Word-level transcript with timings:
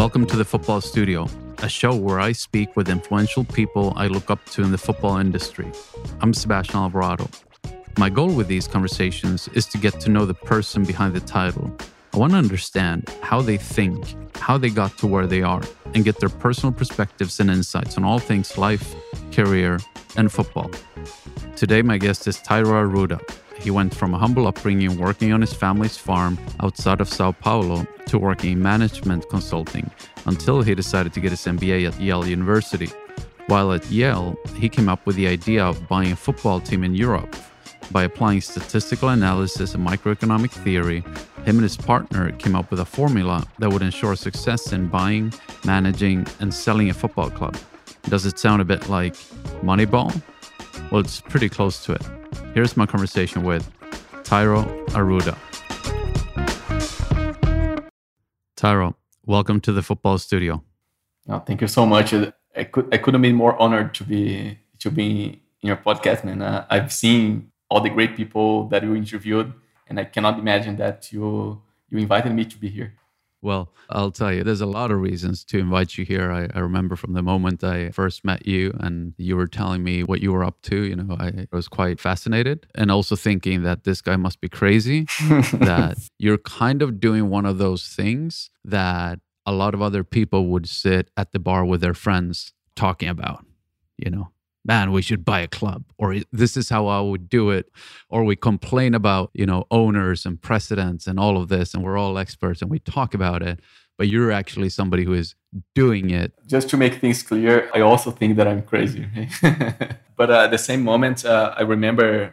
Welcome 0.00 0.24
to 0.28 0.36
the 0.38 0.46
Football 0.46 0.80
Studio, 0.80 1.28
a 1.58 1.68
show 1.68 1.94
where 1.94 2.20
I 2.20 2.32
speak 2.32 2.74
with 2.74 2.88
influential 2.88 3.44
people 3.44 3.92
I 3.96 4.06
look 4.06 4.30
up 4.30 4.42
to 4.52 4.62
in 4.62 4.72
the 4.72 4.78
football 4.78 5.18
industry. 5.18 5.70
I'm 6.22 6.32
Sebastian 6.32 6.76
Alvarado. 6.76 7.28
My 7.98 8.08
goal 8.08 8.32
with 8.32 8.48
these 8.48 8.66
conversations 8.66 9.48
is 9.48 9.66
to 9.66 9.76
get 9.76 10.00
to 10.00 10.08
know 10.08 10.24
the 10.24 10.32
person 10.32 10.84
behind 10.84 11.12
the 11.12 11.20
title. 11.20 11.70
I 12.14 12.16
want 12.16 12.32
to 12.32 12.38
understand 12.38 13.14
how 13.20 13.42
they 13.42 13.58
think, 13.58 14.16
how 14.36 14.56
they 14.56 14.70
got 14.70 14.96
to 14.96 15.06
where 15.06 15.26
they 15.26 15.42
are, 15.42 15.60
and 15.92 16.02
get 16.02 16.18
their 16.18 16.30
personal 16.30 16.72
perspectives 16.72 17.38
and 17.38 17.50
insights 17.50 17.98
on 17.98 18.04
all 18.04 18.20
things 18.20 18.56
life, 18.56 18.94
career, 19.32 19.80
and 20.16 20.32
football. 20.32 20.70
Today, 21.56 21.82
my 21.82 21.98
guest 21.98 22.26
is 22.26 22.38
Thairo 22.38 22.88
Arruda. 22.88 23.20
He 23.60 23.70
went 23.70 23.94
from 23.94 24.14
a 24.14 24.18
humble 24.18 24.46
upbringing 24.46 24.96
working 24.96 25.34
on 25.34 25.42
his 25.42 25.52
family's 25.52 25.98
farm 25.98 26.38
outside 26.60 27.02
of 27.02 27.08
Sao 27.10 27.32
Paulo 27.32 27.86
to 28.10 28.18
working 28.18 28.52
in 28.52 28.62
management 28.62 29.28
consulting 29.28 29.88
until 30.26 30.62
he 30.62 30.74
decided 30.74 31.12
to 31.14 31.20
get 31.20 31.30
his 31.30 31.44
MBA 31.44 31.88
at 31.88 32.00
Yale 32.00 32.26
University. 32.26 32.90
While 33.46 33.72
at 33.72 33.88
Yale, 33.90 34.36
he 34.56 34.68
came 34.68 34.88
up 34.88 35.06
with 35.06 35.16
the 35.16 35.28
idea 35.28 35.64
of 35.64 35.88
buying 35.88 36.12
a 36.12 36.16
football 36.16 36.60
team 36.60 36.82
in 36.84 36.94
Europe. 36.94 37.34
By 37.92 38.04
applying 38.04 38.40
statistical 38.40 39.08
analysis 39.08 39.74
and 39.74 39.86
microeconomic 39.86 40.50
theory, 40.50 41.00
him 41.44 41.56
and 41.56 41.62
his 41.62 41.76
partner 41.76 42.32
came 42.32 42.54
up 42.54 42.70
with 42.70 42.80
a 42.80 42.84
formula 42.84 43.46
that 43.58 43.72
would 43.72 43.82
ensure 43.82 44.14
success 44.16 44.72
in 44.72 44.88
buying, 44.88 45.32
managing, 45.64 46.26
and 46.40 46.52
selling 46.52 46.90
a 46.90 46.94
football 46.94 47.30
club. 47.30 47.56
Does 48.08 48.26
it 48.26 48.38
sound 48.38 48.60
a 48.60 48.64
bit 48.64 48.88
like 48.88 49.14
Moneyball? 49.62 50.20
Well, 50.90 51.00
it's 51.00 51.20
pretty 51.20 51.48
close 51.48 51.84
to 51.84 51.92
it. 51.92 52.02
Here's 52.54 52.76
my 52.76 52.86
conversation 52.86 53.44
with 53.44 53.68
Thairo 54.24 54.64
Arruda. 54.88 55.36
Thairo, 58.60 58.94
welcome 59.24 59.58
to 59.62 59.72
the 59.72 59.82
football 59.82 60.18
studio. 60.18 60.62
Oh, 61.26 61.38
thank 61.38 61.62
you 61.62 61.66
so 61.66 61.86
much. 61.86 62.12
I 62.12 62.64
could 62.64 62.92
I 62.92 62.98
couldn't 62.98 63.22
be 63.22 63.32
more 63.32 63.56
honored 63.58 63.94
to 63.94 64.04
be 64.04 64.58
to 64.80 64.90
be 64.90 65.40
in 65.62 65.66
your 65.68 65.78
podcast, 65.78 66.24
man. 66.24 66.42
Uh, 66.42 66.66
I've 66.68 66.92
seen 66.92 67.52
all 67.70 67.80
the 67.80 67.88
great 67.88 68.16
people 68.16 68.68
that 68.68 68.82
you 68.82 68.94
interviewed, 68.94 69.50
and 69.88 69.98
I 69.98 70.04
cannot 70.04 70.38
imagine 70.38 70.76
that 70.76 71.10
you 71.10 71.62
you 71.88 71.98
invited 71.98 72.34
me 72.34 72.44
to 72.44 72.58
be 72.58 72.68
here. 72.68 72.92
Well, 73.42 73.72
I'll 73.88 74.10
tell 74.10 74.32
you, 74.32 74.44
there's 74.44 74.60
a 74.60 74.66
lot 74.66 74.90
of 74.90 75.00
reasons 75.00 75.44
to 75.46 75.58
invite 75.58 75.96
you 75.96 76.04
here. 76.04 76.30
I, 76.30 76.48
I, 76.54 76.60
remember 76.60 76.94
from 76.94 77.14
the 77.14 77.22
moment 77.22 77.64
I 77.64 77.90
first 77.90 78.22
met 78.22 78.46
you 78.46 78.76
and 78.80 79.14
you 79.16 79.34
were 79.34 79.46
telling 79.46 79.82
me 79.82 80.02
what 80.02 80.20
you 80.20 80.32
were 80.32 80.44
up 80.44 80.60
to, 80.62 80.82
you 80.82 80.94
know, 80.94 81.16
I 81.18 81.46
was 81.50 81.66
quite 81.66 82.00
fascinated 82.00 82.66
and 82.74 82.90
also 82.90 83.16
thinking 83.16 83.62
that 83.62 83.84
this 83.84 84.02
guy 84.02 84.16
must 84.16 84.42
be 84.42 84.48
crazy, 84.50 85.06
that 85.54 85.96
you're 86.18 86.38
kind 86.38 86.82
of 86.82 87.00
doing 87.00 87.30
one 87.30 87.46
of 87.46 87.56
those 87.56 87.86
things 87.88 88.50
that 88.62 89.20
a 89.46 89.52
lot 89.52 89.72
of 89.72 89.80
other 89.80 90.04
people 90.04 90.46
would 90.48 90.68
sit 90.68 91.10
at 91.16 91.32
the 91.32 91.38
bar 91.38 91.64
with 91.64 91.80
their 91.80 91.94
friends 91.94 92.52
talking 92.76 93.08
about, 93.08 93.44
you 93.96 94.10
know, 94.10 94.30
man, 94.64 94.92
we 94.92 95.02
should 95.02 95.24
buy 95.24 95.40
a 95.40 95.48
club, 95.48 95.84
or 95.98 96.16
this 96.32 96.56
is 96.56 96.68
how 96.68 96.86
I 96.86 97.00
would 97.00 97.28
do 97.28 97.50
it. 97.50 97.70
Or 98.08 98.24
we 98.24 98.36
complain 98.36 98.94
about, 98.94 99.30
you 99.32 99.46
know, 99.46 99.66
owners 99.70 100.26
and 100.26 100.40
precedents 100.40 101.06
and 101.06 101.18
all 101.18 101.36
of 101.36 101.48
this, 101.48 101.74
and 101.74 101.82
we're 101.82 101.96
all 101.96 102.18
experts 102.18 102.60
and 102.62 102.70
we 102.70 102.78
talk 102.78 103.14
about 103.14 103.42
it. 103.42 103.60
But 103.96 104.08
you're 104.08 104.32
actually 104.32 104.70
somebody 104.70 105.04
who 105.04 105.12
is 105.12 105.34
doing 105.74 106.08
it. 106.10 106.32
Just 106.46 106.70
to 106.70 106.78
make 106.78 106.94
things 106.94 107.22
clear, 107.22 107.70
I 107.74 107.80
also 107.80 108.10
think 108.10 108.36
that 108.36 108.48
I'm 108.48 108.62
crazy. 108.62 109.06
but 110.16 110.30
uh, 110.30 110.44
at 110.44 110.50
the 110.50 110.58
same 110.58 110.82
moment, 110.82 111.24
uh, 111.24 111.54
I 111.56 111.62
remember, 111.62 112.32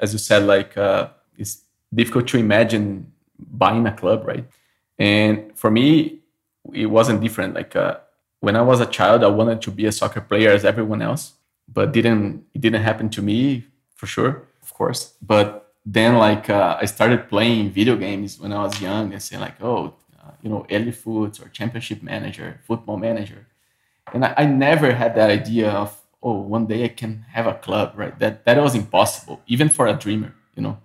as 0.00 0.12
you 0.12 0.20
said, 0.20 0.44
like 0.44 0.76
uh, 0.76 1.08
it's 1.36 1.62
difficult 1.92 2.28
to 2.28 2.38
imagine 2.38 3.12
buying 3.38 3.86
a 3.86 3.92
club, 3.92 4.24
right? 4.24 4.44
And 5.00 5.58
for 5.58 5.70
me, 5.70 6.20
it 6.72 6.86
wasn't 6.86 7.20
different. 7.22 7.54
Like 7.54 7.74
uh, 7.74 7.96
when 8.38 8.54
I 8.54 8.62
was 8.62 8.78
a 8.80 8.86
child, 8.86 9.24
I 9.24 9.28
wanted 9.28 9.62
to 9.62 9.72
be 9.72 9.86
a 9.86 9.92
soccer 9.92 10.20
player 10.20 10.50
as 10.50 10.64
everyone 10.64 11.02
else 11.02 11.32
but 11.72 11.92
didn't 11.92 12.44
it 12.54 12.60
didn't 12.60 12.82
happen 12.82 13.08
to 13.10 13.22
me 13.22 13.66
for 13.94 14.06
sure, 14.06 14.48
of 14.62 14.74
course. 14.74 15.14
But 15.22 15.74
then 15.86 16.16
like 16.16 16.50
uh, 16.50 16.78
I 16.80 16.84
started 16.86 17.28
playing 17.28 17.70
video 17.70 17.96
games 17.96 18.38
when 18.38 18.52
I 18.52 18.62
was 18.62 18.80
young 18.80 19.12
and 19.12 19.22
saying 19.22 19.40
like, 19.40 19.62
oh, 19.62 19.94
uh, 20.22 20.32
you 20.42 20.50
know, 20.50 20.66
Elifoot 20.68 21.44
or 21.44 21.48
Championship 21.48 22.02
Manager, 22.02 22.60
Football 22.66 22.98
Manager, 22.98 23.46
and 24.12 24.24
I, 24.24 24.34
I, 24.36 24.44
never 24.46 24.92
had 24.92 25.14
that 25.14 25.30
idea 25.30 25.70
of 25.70 25.96
oh, 26.22 26.40
one 26.40 26.66
day 26.66 26.84
I 26.84 26.88
can 26.88 27.24
have 27.32 27.46
a 27.46 27.54
club, 27.54 27.92
right? 27.96 28.18
That 28.18 28.44
that 28.44 28.58
was 28.58 28.74
impossible, 28.74 29.40
even 29.46 29.68
for 29.68 29.86
a 29.86 29.94
dreamer, 29.94 30.34
you 30.54 30.62
know. 30.62 30.78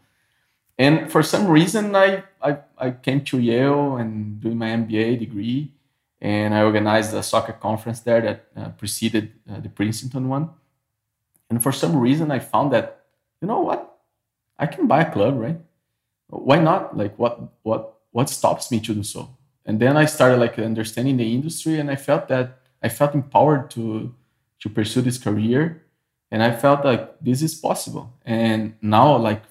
And 0.78 1.12
for 1.12 1.24
some 1.24 1.48
reason, 1.48 1.96
I 1.96 2.24
I, 2.42 2.58
I 2.78 2.92
came 2.92 3.24
to 3.26 3.40
Yale 3.40 3.98
and 3.98 4.40
doing 4.40 4.58
my 4.58 4.70
MBA 4.70 5.20
degree, 5.20 5.74
and 6.22 6.54
I 6.54 6.64
organized 6.64 7.14
a 7.14 7.24
soccer 7.24 7.54
conference 7.54 8.02
there 8.02 8.22
that 8.22 8.48
uh, 8.56 8.70
preceded 8.70 9.34
uh, 9.50 9.60
the 9.60 9.70
Princeton 9.70 10.30
one 10.30 10.50
and 11.50 11.62
for 11.62 11.72
some 11.72 11.96
reason, 11.98 12.32
I 12.32 12.40
found 12.40 12.74
that, 12.74 13.06
you 13.42 13.48
know 13.48 13.62
what? 13.62 13.98
I 14.58 14.66
can 14.66 14.88
buy 14.88 15.02
a 15.02 15.12
club, 15.12 15.38
right? 15.38 15.60
Why 16.28 16.60
not? 16.60 16.98
Like, 16.98 17.18
what, 17.20 17.40
what, 17.64 18.00
what 18.12 18.30
stops 18.30 18.72
me 18.72 18.80
to 18.80 18.94
do 18.94 19.04
so? 19.04 19.36
And 19.66 19.80
then 19.80 19.98
I 19.98 20.06
started 20.06 20.38
like 20.38 20.60
understanding 20.60 21.18
the 21.18 21.34
industry, 21.34 21.80
and 21.80 21.90
I 21.90 21.96
felt 21.96 22.28
that 22.28 22.60
I 22.84 22.90
felt 22.90 23.16
empowered 23.16 23.72
to 23.72 24.14
to 24.60 24.70
pursue 24.70 25.02
this 25.02 25.18
career, 25.18 25.84
and 26.32 26.44
I 26.44 26.52
felt 26.52 26.86
like 26.86 27.20
this 27.20 27.42
is 27.42 27.56
possible. 27.56 28.14
And 28.24 28.76
now, 28.82 29.18
like 29.18 29.44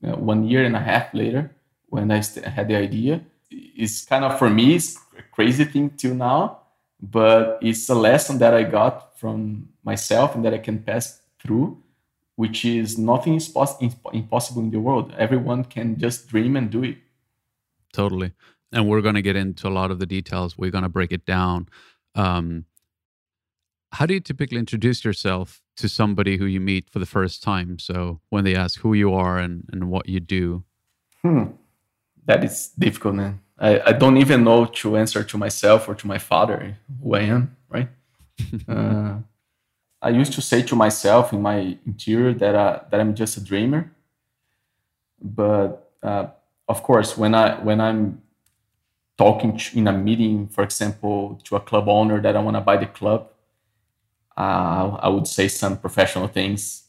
you 0.00 0.10
know, 0.10 0.16
one 0.16 0.44
year 0.44 0.64
and 0.64 0.76
a 0.76 0.80
half 0.80 1.12
later, 1.12 1.50
when 1.88 2.10
I 2.12 2.22
had 2.48 2.68
the 2.68 2.76
idea, 2.76 3.22
it's 3.50 4.04
kind 4.04 4.24
of 4.24 4.38
for 4.38 4.48
me 4.48 4.76
it's 4.76 4.96
a 5.18 5.22
crazy 5.32 5.64
thing 5.64 5.90
till 5.90 6.14
now, 6.14 6.59
but 7.02 7.58
it's 7.62 7.88
a 7.88 7.94
lesson 7.94 8.38
that 8.38 8.54
I 8.54 8.62
got 8.62 9.18
from 9.18 9.68
myself 9.84 10.34
and 10.34 10.44
that 10.44 10.54
I 10.54 10.58
can 10.58 10.78
pass 10.78 11.20
through, 11.38 11.82
which 12.36 12.64
is 12.64 12.98
nothing 12.98 13.34
is 13.34 13.48
pos- 13.48 13.80
impossible 14.12 14.62
in 14.62 14.70
the 14.70 14.80
world. 14.80 15.14
Everyone 15.16 15.64
can 15.64 15.98
just 15.98 16.28
dream 16.28 16.56
and 16.56 16.70
do 16.70 16.84
it. 16.84 16.98
Totally. 17.92 18.32
And 18.72 18.88
we're 18.88 19.00
going 19.00 19.14
to 19.14 19.22
get 19.22 19.36
into 19.36 19.66
a 19.66 19.70
lot 19.70 19.90
of 19.90 19.98
the 19.98 20.06
details. 20.06 20.56
We're 20.56 20.70
going 20.70 20.84
to 20.84 20.88
break 20.88 21.12
it 21.12 21.26
down. 21.26 21.68
Um, 22.14 22.66
how 23.92 24.06
do 24.06 24.14
you 24.14 24.20
typically 24.20 24.58
introduce 24.58 25.04
yourself 25.04 25.62
to 25.76 25.88
somebody 25.88 26.36
who 26.36 26.44
you 26.46 26.60
meet 26.60 26.88
for 26.88 27.00
the 27.00 27.06
first 27.06 27.42
time? 27.42 27.78
So 27.78 28.20
when 28.28 28.44
they 28.44 28.54
ask 28.54 28.80
who 28.80 28.94
you 28.94 29.12
are 29.14 29.38
and, 29.38 29.68
and 29.72 29.90
what 29.90 30.08
you 30.08 30.20
do? 30.20 30.64
Hmm. 31.22 31.44
That 32.26 32.44
is 32.44 32.68
difficult, 32.78 33.16
man. 33.16 33.40
I, 33.60 33.80
I 33.86 33.92
don't 33.92 34.16
even 34.16 34.42
know 34.42 34.64
to 34.64 34.96
answer 34.96 35.22
to 35.22 35.38
myself 35.38 35.88
or 35.88 35.94
to 35.94 36.06
my 36.06 36.18
father 36.18 36.78
who 37.02 37.14
I 37.14 37.20
am, 37.20 37.56
right? 37.68 37.88
uh, 38.68 39.16
I 40.02 40.08
used 40.08 40.32
to 40.32 40.40
say 40.40 40.62
to 40.62 40.74
myself 40.74 41.32
in 41.32 41.42
my 41.42 41.76
interior 41.86 42.32
that 42.32 42.54
uh, 42.54 42.80
that 42.90 43.00
I'm 43.00 43.14
just 43.14 43.36
a 43.36 43.44
dreamer. 43.44 43.92
But 45.20 45.92
uh, 46.02 46.28
of 46.66 46.82
course, 46.82 47.18
when 47.18 47.34
I 47.34 47.60
when 47.60 47.80
I'm 47.80 48.22
talking 49.18 49.60
in 49.74 49.86
a 49.86 49.92
meeting, 49.92 50.48
for 50.48 50.64
example, 50.64 51.38
to 51.44 51.56
a 51.56 51.60
club 51.60 51.86
owner 51.88 52.22
that 52.22 52.34
I 52.34 52.40
want 52.40 52.56
to 52.56 52.62
buy 52.62 52.78
the 52.78 52.86
club, 52.86 53.28
uh, 54.34 54.96
I 55.02 55.08
would 55.08 55.26
say 55.26 55.48
some 55.48 55.76
professional 55.76 56.28
things 56.28 56.84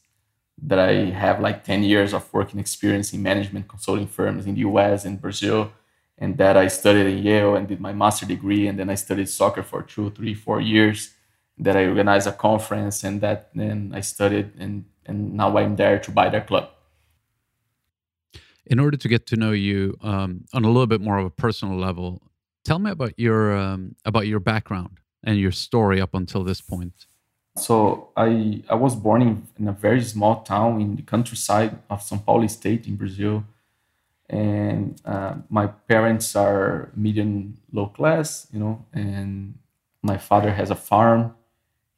that 0.64 0.80
I 0.80 0.94
have 1.10 1.42
like 1.42 1.66
10 1.66 1.84
years 1.84 2.14
of 2.14 2.32
working 2.32 2.60
experience 2.60 3.12
in 3.14 3.22
management 3.22 3.68
consulting 3.68 4.08
firms 4.08 4.46
in 4.46 4.54
the 4.54 4.62
US 4.62 5.04
and 5.04 5.20
Brazil, 5.20 5.74
and 6.22 6.38
that 6.38 6.56
I 6.56 6.68
studied 6.68 7.08
in 7.08 7.24
Yale 7.24 7.56
and 7.56 7.68
did 7.68 7.82
my 7.82 7.94
master 7.94 8.28
degree, 8.28 8.68
and 8.68 8.78
then 8.80 8.90
I 8.90 8.96
studied 8.96 9.28
soccer 9.28 9.64
for 9.64 9.82
two, 9.82 10.12
three, 10.12 10.36
four 10.36 10.62
years 10.62 11.16
that 11.58 11.76
I 11.76 11.86
organized 11.88 12.28
a 12.28 12.32
conference 12.32 13.04
and 13.04 13.20
that 13.22 13.50
then 13.54 13.92
I 13.94 14.02
studied 14.02 14.52
and 14.58 14.86
and 15.06 15.34
now 15.34 15.58
I'm 15.58 15.76
there 15.76 16.00
to 16.00 16.12
buy 16.12 16.30
their 16.30 16.42
club. 16.42 16.70
In 18.68 18.80
order 18.80 18.98
to 18.98 19.08
get 19.08 19.26
to 19.28 19.36
know 19.36 19.52
you 19.52 19.98
um, 20.02 20.46
on 20.54 20.64
a 20.64 20.68
little 20.68 20.88
bit 20.88 21.02
more 21.02 21.18
of 21.18 21.26
a 21.26 21.32
personal 21.32 21.76
level, 21.76 22.22
tell 22.64 22.80
me 22.80 22.92
about 22.92 23.14
your 23.18 23.58
um, 23.58 23.96
about 24.06 24.28
your 24.28 24.40
background 24.40 25.00
and 25.24 25.38
your 25.40 25.52
story 25.52 26.00
up 26.00 26.14
until 26.14 26.44
this 26.44 26.62
point. 26.62 27.08
So 27.58 28.10
I 28.16 28.64
I 28.70 28.76
was 28.76 28.96
born 28.96 29.22
in, 29.24 29.48
in 29.60 29.68
a 29.68 29.74
very 29.74 30.04
small 30.04 30.44
town 30.44 30.80
in 30.82 30.96
the 30.96 31.04
countryside 31.04 31.80
of 31.90 32.02
São 32.02 32.24
Paulo 32.24 32.48
state 32.48 32.88
in 32.88 32.96
Brazil, 32.96 33.44
and 34.32 35.00
uh, 35.06 35.36
my 35.50 35.68
parents 35.68 36.38
are 36.38 36.90
medium 36.96 37.58
low 37.74 37.88
class, 37.88 38.48
you 38.54 38.60
know, 38.60 38.86
and 38.94 39.56
my 40.02 40.18
father 40.18 40.52
has 40.54 40.72
a 40.72 40.76
farm 40.76 41.36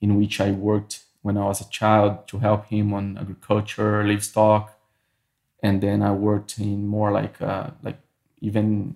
in 0.02 0.18
which 0.18 0.42
I 0.42 0.50
worked 0.50 1.04
when 1.22 1.38
I 1.38 1.46
was 1.46 1.62
a 1.62 1.70
child 1.70 2.28
to 2.30 2.40
help 2.40 2.66
him 2.66 2.92
on 2.92 3.20
agriculture, 3.20 4.04
livestock, 4.04 4.78
and 5.62 5.80
then 5.80 6.02
I 6.02 6.12
worked 6.12 6.58
in 6.58 6.88
more 6.88 7.12
like 7.12 7.40
uh, 7.40 7.70
like 7.84 8.00
even 8.42 8.96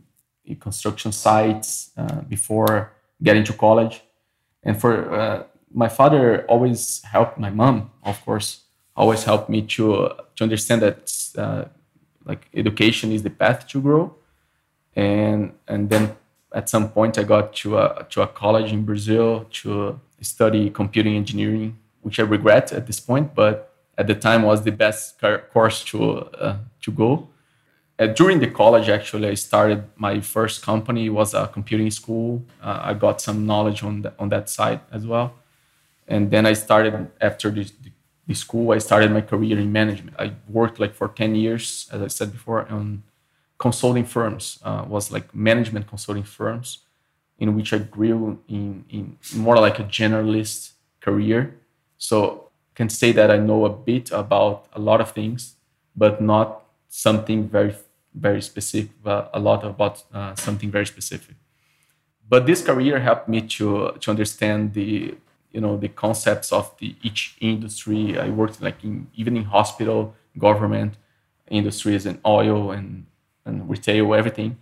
construction 0.60 1.12
sites 1.12 1.92
uh, 1.96 2.22
before 2.22 2.92
getting 3.22 3.44
to 3.44 3.54
college. 3.54 4.02
And 4.64 4.82
for 4.82 5.14
uh, 5.14 5.44
my 5.72 5.90
father 5.90 6.44
always 6.48 7.04
helped 7.04 7.38
my 7.38 7.52
mom, 7.52 7.92
of 8.04 8.20
course, 8.26 8.64
always 8.96 9.24
helped 9.24 9.48
me 9.48 9.62
to 9.62 10.10
to 10.36 10.44
understand 10.44 10.82
that 10.82 11.14
uh, 11.38 11.66
like 12.28 12.48
education 12.54 13.12
is 13.12 13.24
the 13.24 13.30
path 13.30 13.68
to 13.70 13.82
grow, 13.82 14.16
and 14.96 15.54
and 15.68 15.90
then 15.90 16.16
at 16.54 16.70
some 16.70 16.90
point, 16.90 17.18
I 17.18 17.24
got 17.24 17.54
to 17.58 17.78
a, 17.78 18.06
to 18.10 18.22
a 18.22 18.28
college 18.28 18.72
in 18.72 18.84
Brazil 18.84 19.46
to 19.62 20.00
study 20.22 20.70
computing 20.70 21.16
engineering, 21.16 21.78
which 22.02 22.20
I 22.20 22.24
regret 22.24 22.72
at 22.72 22.88
this 22.88 23.00
point, 23.00 23.36
but 23.36 23.74
at 23.98 24.08
the 24.08 24.16
time 24.16 24.44
was 24.44 24.64
the 24.64 24.72
best 24.72 25.22
course 25.52 25.84
to, 25.86 26.00
uh, 26.20 26.58
to 26.82 26.92
go. 26.92 27.28
Uh, 28.00 28.08
during 28.08 28.40
the 28.40 28.48
college, 28.48 28.90
actually, 28.90 29.28
I 29.28 29.34
started 29.34 29.84
my 29.96 30.22
first 30.22 30.64
company. 30.64 31.08
It 31.08 31.10
was 31.10 31.34
a 31.34 31.48
computing 31.48 31.92
school. 31.92 32.44
Uh, 32.62 32.80
I 32.84 32.94
got 32.94 33.22
some 33.22 33.46
knowledge 33.46 33.84
on, 33.84 34.04
the, 34.04 34.14
on 34.20 34.30
that 34.30 34.50
side 34.50 34.82
as 34.92 35.06
well. 35.06 35.34
And 36.08 36.32
then 36.32 36.46
I 36.46 36.54
started 36.54 37.10
after 37.20 37.50
the, 37.50 37.64
the 37.64 37.92
school, 38.34 38.72
I 38.72 38.80
started 38.80 39.12
my 39.12 39.22
career 39.22 39.60
in 39.60 39.72
management. 39.72 40.16
I 40.20 40.34
worked 40.50 40.80
like 40.80 40.94
for 40.94 41.08
10 41.08 41.36
years, 41.36 41.90
as 41.92 42.02
I 42.02 42.08
said 42.08 42.32
before, 42.32 42.68
on 42.70 43.04
consulting 43.58 44.06
firms, 44.06 44.60
uh, 44.64 44.86
was 44.88 45.12
like 45.12 45.34
management 45.34 45.88
consulting 45.88 46.24
firms, 46.24 46.80
in 47.40 47.56
which 47.56 47.74
I 47.74 47.80
grew 47.80 48.40
in, 48.48 48.86
in 48.90 49.18
more 49.36 49.58
like 49.58 49.80
a 49.80 49.84
generalist 49.84 50.72
career. 51.00 51.56
So 51.98 52.50
can 52.76 52.90
say 52.90 53.12
that 53.12 53.32
I 53.32 53.38
know 53.38 53.66
a 53.66 53.70
bit 53.70 54.12
about 54.12 54.68
a 54.74 54.80
lot 54.80 55.02
of 55.02 55.12
things, 55.12 55.56
but 55.96 56.22
not 56.22 56.64
something 56.90 57.48
very 57.48 57.74
very 58.14 58.42
specific, 58.42 58.92
but 59.04 59.30
a 59.34 59.40
lot 59.40 59.64
about 59.64 60.04
uh, 60.14 60.34
something 60.36 60.72
very 60.72 60.86
specific. 60.86 61.36
But 62.28 62.46
this 62.46 62.64
career 62.64 63.00
helped 63.00 63.30
me 63.30 63.42
to 63.58 63.98
to 64.00 64.12
understand 64.12 64.74
the 64.74 65.16
you 65.52 65.62
know 65.62 65.78
the 65.78 65.90
concepts 65.90 66.52
of 66.52 66.76
the 66.80 66.96
each 67.02 67.38
industry. 67.42 68.20
I 68.20 68.30
worked 68.30 68.62
like 68.62 68.84
in 68.84 69.08
even 69.16 69.38
in 69.38 69.46
hospital, 69.46 70.16
government 70.38 70.98
industries, 71.50 72.06
and 72.06 72.20
oil 72.26 72.72
and 72.72 73.06
and 73.46 73.70
retail, 73.70 74.14
everything, 74.14 74.58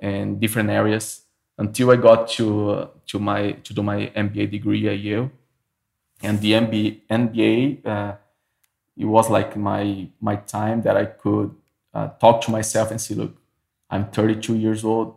and 0.00 0.40
different 0.40 0.70
areas 0.70 1.22
until 1.58 1.90
I 1.90 1.96
got 1.96 2.28
to 2.30 2.70
uh, 2.70 2.88
to 3.08 3.18
my 3.18 3.52
to 3.52 3.74
do 3.74 3.82
my 3.82 4.06
MBA 4.16 4.50
degree 4.50 4.88
at 4.88 4.98
Yale, 4.98 5.30
and 6.22 6.40
the 6.40 6.52
MBA 6.52 7.00
MBA 7.10 7.86
uh, 7.86 8.16
it 8.96 9.04
was 9.04 9.30
like 9.30 9.56
my 9.56 10.08
my 10.20 10.36
time 10.36 10.82
that 10.82 10.96
I 10.96 11.06
could 11.06 11.54
uh, 11.94 12.08
talk 12.20 12.40
to 12.42 12.50
myself 12.50 12.90
and 12.90 13.00
say, 13.00 13.14
look, 13.14 13.36
I'm 13.90 14.10
32 14.10 14.56
years 14.56 14.84
old. 14.84 15.16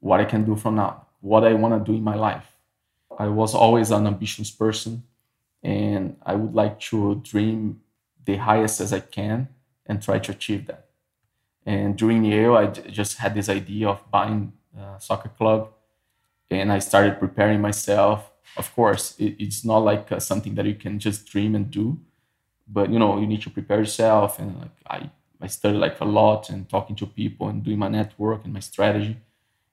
What 0.00 0.20
I 0.20 0.24
can 0.24 0.44
do 0.44 0.56
from 0.56 0.76
now? 0.76 1.06
What 1.20 1.44
I 1.44 1.54
want 1.54 1.74
to 1.84 1.92
do 1.92 1.96
in 1.96 2.04
my 2.04 2.14
life? 2.14 2.57
I 3.18 3.26
was 3.26 3.52
always 3.54 3.90
an 3.90 4.06
ambitious 4.06 4.50
person, 4.50 5.02
and 5.62 6.16
I 6.24 6.36
would 6.36 6.54
like 6.54 6.78
to 6.88 7.20
dream 7.24 7.80
the 8.24 8.36
highest 8.36 8.80
as 8.80 8.92
I 8.92 9.00
can 9.00 9.48
and 9.86 10.00
try 10.00 10.20
to 10.20 10.32
achieve 10.32 10.66
that. 10.68 10.86
And 11.66 11.96
during 11.98 12.24
Yale, 12.24 12.56
I 12.56 12.66
just 12.66 13.18
had 13.18 13.34
this 13.34 13.48
idea 13.48 13.88
of 13.88 14.08
buying 14.10 14.52
a 14.78 15.00
soccer 15.00 15.30
club, 15.30 15.72
and 16.48 16.72
I 16.72 16.78
started 16.78 17.18
preparing 17.18 17.60
myself. 17.60 18.30
Of 18.56 18.72
course, 18.74 19.16
it, 19.18 19.34
it's 19.38 19.64
not 19.64 19.78
like 19.78 20.12
uh, 20.12 20.20
something 20.20 20.54
that 20.54 20.66
you 20.66 20.76
can 20.76 21.00
just 21.00 21.26
dream 21.26 21.56
and 21.56 21.70
do, 21.70 21.98
but 22.68 22.90
you 22.90 22.98
know 23.00 23.18
you 23.18 23.26
need 23.26 23.42
to 23.42 23.50
prepare 23.50 23.80
yourself. 23.80 24.38
And 24.38 24.58
like 24.60 24.78
I, 24.86 25.10
I 25.40 25.48
studied 25.48 25.78
like 25.78 26.00
a 26.00 26.04
lot 26.04 26.50
and 26.50 26.68
talking 26.68 26.96
to 26.96 27.06
people 27.06 27.48
and 27.48 27.64
doing 27.64 27.78
my 27.80 27.88
network 27.88 28.44
and 28.44 28.54
my 28.54 28.60
strategy, 28.60 29.16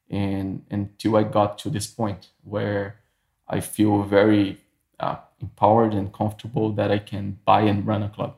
and 0.09 0.65
until 0.71 1.15
I 1.15 1.23
got 1.23 1.59
to 1.59 1.69
this 1.69 1.87
point 1.87 2.29
where 2.43 2.97
I 3.47 3.59
feel 3.59 4.03
very 4.03 4.59
uh, 4.99 5.17
empowered 5.41 5.93
and 5.93 6.11
comfortable 6.13 6.71
that 6.73 6.91
I 6.91 6.99
can 6.99 7.39
buy 7.45 7.61
and 7.61 7.85
run 7.85 8.03
a 8.03 8.09
club. 8.09 8.37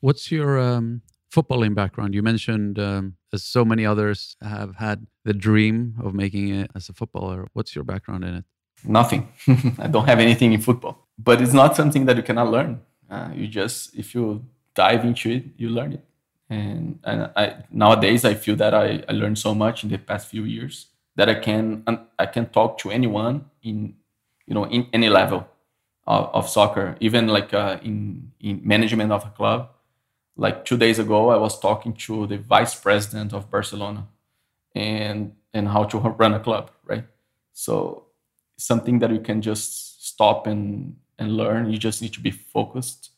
What's 0.00 0.30
your 0.30 0.58
um, 0.58 1.02
footballing 1.30 1.74
background. 1.74 2.14
You 2.14 2.22
mentioned, 2.22 2.78
um, 2.78 3.16
as 3.32 3.44
so 3.44 3.64
many 3.64 3.86
others 3.86 4.36
have 4.42 4.76
had 4.76 5.06
the 5.24 5.32
dream 5.32 5.94
of 6.02 6.14
making 6.14 6.48
it 6.48 6.70
as 6.74 6.88
a 6.88 6.92
footballer. 6.92 7.46
What's 7.52 7.74
your 7.74 7.84
background 7.84 8.24
in 8.24 8.34
it? 8.36 8.44
Nothing. 8.84 9.28
I 9.78 9.86
don't 9.86 10.06
have 10.06 10.18
anything 10.18 10.52
in 10.52 10.60
football, 10.60 11.06
but 11.18 11.40
it's 11.40 11.52
not 11.52 11.76
something 11.76 12.06
that 12.06 12.16
you 12.16 12.22
cannot 12.22 12.50
learn. 12.50 12.80
Uh, 13.08 13.30
you 13.34 13.46
just, 13.46 13.94
if 13.94 14.14
you 14.14 14.44
dive 14.74 15.04
into 15.04 15.30
it, 15.30 15.44
you 15.56 15.68
learn 15.68 15.92
it. 15.94 16.04
And, 16.48 16.98
and 17.04 17.30
I, 17.36 17.64
nowadays, 17.70 18.24
I 18.24 18.34
feel 18.34 18.56
that 18.56 18.74
I, 18.74 19.04
I 19.08 19.12
learned 19.12 19.38
so 19.38 19.54
much 19.54 19.84
in 19.84 19.90
the 19.90 19.98
past 19.98 20.28
few 20.28 20.44
years 20.44 20.86
that 21.20 21.28
I 21.28 21.34
can 21.36 21.84
I 22.18 22.26
can 22.26 22.46
talk 22.48 22.78
to 22.78 22.90
anyone 22.90 23.50
in 23.62 23.94
you 24.46 24.54
know 24.54 24.64
in 24.64 24.88
any 24.94 25.10
level 25.10 25.46
of, 26.06 26.30
of 26.34 26.48
soccer, 26.48 26.96
even 27.00 27.28
like 27.28 27.52
uh, 27.54 27.78
in 27.82 28.32
in 28.40 28.62
management 28.64 29.12
of 29.12 29.26
a 29.26 29.30
club 29.30 29.70
like 30.36 30.64
two 30.64 30.78
days 30.78 30.98
ago, 30.98 31.30
I 31.30 31.36
was 31.36 31.60
talking 31.60 31.92
to 32.08 32.26
the 32.26 32.38
vice 32.38 32.74
president 32.74 33.34
of 33.34 33.50
Barcelona 33.50 34.08
and 34.74 35.34
and 35.52 35.68
how 35.68 35.84
to 35.84 35.98
run 35.98 36.34
a 36.34 36.40
club, 36.40 36.70
right? 36.86 37.04
So 37.52 38.06
something 38.56 39.00
that 39.00 39.10
you 39.10 39.20
can 39.20 39.42
just 39.42 40.06
stop 40.06 40.46
and 40.46 40.96
and 41.18 41.36
learn. 41.36 41.70
You 41.70 41.78
just 41.78 42.00
need 42.02 42.14
to 42.14 42.20
be 42.20 42.30
focused 42.30 43.10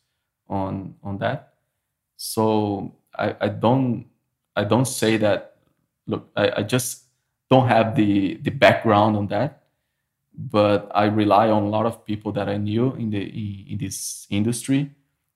on 0.49 0.97
on 1.05 1.19
that. 1.19 1.55
So 2.17 2.97
I, 3.17 3.37
I 3.41 3.49
don't 3.49 4.07
I 4.57 4.65
don't 4.65 4.87
say 4.87 5.17
that 5.19 5.57
look, 6.09 6.29
I, 6.37 6.53
I 6.59 6.63
just 6.65 7.02
don't 7.53 7.69
have 7.69 7.89
the 8.01 8.13
the 8.47 8.51
background 8.65 9.13
on 9.21 9.27
that, 9.35 9.51
but 10.35 10.79
I 11.03 11.05
rely 11.23 11.47
on 11.57 11.63
a 11.65 11.73
lot 11.77 11.87
of 11.91 11.95
people 12.11 12.31
that 12.33 12.49
I 12.49 12.57
knew 12.67 12.87
in 13.03 13.11
the 13.11 13.23
in 13.73 13.77
this 13.85 14.27
industry 14.31 14.91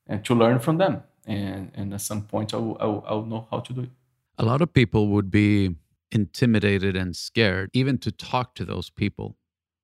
and 0.06 0.24
to 0.24 0.34
learn 0.42 0.58
from 0.66 0.76
them. 0.78 0.94
And 1.26 1.62
and 1.78 1.86
at 1.96 2.00
some 2.00 2.22
point 2.32 2.54
I'll, 2.54 2.76
I'll, 2.84 3.00
I'll 3.08 3.26
know 3.32 3.42
how 3.50 3.60
to 3.66 3.72
do 3.72 3.80
it. 3.82 3.92
A 4.38 4.44
lot 4.44 4.60
of 4.62 4.72
people 4.72 5.02
would 5.14 5.30
be 5.30 5.76
intimidated 6.10 6.96
and 6.96 7.16
scared 7.16 7.68
even 7.72 7.98
to 7.98 8.10
talk 8.12 8.54
to 8.54 8.64
those 8.64 8.88
people. 8.90 9.36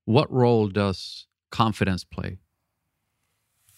What 0.05 0.29
role 0.33 0.69
does 0.69 1.27
confidence 1.51 2.05
play? 2.05 2.39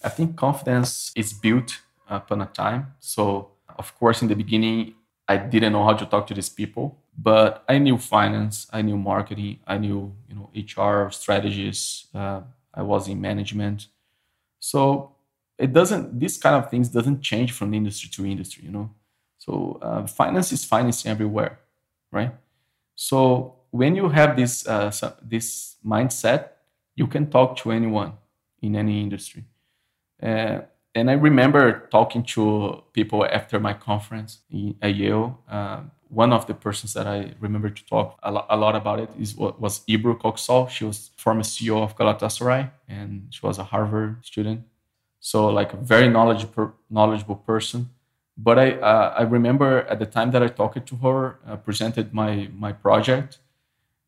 I 0.02 0.10
think 0.10 0.36
confidence 0.36 1.12
is 1.16 1.32
built 1.32 1.80
upon 2.08 2.42
a 2.42 2.46
time. 2.46 2.94
So 3.00 3.54
of 3.78 3.96
course 3.98 4.22
in 4.22 4.28
the 4.28 4.36
beginning 4.36 4.94
i 5.28 5.36
didn't 5.36 5.72
know 5.72 5.84
how 5.84 5.94
to 5.94 6.06
talk 6.06 6.26
to 6.26 6.34
these 6.34 6.48
people 6.48 6.98
but 7.16 7.64
i 7.68 7.78
knew 7.78 7.96
finance 7.96 8.66
i 8.72 8.82
knew 8.82 8.96
marketing 8.96 9.58
i 9.66 9.78
knew 9.78 10.12
you 10.28 10.34
know 10.34 10.50
hr 10.54 11.10
strategies 11.10 12.06
uh, 12.14 12.40
i 12.72 12.82
was 12.82 13.08
in 13.08 13.20
management. 13.20 13.88
So 14.58 15.12
it 15.58 15.72
doesn't 15.72 16.18
these 16.18 16.38
kind 16.38 16.56
of 16.56 16.70
things 16.70 16.88
doesn't 16.88 17.20
change 17.20 17.52
from 17.52 17.74
industry 17.74 18.10
to 18.10 18.26
industry 18.26 18.64
you 18.64 18.70
know? 18.70 18.90
So 19.38 19.78
uh, 19.82 20.06
finance 20.06 20.52
is 20.52 20.64
financing 20.64 21.10
everywhere 21.10 21.60
right? 22.10 22.32
So 22.94 23.56
when 23.70 23.94
you 23.96 24.08
have 24.08 24.36
this 24.36 24.66
uh, 24.66 24.90
this 25.22 25.76
mindset 25.84 26.48
you 26.96 27.06
can 27.06 27.30
talk 27.30 27.56
to 27.58 27.72
anyone 27.72 28.12
in 28.62 28.76
any 28.76 29.02
industry. 29.02 29.44
Uh, 30.22 30.60
and 30.94 31.10
i 31.10 31.12
remember 31.14 31.88
talking 31.90 32.22
to 32.22 32.82
people 32.92 33.26
after 33.26 33.58
my 33.58 33.72
conference 33.74 34.38
in, 34.50 34.76
at 34.80 34.94
yale 34.94 35.38
uh, 35.50 35.80
one 36.14 36.32
of 36.32 36.46
the 36.46 36.54
persons 36.54 36.94
that 36.94 37.06
I 37.06 37.34
remember 37.40 37.70
to 37.70 37.84
talk 37.86 38.18
a, 38.22 38.30
lot, 38.30 38.46
a 38.48 38.56
lot 38.56 38.76
about 38.76 39.00
it 39.00 39.10
is 39.18 39.36
was 39.36 39.80
Ebru 39.88 40.18
Köksal. 40.20 40.68
She 40.68 40.84
was 40.84 41.10
former 41.16 41.42
CEO 41.42 41.82
of 41.82 41.96
Galatasaray 41.96 42.70
and 42.88 43.26
she 43.30 43.44
was 43.46 43.58
a 43.58 43.64
Harvard 43.64 44.24
student. 44.24 44.62
So 45.20 45.48
like 45.48 45.72
a 45.72 45.76
very 45.76 46.08
knowledgeable 46.08 46.74
knowledgeable 46.90 47.36
person. 47.36 47.90
But 48.36 48.58
i 48.58 48.72
uh, 48.72 49.14
i 49.20 49.22
remember 49.22 49.70
at 49.92 49.98
the 49.98 50.06
time 50.06 50.30
that 50.32 50.42
i 50.42 50.48
talked 50.48 50.86
to 50.86 50.96
her 50.96 51.38
uh, 51.46 51.56
presented 51.56 52.12
my 52.12 52.48
my 52.64 52.72
project 52.72 53.38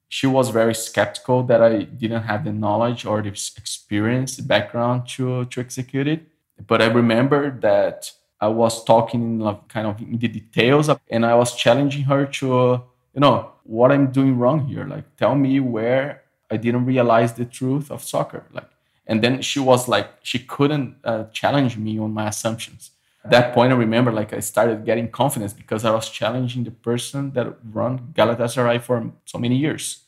she 0.09 0.27
was 0.27 0.51
very 0.51 0.75
skeptical 0.75 1.43
that 1.45 1.63
i 1.63 1.83
didn't 1.83 2.23
have 2.23 2.45
the 2.45 2.53
knowledge 2.53 3.05
or 3.07 3.23
the 3.23 3.29
experience 3.29 4.37
the 4.37 4.43
background 4.43 5.07
to 5.09 5.45
to 5.47 5.61
execute 5.61 6.09
it. 6.09 6.21
But 6.67 6.83
i 6.83 6.87
remember 6.87 7.51
that 7.61 8.13
i 8.41 8.49
was 8.49 8.85
talking 8.85 9.39
like 9.39 9.69
kind 9.69 9.87
of 9.87 10.01
in 10.01 10.19
the 10.19 10.29
details 10.29 10.91
and 11.11 11.25
i 11.25 11.35
was 11.35 11.55
challenging 11.55 12.05
her 12.05 12.27
to 12.27 12.59
uh, 12.59 12.81
you 13.15 13.21
know 13.21 13.53
what 13.65 13.91
i'm 13.91 14.13
doing 14.13 14.39
wrong 14.39 14.67
here. 14.67 14.85
Like 14.85 15.17
tell 15.17 15.35
me 15.35 15.61
where 15.61 16.23
i 16.51 16.57
didn't 16.57 16.85
realize 16.87 17.33
the 17.35 17.45
truth 17.45 17.91
of 17.91 18.03
soccer. 18.03 18.45
Like 18.53 18.71
and 19.07 19.23
then 19.23 19.43
she 19.43 19.61
was 19.61 19.89
like 19.89 20.09
she 20.23 20.39
couldn't 20.39 20.97
uh, 21.05 21.25
challenge 21.33 21.77
me 21.77 21.99
on 21.99 22.13
my 22.13 22.29
assumptions. 22.29 22.91
At 23.25 23.31
that 23.31 23.55
point 23.55 23.73
i 23.73 23.77
remember 23.77 24.13
like 24.13 24.33
i 24.33 24.41
started 24.41 24.85
getting 24.85 25.11
confidence 25.11 25.53
because 25.53 25.85
i 25.85 25.91
was 25.91 26.09
challenging 26.09 26.63
the 26.65 26.71
person 26.71 27.33
that 27.33 27.57
run 27.73 28.13
galatasaray 28.13 28.81
for 28.83 29.13
so 29.25 29.39
many 29.39 29.57
years. 29.57 30.05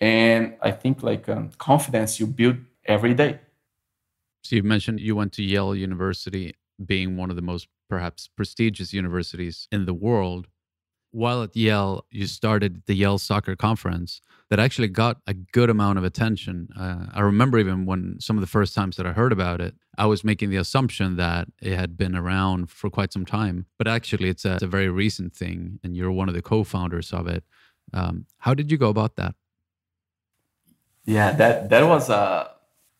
And 0.00 0.54
i 0.62 0.70
think 0.70 1.02
like 1.02 1.28
um, 1.28 1.50
confidence 1.58 2.18
you 2.18 2.26
build 2.26 2.56
every 2.84 3.14
day. 3.14 3.40
So 4.42 4.56
you 4.56 4.62
mentioned 4.62 5.00
you 5.00 5.14
went 5.14 5.32
to 5.34 5.42
yale 5.42 5.76
university 5.76 6.56
being 6.84 7.16
one 7.16 7.30
of 7.30 7.36
the 7.36 7.42
most 7.42 7.68
perhaps 7.88 8.28
prestigious 8.28 8.92
universities 8.92 9.68
in 9.70 9.86
the 9.86 9.94
world 9.94 10.46
while 11.12 11.42
at 11.42 11.56
Yale, 11.56 12.06
you 12.10 12.26
started 12.26 12.82
the 12.86 12.94
Yale 12.94 13.18
Soccer 13.18 13.56
Conference 13.56 14.20
that 14.48 14.60
actually 14.60 14.88
got 14.88 15.18
a 15.26 15.34
good 15.34 15.68
amount 15.68 15.98
of 15.98 16.04
attention. 16.04 16.68
Uh, 16.78 17.06
I 17.12 17.20
remember 17.20 17.58
even 17.58 17.84
when 17.84 18.18
some 18.20 18.36
of 18.36 18.40
the 18.40 18.46
first 18.46 18.74
times 18.74 18.96
that 18.96 19.06
I 19.06 19.12
heard 19.12 19.32
about 19.32 19.60
it, 19.60 19.74
I 19.98 20.06
was 20.06 20.22
making 20.24 20.50
the 20.50 20.56
assumption 20.56 21.16
that 21.16 21.48
it 21.60 21.76
had 21.76 21.96
been 21.96 22.14
around 22.14 22.70
for 22.70 22.90
quite 22.90 23.12
some 23.12 23.26
time. 23.26 23.66
But 23.76 23.88
actually, 23.88 24.28
it's 24.28 24.44
a, 24.44 24.54
it's 24.54 24.62
a 24.62 24.68
very 24.68 24.88
recent 24.88 25.34
thing, 25.34 25.80
and 25.82 25.96
you're 25.96 26.12
one 26.12 26.28
of 26.28 26.34
the 26.34 26.42
co 26.42 26.64
founders 26.64 27.12
of 27.12 27.26
it. 27.26 27.44
Um, 27.92 28.26
how 28.38 28.54
did 28.54 28.70
you 28.70 28.78
go 28.78 28.88
about 28.88 29.16
that? 29.16 29.34
Yeah, 31.04 31.32
that 31.32 31.70
that 31.70 31.86
was 31.86 32.08
uh, 32.08 32.48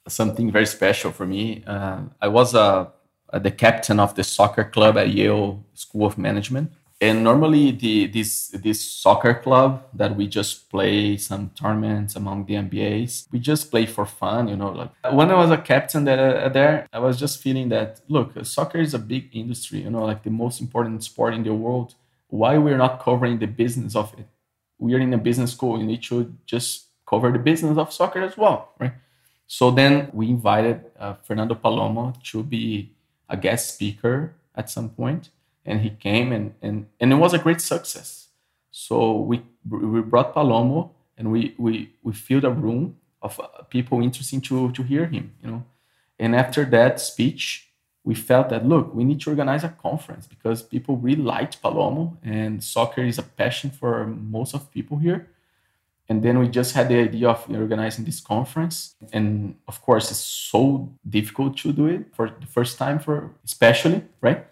something 0.09 0.51
very 0.51 0.67
special 0.67 1.13
for 1.13 1.27
me. 1.27 1.63
Uh, 1.65 2.01
I 2.21 2.29
was 2.29 2.55
uh, 2.55 2.87
Uh, 3.33 3.39
the 3.39 3.51
captain 3.51 4.01
of 4.01 4.15
the 4.17 4.25
soccer 4.25 4.65
club 4.65 4.99
at 4.99 5.11
Yale 5.11 5.65
School 5.75 6.07
of 6.07 6.19
Management, 6.19 6.73
and 7.01 7.25
normally 7.25 7.71
the 7.71 8.07
this 8.07 8.49
this 8.49 8.83
soccer 8.83 9.35
club 9.35 9.87
that 9.95 10.17
we 10.17 10.27
just 10.27 10.69
play 10.69 11.17
some 11.17 11.51
tournaments 11.51 12.15
among 12.17 12.45
the 12.45 12.55
MBAs, 12.55 13.27
we 13.33 13.39
just 13.39 13.71
play 13.71 13.87
for 13.87 14.05
fun, 14.05 14.49
you 14.49 14.57
know. 14.57 14.71
Like 14.71 14.91
uh, 15.05 15.13
when 15.13 15.31
I 15.31 15.35
was 15.35 15.51
a 15.51 15.57
captain 15.57 16.05
there, 16.05 16.45
uh, 16.45 16.49
there, 16.49 16.87
I 16.93 16.99
was 16.99 17.19
just 17.19 17.41
feeling 17.41 17.71
that 17.71 18.01
look, 18.09 18.33
soccer 18.45 18.79
is 18.79 18.95
a 18.95 18.99
big 18.99 19.31
industry, 19.33 19.83
you 19.83 19.91
know, 19.91 20.05
like 20.05 20.23
the 20.25 20.31
most 20.31 20.61
important 20.61 21.03
sport 21.03 21.33
in 21.35 21.43
the 21.43 21.55
world. 21.55 21.95
Why 22.29 22.59
we're 22.59 22.77
not 22.77 23.01
covering 23.01 23.39
the 23.39 23.47
business 23.47 23.97
of 23.97 24.13
it? 24.19 24.27
We 24.79 24.95
are 24.95 25.01
in 25.01 25.15
a 25.15 25.19
business 25.19 25.53
school. 25.53 25.79
We 25.79 25.87
need 25.87 26.03
to 26.05 26.35
just 26.47 26.87
cover 27.09 27.33
the 27.33 27.39
business 27.39 27.79
of 27.79 27.93
soccer 27.93 28.23
as 28.23 28.37
well, 28.37 28.73
right? 28.79 28.93
So 29.47 29.71
then 29.71 30.11
we 30.13 30.29
invited 30.29 30.85
uh, 30.99 31.15
Fernando 31.25 31.55
Palomo 31.55 32.23
to 32.31 32.43
be 32.43 32.93
a 33.31 33.37
guest 33.37 33.75
speaker 33.75 34.35
at 34.55 34.69
some 34.69 34.91
point 34.91 35.31
and 35.65 35.81
he 35.81 35.91
came 35.91 36.33
and 36.33 36.55
and 36.63 36.87
and 37.01 37.13
it 37.13 37.17
was 37.17 37.33
a 37.33 37.39
great 37.39 37.61
success. 37.61 38.29
So 38.71 39.17
we 39.17 39.43
we 39.69 40.01
brought 40.03 40.35
Palomo 40.35 40.91
and 41.17 41.31
we 41.31 41.55
we 41.59 41.93
we 42.03 42.13
filled 42.13 42.45
a 42.45 42.51
room 42.51 42.97
of 43.23 43.39
uh, 43.41 43.63
people 43.69 44.01
interesting 44.03 44.41
to 44.43 44.73
to 44.73 44.83
hear 44.83 45.07
him, 45.07 45.33
you 45.43 45.51
know. 45.51 45.65
And 46.19 46.35
after 46.35 46.65
that 46.67 47.01
speech, 47.01 47.71
we 48.05 48.15
felt 48.15 48.49
that 48.51 48.67
look, 48.67 48.95
we 48.95 49.05
need 49.05 49.21
to 49.23 49.31
organize 49.31 49.65
a 49.65 49.69
conference 49.69 50.27
because 50.27 50.63
people 50.63 50.97
really 50.97 51.23
liked 51.23 51.63
Palomo 51.63 52.17
and 52.23 52.63
soccer 52.63 53.03
is 53.03 53.19
a 53.19 53.23
passion 53.23 53.71
for 53.71 54.07
most 54.07 54.55
of 54.55 54.71
people 54.71 54.99
here. 54.99 55.29
And 56.11 56.23
then 56.23 56.39
we 56.41 56.49
just 56.49 56.75
had 56.75 56.89
the 56.89 56.99
idea 56.99 57.31
of 57.31 57.49
organizing 57.49 58.05
this 58.05 58.21
conference. 58.21 58.97
And 59.13 59.55
of 59.67 59.81
course, 59.81 60.11
it's 60.11 60.19
so 60.19 60.93
difficult 61.09 61.57
to 61.59 61.73
do 61.73 61.87
it 61.87 62.13
for 62.13 62.29
the 62.29 62.47
first 62.47 62.77
time 62.77 62.99
for 62.99 63.31
especially, 63.45 64.03
right? 64.21 64.45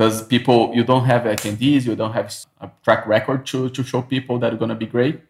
because 0.00 0.26
people 0.26 0.72
you 0.74 0.82
don't 0.82 1.04
have 1.04 1.24
attendees 1.24 1.84
you 1.84 1.94
don't 1.94 2.14
have 2.14 2.34
a 2.62 2.70
track 2.82 3.06
record 3.06 3.44
to, 3.44 3.68
to 3.68 3.82
show 3.82 4.00
people 4.00 4.38
that 4.38 4.52
are 4.52 4.56
going 4.56 4.70
to 4.70 4.74
be 4.74 4.86
great 4.86 5.20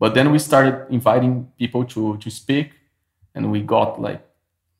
but 0.00 0.14
then 0.14 0.32
we 0.32 0.38
started 0.38 0.84
inviting 0.90 1.48
people 1.56 1.84
to 1.84 2.16
to 2.16 2.28
speak 2.28 2.72
and 3.36 3.52
we 3.52 3.60
got 3.60 4.00
like 4.00 4.20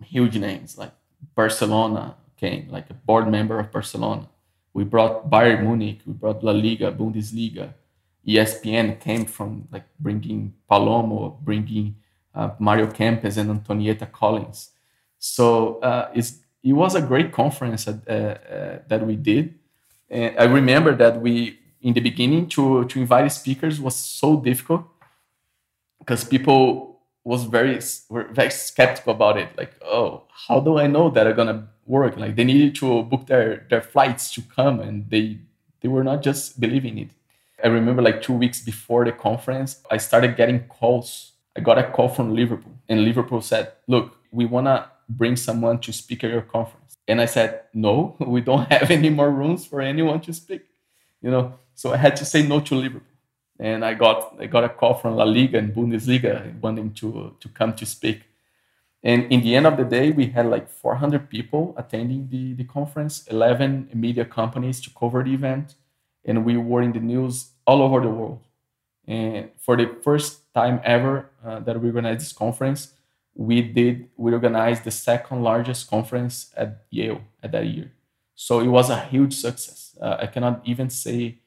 huge 0.03 0.37
names 0.37 0.77
like 0.77 0.93
barcelona 1.37 2.17
came 2.37 2.69
like 2.71 2.91
a 2.91 2.95
board 2.95 3.29
member 3.29 3.61
of 3.61 3.71
barcelona 3.71 4.29
we 4.75 4.83
brought 4.83 5.31
bayern 5.31 5.63
munich 5.63 6.01
we 6.07 6.13
brought 6.13 6.43
la 6.43 6.53
liga 6.53 6.91
bundesliga 6.91 7.73
espn 8.27 8.99
came 9.01 9.25
from 9.25 9.67
like 9.73 9.85
bringing 9.99 10.53
palomo 10.71 11.39
bringing 11.41 11.95
uh, 12.35 12.51
mario 12.59 12.87
kempes 12.87 13.37
and 13.37 13.51
antonieta 13.51 14.11
collins 14.11 14.71
so 15.21 15.79
uh, 15.81 16.11
it 16.63 16.73
was 16.73 16.95
a 16.95 17.03
great 17.03 17.33
conference 17.33 17.87
uh, 17.87 17.93
uh, 17.93 18.79
that 18.89 19.07
we 19.07 19.17
did. 19.17 19.55
And 20.09 20.37
I 20.39 20.45
remember 20.45 20.95
that 20.97 21.21
we, 21.21 21.59
in 21.83 21.95
the 21.95 22.01
beginning, 22.01 22.49
to, 22.51 22.85
to 22.87 23.01
invite 23.01 23.31
speakers 23.33 23.81
was 23.81 23.95
so 23.97 24.41
difficult 24.41 24.85
because 25.99 26.25
people 26.25 27.01
was 27.23 27.45
very 27.45 27.79
were 28.09 28.29
very 28.33 28.51
skeptical 28.51 29.13
about 29.13 29.37
it. 29.37 29.49
Like, 29.57 29.75
oh, 29.85 30.25
how 30.31 30.59
do 30.59 30.79
I 30.79 30.87
know 30.87 31.11
that 31.11 31.27
are 31.27 31.35
gonna 31.35 31.69
work? 31.87 32.17
Like 32.17 32.35
they 32.35 32.45
needed 32.45 32.75
to 32.77 33.03
book 33.03 33.27
their 33.27 33.67
their 33.69 33.83
flights 33.83 34.33
to 34.35 34.43
come, 34.43 34.81
and 34.81 35.09
they 35.11 35.39
they 35.83 35.89
were 35.89 36.03
not 36.03 36.23
just 36.23 36.59
believing 36.59 36.97
it. 36.97 37.11
I 37.65 37.69
remember 37.69 38.03
like 38.03 38.23
two 38.23 38.33
weeks 38.33 38.61
before 38.61 39.05
the 39.05 39.13
conference, 39.13 39.83
I 39.91 39.99
started 39.99 40.37
getting 40.37 40.61
calls. 40.69 41.33
I 41.57 41.61
got 41.61 41.79
a 41.79 41.91
call 41.91 42.09
from 42.09 42.35
Liverpool, 42.35 42.73
and 42.89 43.05
Liverpool 43.05 43.41
said, 43.43 43.73
"Look, 43.87 44.17
we 44.31 44.45
wanna 44.47 44.91
bring 45.11 45.37
someone 45.37 45.79
to 45.81 45.93
speak 45.93 46.25
at 46.25 46.31
your 46.31 46.43
conference. 46.43 46.97
And 47.09 47.21
I 47.21 47.27
said, 47.27 47.63
no, 47.75 48.17
we 48.21 48.41
don't 48.41 48.71
have 48.71 48.91
any 48.91 49.11
more 49.11 49.31
rooms 49.31 49.67
for 49.67 49.81
anyone 49.81 50.21
to 50.23 50.33
speak. 50.33 50.63
You 51.21 51.31
know, 51.31 51.55
so 51.75 51.93
I 51.93 51.97
had 51.97 52.17
to 52.17 52.25
say 52.25 52.47
no 52.47 52.61
to 52.61 52.75
Liverpool. 52.75 53.07
And 53.59 53.85
I 53.85 53.93
got 53.93 54.37
I 54.41 54.47
got 54.47 54.65
a 54.65 54.71
call 54.71 54.95
from 54.95 55.17
La 55.17 55.25
Liga 55.25 55.59
and 55.59 55.75
Bundesliga 55.75 56.59
wanting 56.63 56.95
to 56.95 57.37
to 57.39 57.49
come 57.51 57.75
to 57.75 57.85
speak. 57.85 58.23
And 59.03 59.31
in 59.31 59.43
the 59.43 59.55
end 59.55 59.67
of 59.67 59.77
the 59.77 59.85
day, 59.85 60.13
we 60.13 60.27
had 60.27 60.47
like 60.47 60.69
400 60.69 61.29
people 61.29 61.75
attending 61.77 62.29
the, 62.29 62.53
the 62.55 62.65
conference, 62.65 63.27
11 63.29 63.91
media 63.95 64.27
companies 64.27 64.81
to 64.83 64.91
cover 64.91 65.23
the 65.23 65.33
event. 65.33 65.75
And 66.25 66.45
we 66.45 66.57
were 66.57 66.83
in 66.83 66.93
the 66.93 67.01
news 67.01 67.51
all 67.67 67.83
over 67.83 68.01
the 68.01 68.09
world. 68.09 68.41
And 69.07 69.51
for 69.59 69.77
the 69.77 69.97
first 70.03 70.53
time 70.55 70.81
ever 70.85 71.31
uh, 71.45 71.61
that 71.61 71.81
we 71.81 71.89
organized 71.89 72.21
this 72.21 72.33
conference, 72.33 72.93
we 73.35 73.63
did 73.63 74.09
we 74.17 74.33
organized 74.33 74.85
the 74.85 74.91
second 74.91 75.43
largest 75.43 75.89
conference 75.89 76.53
at 76.57 76.85
Yale 76.91 77.23
at 77.43 77.53
that 77.53 77.67
year. 77.67 77.93
So 78.35 78.61
it 78.61 78.69
was 78.69 78.91
a 78.91 79.01
huge 79.01 79.35
success. 79.35 79.97
Uh, 80.01 80.17
I 80.21 80.27
cannot 80.27 80.63
even 80.65 80.91
say. 80.91 81.39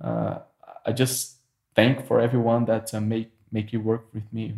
Uh, 0.00 0.38
I 0.84 0.92
just 0.92 1.36
thank 1.74 2.06
for 2.06 2.20
everyone 2.20 2.64
that 2.66 2.92
uh, 2.94 3.00
make 3.00 3.30
make 3.50 3.72
it 3.72 3.78
work 3.78 4.06
with 4.12 4.24
me. 4.32 4.54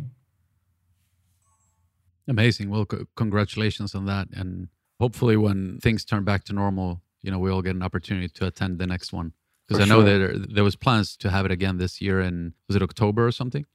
Amazing. 2.27 2.69
Well, 2.69 2.87
c- 2.91 3.05
congratulations 3.15 3.93
on 3.93 4.05
that, 4.05 4.27
and 4.33 4.69
hopefully, 4.99 5.37
when 5.37 5.79
things 5.79 6.03
turn 6.03 6.23
back 6.23 6.43
to 6.45 6.53
normal, 6.53 7.01
you 7.21 7.29
know, 7.29 7.37
we 7.37 7.51
all 7.51 7.61
get 7.61 7.75
an 7.75 7.83
opportunity 7.83 8.29
to 8.29 8.47
attend 8.47 8.79
the 8.79 8.87
next 8.87 9.13
one. 9.13 9.33
Because 9.67 9.83
I 9.83 9.85
know 9.85 10.05
sure. 10.05 10.27
that 10.33 10.53
there 10.53 10.63
was 10.63 10.75
plans 10.75 11.17
to 11.17 11.29
have 11.29 11.45
it 11.45 11.51
again 11.51 11.77
this 11.77 12.01
year, 12.01 12.21
in 12.21 12.53
was 12.67 12.75
it 12.75 12.83
October 12.83 13.25
or 13.25 13.31
something? 13.31 13.65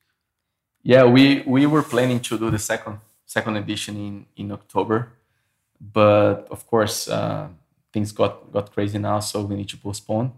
Yeah, 0.82 1.04
we 1.04 1.42
we 1.46 1.66
were 1.66 1.82
planning 1.82 2.20
to 2.20 2.38
do 2.38 2.50
the 2.50 2.58
second 2.58 2.98
second 3.26 3.56
edition 3.56 3.96
in 3.96 4.26
in 4.36 4.52
October, 4.52 5.12
but 5.80 6.46
of 6.50 6.66
course 6.66 7.08
uh, 7.08 7.48
things 7.92 8.12
got 8.12 8.52
got 8.52 8.72
crazy 8.72 8.98
now, 8.98 9.20
so 9.20 9.42
we 9.42 9.56
need 9.56 9.68
to 9.68 9.76
postpone. 9.76 10.32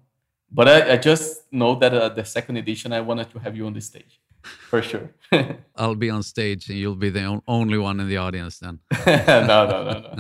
But 0.51 0.69
I, 0.69 0.93
I 0.93 0.97
just 0.97 1.53
know 1.53 1.75
that 1.77 1.95
uh, 1.95 2.09
the 2.11 2.25
second 2.25 2.57
edition, 2.57 2.93
I 2.93 3.01
wanted 3.01 3.31
to 3.31 3.39
have 3.39 3.57
you 3.57 3.67
on 3.67 3.73
the 3.73 3.81
stage 3.81 4.21
for 4.43 4.83
sure. 4.83 5.11
I'll 5.77 5.95
be 5.95 6.11
on 6.11 6.23
stage, 6.23 6.69
and 6.69 6.79
you'll 6.79 6.97
be 6.97 7.11
the 7.11 7.41
only 7.47 7.79
one 7.79 8.01
in 8.01 8.09
the 8.09 8.19
audience 8.19 8.59
then. 8.59 8.81
no, 9.07 9.67
no, 9.67 9.85
no, 9.85 10.01
no. 10.01 10.17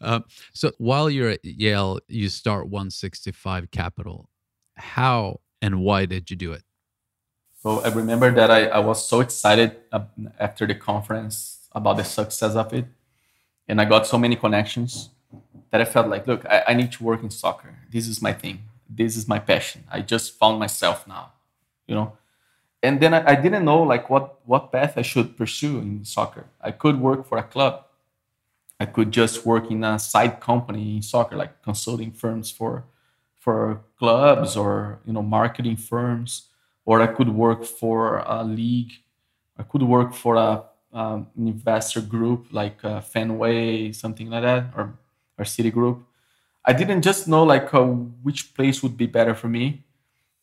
Uh, 0.00 0.20
so 0.54 0.72
while 0.78 1.10
you're 1.10 1.30
at 1.30 1.44
Yale, 1.44 2.00
you 2.08 2.28
start 2.28 2.68
165 2.68 3.70
Capital. 3.70 4.28
How 4.76 5.40
and 5.60 5.80
why 5.80 6.06
did 6.06 6.30
you 6.30 6.36
do 6.36 6.52
it? 6.52 6.62
So 7.62 7.80
I 7.80 7.88
remember 7.88 8.30
that 8.32 8.50
I, 8.50 8.66
I 8.66 8.78
was 8.78 9.06
so 9.06 9.20
excited 9.20 9.76
after 10.38 10.66
the 10.66 10.74
conference 10.74 11.68
about 11.72 11.96
the 11.96 12.04
success 12.04 12.54
of 12.54 12.72
it. 12.72 12.86
And 13.66 13.80
I 13.80 13.84
got 13.84 14.06
so 14.06 14.16
many 14.16 14.36
connections 14.36 15.10
that 15.70 15.80
I 15.80 15.84
felt 15.84 16.08
like, 16.08 16.26
look, 16.26 16.46
I, 16.46 16.64
I 16.68 16.74
need 16.74 16.92
to 16.92 17.04
work 17.04 17.22
in 17.22 17.30
soccer. 17.30 17.74
This 17.90 18.06
is 18.06 18.22
my 18.22 18.32
thing. 18.32 18.60
This 18.88 19.16
is 19.16 19.28
my 19.28 19.38
passion. 19.38 19.84
I 19.90 20.00
just 20.00 20.38
found 20.38 20.58
myself 20.58 21.06
now, 21.06 21.32
you 21.86 21.94
know. 21.94 22.16
And 22.82 23.00
then 23.00 23.12
I, 23.12 23.32
I 23.32 23.34
didn't 23.34 23.64
know 23.64 23.82
like 23.82 24.08
what 24.08 24.38
what 24.46 24.72
path 24.72 24.96
I 24.96 25.02
should 25.02 25.36
pursue 25.36 25.78
in 25.78 26.04
soccer. 26.04 26.46
I 26.60 26.70
could 26.70 27.00
work 27.00 27.26
for 27.26 27.36
a 27.36 27.42
club. 27.42 27.84
I 28.80 28.86
could 28.86 29.10
just 29.10 29.44
work 29.44 29.70
in 29.70 29.82
a 29.84 29.98
side 29.98 30.40
company 30.40 30.96
in 30.96 31.02
soccer, 31.02 31.36
like 31.36 31.62
consulting 31.62 32.12
firms 32.12 32.50
for 32.50 32.84
for 33.34 33.80
clubs 33.98 34.56
or 34.56 35.00
you 35.04 35.12
know 35.12 35.22
marketing 35.22 35.76
firms 35.76 36.48
or 36.88 37.02
I 37.02 37.06
could 37.06 37.28
work 37.28 37.66
for 37.66 38.24
a 38.26 38.42
league. 38.42 38.92
I 39.58 39.62
could 39.62 39.82
work 39.82 40.14
for 40.14 40.36
a 40.36 40.64
um, 40.90 41.26
investor 41.36 42.00
group 42.00 42.46
like 42.50 42.82
uh, 42.82 43.02
Fenway, 43.02 43.92
something 43.92 44.30
like 44.30 44.42
that, 44.42 44.72
or 44.74 44.98
or 45.36 45.44
Citigroup. 45.44 46.02
I 46.64 46.72
didn't 46.72 47.02
just 47.02 47.28
know 47.28 47.44
like 47.44 47.74
uh, 47.74 47.84
which 47.84 48.54
place 48.54 48.82
would 48.82 48.96
be 48.96 49.04
better 49.04 49.34
for 49.34 49.48
me, 49.48 49.84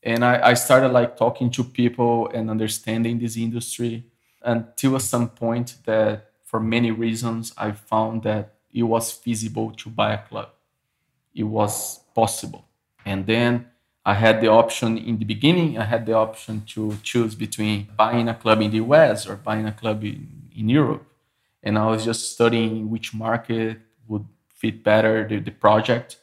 and 0.03 0.23
I, 0.23 0.51
I 0.51 0.53
started 0.53 0.89
like 0.89 1.17
talking 1.17 1.49
to 1.49 1.63
people 1.63 2.29
and 2.29 2.51
understanding 2.51 3.17
this 3.17 3.37
industry 3.37 4.05
until 4.43 4.99
some 4.99 5.29
point 5.29 5.77
that 5.85 6.29
for 6.55 6.61
many 6.61 6.89
reasons 6.89 7.53
I 7.57 7.73
found 7.73 8.23
that 8.23 8.53
it 8.73 8.83
was 8.83 9.11
feasible 9.11 9.71
to 9.71 9.89
buy 9.89 10.13
a 10.13 10.17
club. 10.17 10.51
It 11.33 11.43
was 11.43 11.99
possible, 12.15 12.63
and 13.05 13.25
then 13.25 13.65
I 14.05 14.13
had 14.13 14.39
the 14.39 14.47
option 14.47 14.97
in 14.97 15.17
the 15.17 15.25
beginning, 15.25 15.77
I 15.77 15.83
had 15.83 16.05
the 16.05 16.13
option 16.13 16.63
to 16.67 16.97
choose 17.03 17.35
between 17.35 17.89
buying 17.97 18.29
a 18.29 18.33
club 18.33 18.61
in 18.61 18.71
the 18.71 18.77
US 18.77 19.27
or 19.27 19.35
buying 19.35 19.65
a 19.65 19.73
club 19.73 20.01
in, 20.05 20.49
in 20.55 20.69
Europe. 20.69 21.05
And 21.61 21.77
I 21.77 21.87
was 21.87 22.05
just 22.05 22.31
studying 22.31 22.89
which 22.89 23.13
market 23.13 23.79
would 24.07 24.25
fit 24.47 24.81
better 24.81 25.27
the, 25.27 25.39
the 25.39 25.51
project. 25.51 26.19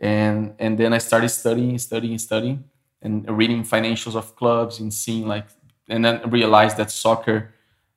And, 0.00 0.54
and 0.58 0.78
then 0.78 0.94
I 0.94 0.98
started 0.98 1.28
studying, 1.28 1.76
studying, 1.76 2.16
studying, 2.16 2.64
and 3.02 3.28
reading 3.36 3.64
financials 3.64 4.16
of 4.16 4.34
clubs 4.34 4.80
and 4.80 4.94
seeing 4.94 5.26
like, 5.26 5.46
and 5.90 6.02
then 6.06 6.30
realized 6.30 6.78
that 6.78 6.90
soccer, 6.90 7.52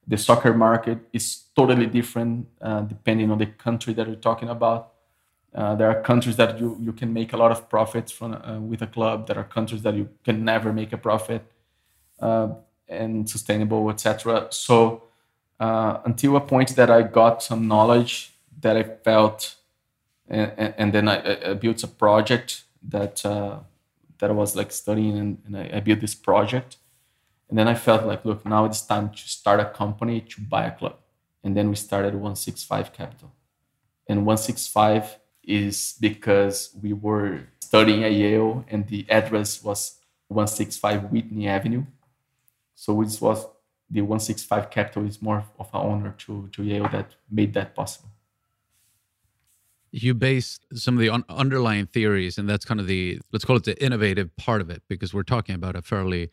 the 0.07 0.17
soccer 0.17 0.53
market 0.53 0.99
is 1.13 1.43
totally 1.55 1.85
different 1.85 2.47
uh, 2.61 2.81
depending 2.81 3.31
on 3.31 3.37
the 3.37 3.45
country 3.45 3.93
that 3.93 4.07
you're 4.07 4.15
talking 4.15 4.49
about 4.49 4.91
Uh, 5.53 5.75
there 5.75 5.89
are 5.89 6.01
countries 6.01 6.37
that 6.37 6.59
you, 6.59 6.77
you 6.79 6.93
can 6.93 7.11
make 7.11 7.33
a 7.33 7.37
lot 7.37 7.51
of 7.51 7.69
profits 7.69 8.11
from 8.11 8.33
uh, 8.33 8.59
with 8.59 8.81
a 8.81 8.87
club. 8.87 9.27
There 9.27 9.37
are 9.37 9.43
countries 9.43 9.81
that 9.81 9.95
you 9.95 10.09
can 10.23 10.45
never 10.45 10.71
make 10.71 10.93
a 10.93 10.97
profit 10.97 11.43
uh, 12.21 12.49
and 12.87 13.29
sustainable, 13.29 13.89
etc. 13.89 14.47
So 14.51 15.03
uh, 15.59 15.99
until 16.05 16.37
a 16.37 16.41
point 16.41 16.75
that 16.77 16.89
I 16.89 17.01
got 17.01 17.43
some 17.43 17.67
knowledge 17.67 18.33
that 18.61 18.77
I 18.77 18.83
felt, 18.83 19.55
and, 20.29 20.73
and 20.77 20.93
then 20.93 21.09
I, 21.09 21.49
I, 21.49 21.53
built 21.55 21.83
a 21.83 21.87
project 21.87 22.63
that 22.87 23.25
uh, 23.25 23.59
that 24.19 24.29
I 24.29 24.33
was 24.33 24.55
like 24.55 24.71
studying, 24.71 25.17
and, 25.17 25.37
and 25.45 25.57
I, 25.57 25.77
I 25.77 25.79
built 25.81 25.99
this 25.99 26.15
project, 26.15 26.77
and 27.51 27.59
then 27.59 27.67
I 27.67 27.75
felt 27.75 28.05
like, 28.05 28.25
look, 28.25 28.45
now 28.45 28.65
it's 28.65 28.81
time 28.81 29.11
to 29.11 29.17
start 29.17 29.59
a 29.59 29.65
company 29.65 30.21
to 30.21 30.41
buy 30.41 30.65
a 30.65 30.71
club, 30.71 30.95
and 31.43 31.55
then 31.55 31.69
we 31.69 31.75
started 31.75 32.13
165 32.13 32.93
Capital, 32.93 33.31
and 34.07 34.25
165 34.25 35.19
is 35.43 35.95
because 35.99 36.75
we 36.81 36.93
were 36.93 37.41
studying 37.59 38.03
at 38.03 38.13
Yale 38.13 38.65
and 38.69 38.87
the 38.87 39.05
address 39.09 39.63
was 39.63 39.99
165 40.27 41.11
Whitney 41.11 41.47
Avenue. 41.47 41.83
So 42.75 43.01
it 43.01 43.17
was 43.21 43.45
the 43.89 44.01
165 44.01 44.69
capital 44.69 45.05
is 45.05 45.21
more 45.21 45.45
of 45.59 45.67
an 45.73 45.81
honor 45.81 46.15
to, 46.19 46.49
to 46.53 46.63
Yale 46.63 46.87
that 46.91 47.15
made 47.29 47.53
that 47.53 47.75
possible. 47.75 48.09
You 49.91 50.13
based 50.13 50.65
some 50.73 50.95
of 50.95 51.01
the 51.01 51.09
un- 51.09 51.25
underlying 51.27 51.87
theories, 51.87 52.37
and 52.37 52.47
that's 52.47 52.63
kind 52.63 52.79
of 52.79 52.87
the, 52.87 53.19
let's 53.33 53.43
call 53.43 53.57
it 53.57 53.65
the 53.65 53.81
innovative 53.83 54.33
part 54.37 54.61
of 54.61 54.69
it, 54.69 54.81
because 54.87 55.13
we're 55.13 55.23
talking 55.23 55.53
about 55.53 55.75
a 55.75 55.81
fairly 55.81 56.29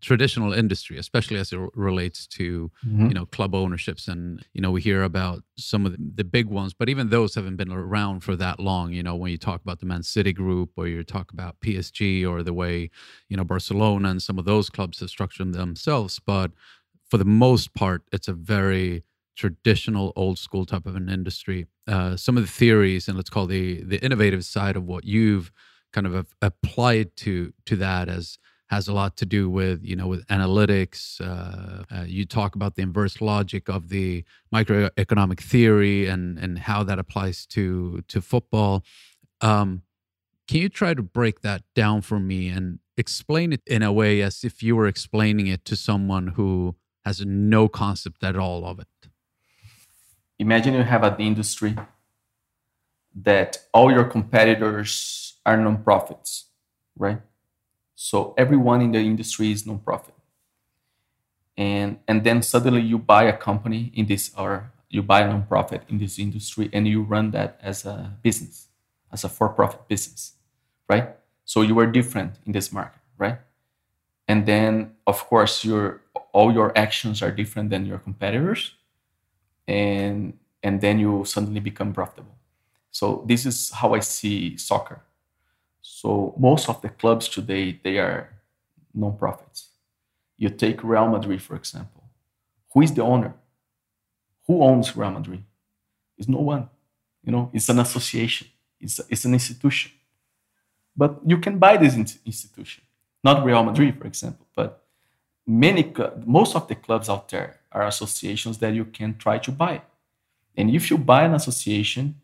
traditional 0.00 0.52
industry, 0.52 0.98
especially 0.98 1.38
as 1.38 1.52
it 1.52 1.60
relates 1.74 2.26
to 2.26 2.70
mm-hmm. 2.86 3.08
you 3.08 3.14
know 3.14 3.26
club 3.26 3.54
ownerships, 3.54 4.08
and 4.08 4.44
you 4.52 4.60
know 4.60 4.70
we 4.70 4.80
hear 4.80 5.02
about 5.02 5.42
some 5.56 5.86
of 5.86 5.92
the, 5.92 5.98
the, 6.16 6.24
big 6.24 6.46
ones, 6.46 6.74
but 6.74 6.88
even 6.88 7.10
those 7.10 7.34
haven't 7.34 7.56
been 7.56 7.72
around 7.72 8.20
for 8.20 8.36
that 8.36 8.58
long. 8.58 8.92
You 8.92 9.02
know 9.02 9.16
when 9.16 9.30
you 9.30 9.38
talk 9.38 9.60
about 9.60 9.80
the 9.80 9.86
Man 9.86 10.02
City 10.02 10.32
Group, 10.32 10.70
or 10.76 10.86
you 10.86 11.02
talk 11.04 11.32
about 11.32 11.60
PSG, 11.60 12.28
or 12.28 12.42
the 12.42 12.54
way 12.54 12.90
you 13.28 13.36
know 13.36 13.44
Barcelona 13.44 14.08
and 14.10 14.22
some 14.22 14.38
of 14.38 14.44
those 14.44 14.70
clubs 14.70 15.00
have 15.00 15.10
structured 15.10 15.52
themselves, 15.52 16.18
but 16.18 16.52
for 17.08 17.18
the 17.18 17.24
most 17.24 17.74
part, 17.74 18.02
it's 18.12 18.28
a 18.28 18.32
very 18.32 19.04
traditional 19.36 20.12
old 20.14 20.38
school 20.38 20.66
type 20.66 20.86
of 20.86 20.94
an 20.94 21.08
industry 21.08 21.66
uh, 21.88 22.16
some 22.16 22.36
of 22.36 22.44
the 22.44 22.50
theories 22.50 23.08
and 23.08 23.16
let's 23.16 23.30
call 23.30 23.46
the 23.46 23.82
the 23.82 24.02
innovative 24.04 24.44
side 24.44 24.76
of 24.76 24.84
what 24.84 25.04
you've 25.04 25.50
kind 25.92 26.06
of 26.06 26.34
applied 26.40 27.14
to 27.16 27.52
to 27.66 27.76
that 27.76 28.08
as 28.08 28.38
has 28.72 28.88
a 28.88 28.92
lot 28.94 29.18
to 29.18 29.26
do 29.26 29.50
with 29.50 29.84
you 29.84 29.94
know 29.94 30.06
with 30.06 30.26
analytics. 30.28 31.20
Uh, 31.20 31.84
uh, 31.94 32.04
you 32.06 32.24
talk 32.24 32.54
about 32.54 32.74
the 32.74 32.82
inverse 32.82 33.20
logic 33.20 33.68
of 33.68 33.90
the 33.90 34.24
microeconomic 34.52 35.40
theory 35.40 36.06
and 36.06 36.38
and 36.38 36.58
how 36.58 36.82
that 36.82 36.98
applies 36.98 37.44
to 37.54 38.02
to 38.08 38.22
football. 38.22 38.82
Um, 39.42 39.82
can 40.48 40.58
you 40.62 40.70
try 40.70 40.94
to 40.94 41.02
break 41.02 41.42
that 41.42 41.62
down 41.74 42.00
for 42.00 42.18
me 42.18 42.48
and 42.48 42.78
explain 42.96 43.52
it 43.52 43.62
in 43.66 43.82
a 43.82 43.92
way 43.92 44.22
as 44.22 44.42
if 44.42 44.62
you 44.62 44.74
were 44.74 44.86
explaining 44.86 45.48
it 45.48 45.62
to 45.66 45.76
someone 45.76 46.28
who 46.28 46.74
has 47.04 47.20
no 47.26 47.68
concept 47.68 48.24
at 48.24 48.36
all 48.36 48.64
of 48.64 48.80
it? 48.80 48.94
Imagine 50.38 50.72
you 50.74 50.82
have 50.82 51.04
an 51.04 51.16
industry 51.18 51.76
that 53.14 53.50
all 53.74 53.92
your 53.92 54.04
competitors 54.04 55.34
are 55.44 55.58
non-profits, 55.58 56.46
right? 56.96 57.20
So 58.04 58.34
everyone 58.36 58.82
in 58.82 58.90
the 58.90 58.98
industry 58.98 59.52
is 59.52 59.62
nonprofit. 59.62 60.18
And 61.56 62.00
and 62.08 62.24
then 62.24 62.42
suddenly 62.42 62.80
you 62.80 62.98
buy 62.98 63.24
a 63.24 63.36
company 63.36 63.92
in 63.94 64.06
this 64.06 64.32
or 64.36 64.72
you 64.90 65.02
buy 65.04 65.20
a 65.20 65.28
nonprofit 65.32 65.82
in 65.88 65.98
this 65.98 66.18
industry 66.18 66.68
and 66.72 66.88
you 66.88 67.02
run 67.02 67.30
that 67.30 67.60
as 67.62 67.86
a 67.86 68.10
business, 68.20 68.66
as 69.12 69.22
a 69.22 69.28
for-profit 69.28 69.86
business, 69.86 70.32
right? 70.88 71.10
So 71.44 71.62
you 71.62 71.78
are 71.78 71.86
different 71.86 72.40
in 72.44 72.50
this 72.50 72.72
market, 72.72 73.00
right? 73.18 73.38
And 74.26 74.46
then 74.46 74.96
of 75.06 75.24
course 75.28 75.64
your 75.64 76.00
all 76.32 76.52
your 76.52 76.76
actions 76.76 77.22
are 77.22 77.30
different 77.30 77.70
than 77.70 77.86
your 77.86 77.98
competitors. 77.98 78.74
And 79.68 80.38
and 80.64 80.80
then 80.80 80.98
you 80.98 81.24
suddenly 81.24 81.60
become 81.60 81.92
profitable. 81.92 82.34
So 82.90 83.22
this 83.28 83.46
is 83.46 83.70
how 83.70 83.94
I 83.94 84.00
see 84.00 84.56
soccer 84.56 85.02
so 85.82 86.34
most 86.38 86.68
of 86.68 86.80
the 86.80 86.88
clubs 86.88 87.28
today 87.28 87.78
they 87.82 87.98
are 87.98 88.30
non-profits. 88.94 89.68
You 90.38 90.48
take 90.48 90.82
Real 90.82 91.08
Madrid 91.08 91.42
for 91.42 91.56
example. 91.56 92.04
Who 92.72 92.82
is 92.82 92.94
the 92.94 93.02
owner? 93.02 93.34
Who 94.46 94.62
owns 94.62 94.96
Real 94.96 95.10
Madrid? 95.10 95.42
It's 96.16 96.28
no 96.28 96.38
one. 96.38 96.70
You 97.24 97.32
know, 97.32 97.50
it's 97.52 97.68
an 97.68 97.80
association. 97.80 98.48
It's, 98.80 99.00
it's 99.08 99.24
an 99.24 99.34
institution. 99.34 99.92
But 100.96 101.20
you 101.26 101.38
can 101.38 101.58
buy 101.58 101.76
this 101.76 101.94
institution. 101.96 102.84
Not 103.24 103.44
Real 103.44 103.62
Madrid, 103.62 103.98
for 103.98 104.06
example, 104.06 104.46
but 104.54 104.84
many 105.46 105.92
most 106.24 106.56
of 106.56 106.68
the 106.68 106.74
clubs 106.74 107.08
out 107.08 107.28
there 107.28 107.60
are 107.70 107.86
associations 107.86 108.58
that 108.58 108.74
you 108.74 108.84
can 108.84 109.16
try 109.16 109.38
to 109.38 109.52
buy. 109.52 109.82
And 110.56 110.70
if 110.70 110.90
you 110.90 110.98
buy 110.98 111.24
an 111.24 111.34
association, 111.34 112.16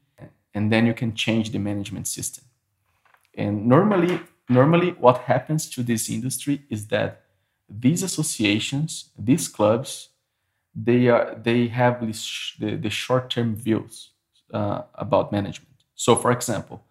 and 0.54 0.72
then 0.72 0.86
you 0.86 0.94
can 0.94 1.14
change 1.14 1.50
the 1.50 1.58
management 1.58 2.08
system 2.08 2.44
and 3.38 3.66
normally, 3.66 4.20
normally 4.48 4.90
what 4.90 5.18
happens 5.18 5.70
to 5.70 5.82
this 5.82 6.10
industry 6.10 6.64
is 6.68 6.88
that 6.88 7.22
these 7.70 8.02
associations, 8.02 9.10
these 9.16 9.46
clubs, 9.48 10.10
they 10.74 11.08
are 11.08 11.36
they 11.42 11.68
have 11.68 12.04
this, 12.06 12.54
the, 12.58 12.76
the 12.76 12.90
short-term 12.90 13.56
views 13.56 14.10
uh, 14.52 14.82
about 14.94 15.32
management. 15.32 15.76
So, 15.94 16.16
for 16.16 16.32
example, 16.32 16.82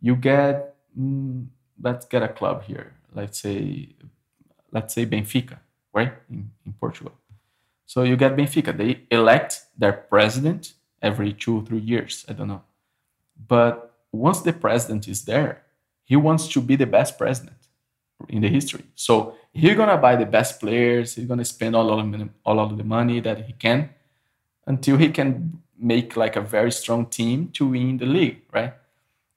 you 0.00 0.16
get 0.16 0.74
mm, 0.98 1.46
let's 1.80 2.06
get 2.06 2.22
a 2.22 2.28
club 2.28 2.64
here. 2.64 2.94
Let's 3.14 3.40
say 3.40 3.90
let's 4.70 4.94
say 4.94 5.04
Benfica, 5.06 5.58
right 5.92 6.14
in, 6.30 6.50
in 6.64 6.72
Portugal. 6.74 7.12
So 7.86 8.04
you 8.04 8.16
get 8.16 8.36
Benfica. 8.36 8.76
They 8.76 9.02
elect 9.10 9.62
their 9.76 9.92
president 9.92 10.74
every 11.02 11.32
two 11.32 11.58
or 11.58 11.62
three 11.64 11.80
years. 11.80 12.24
I 12.28 12.32
don't 12.32 12.48
know, 12.48 12.62
but 13.48 13.92
once 14.12 14.40
the 14.40 14.52
president 14.52 15.08
is 15.08 15.24
there, 15.24 15.61
he 16.04 16.16
wants 16.16 16.48
to 16.48 16.60
be 16.60 16.76
the 16.76 16.86
best 16.86 17.18
president 17.18 17.56
in 18.28 18.42
the 18.42 18.48
history. 18.48 18.84
So 18.94 19.36
he's 19.52 19.76
gonna 19.76 19.98
buy 19.98 20.16
the 20.16 20.26
best 20.26 20.60
players. 20.60 21.14
He's 21.14 21.26
gonna 21.26 21.44
spend 21.44 21.76
all 21.76 21.90
of 21.98 22.30
all 22.44 22.60
of 22.60 22.76
the 22.76 22.84
money 22.84 23.20
that 23.20 23.46
he 23.46 23.52
can 23.52 23.90
until 24.66 24.96
he 24.96 25.08
can 25.10 25.62
make 25.78 26.16
like 26.16 26.36
a 26.36 26.40
very 26.40 26.72
strong 26.72 27.06
team 27.06 27.48
to 27.54 27.66
win 27.66 27.98
the 27.98 28.06
league, 28.06 28.42
right? 28.52 28.74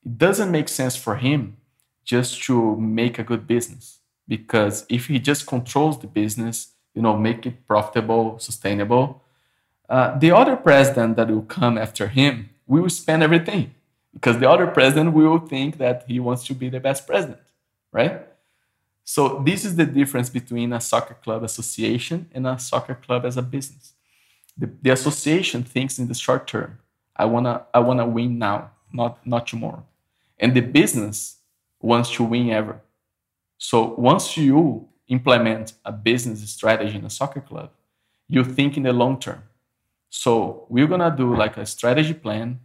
It 0.05 0.17
doesn't 0.17 0.51
make 0.51 0.69
sense 0.69 0.95
for 0.95 1.15
him 1.15 1.57
just 2.03 2.43
to 2.43 2.75
make 2.77 3.17
a 3.17 3.23
good 3.23 3.47
business 3.47 3.99
because 4.27 4.85
if 4.89 5.07
he 5.07 5.19
just 5.19 5.47
controls 5.47 5.99
the 5.99 6.07
business, 6.07 6.73
you 6.93 7.01
know, 7.01 7.17
make 7.17 7.45
it 7.45 7.67
profitable, 7.67 8.39
sustainable, 8.39 9.21
uh, 9.89 10.17
the 10.17 10.31
other 10.31 10.55
president 10.55 11.15
that 11.17 11.29
will 11.29 11.43
come 11.43 11.77
after 11.77 12.07
him 12.07 12.49
will 12.67 12.89
spend 12.89 13.21
everything 13.21 13.74
because 14.15 14.39
the 14.39 14.49
other 14.49 14.65
president 14.65 15.13
will 15.13 15.37
think 15.37 15.77
that 15.77 16.05
he 16.07 16.19
wants 16.19 16.45
to 16.45 16.55
be 16.55 16.69
the 16.69 16.79
best 16.79 17.05
president, 17.05 17.41
right? 17.91 18.25
So 19.03 19.43
this 19.45 19.65
is 19.65 19.75
the 19.75 19.85
difference 19.85 20.29
between 20.29 20.73
a 20.73 20.79
soccer 20.81 21.13
club 21.13 21.43
association 21.43 22.27
and 22.33 22.47
a 22.47 22.57
soccer 22.57 22.95
club 22.95 23.25
as 23.25 23.37
a 23.37 23.41
business. 23.43 23.93
The, 24.57 24.71
the 24.81 24.91
association 24.91 25.63
thinks 25.63 25.99
in 25.99 26.07
the 26.07 26.15
short 26.15 26.47
term. 26.47 26.79
I 27.15 27.25
wanna 27.25 27.65
I 27.73 27.79
wanna 27.79 28.07
win 28.07 28.39
now, 28.39 28.71
not 28.91 29.25
not 29.27 29.45
tomorrow. 29.45 29.85
And 30.39 30.53
the 30.53 30.61
business 30.61 31.37
wants 31.81 32.09
to 32.11 32.23
win 32.23 32.49
ever. 32.49 32.81
So 33.57 33.93
once 33.97 34.37
you 34.37 34.87
implement 35.07 35.73
a 35.83 35.91
business 35.91 36.49
strategy 36.49 36.95
in 36.95 37.05
a 37.05 37.09
soccer 37.09 37.41
club, 37.41 37.69
you 38.27 38.43
think 38.43 38.77
in 38.77 38.83
the 38.83 38.93
long 38.93 39.19
term. 39.19 39.43
So 40.09 40.65
we're 40.69 40.87
gonna 40.87 41.13
do 41.15 41.35
like 41.35 41.57
a 41.57 41.65
strategy 41.65 42.13
plan 42.13 42.59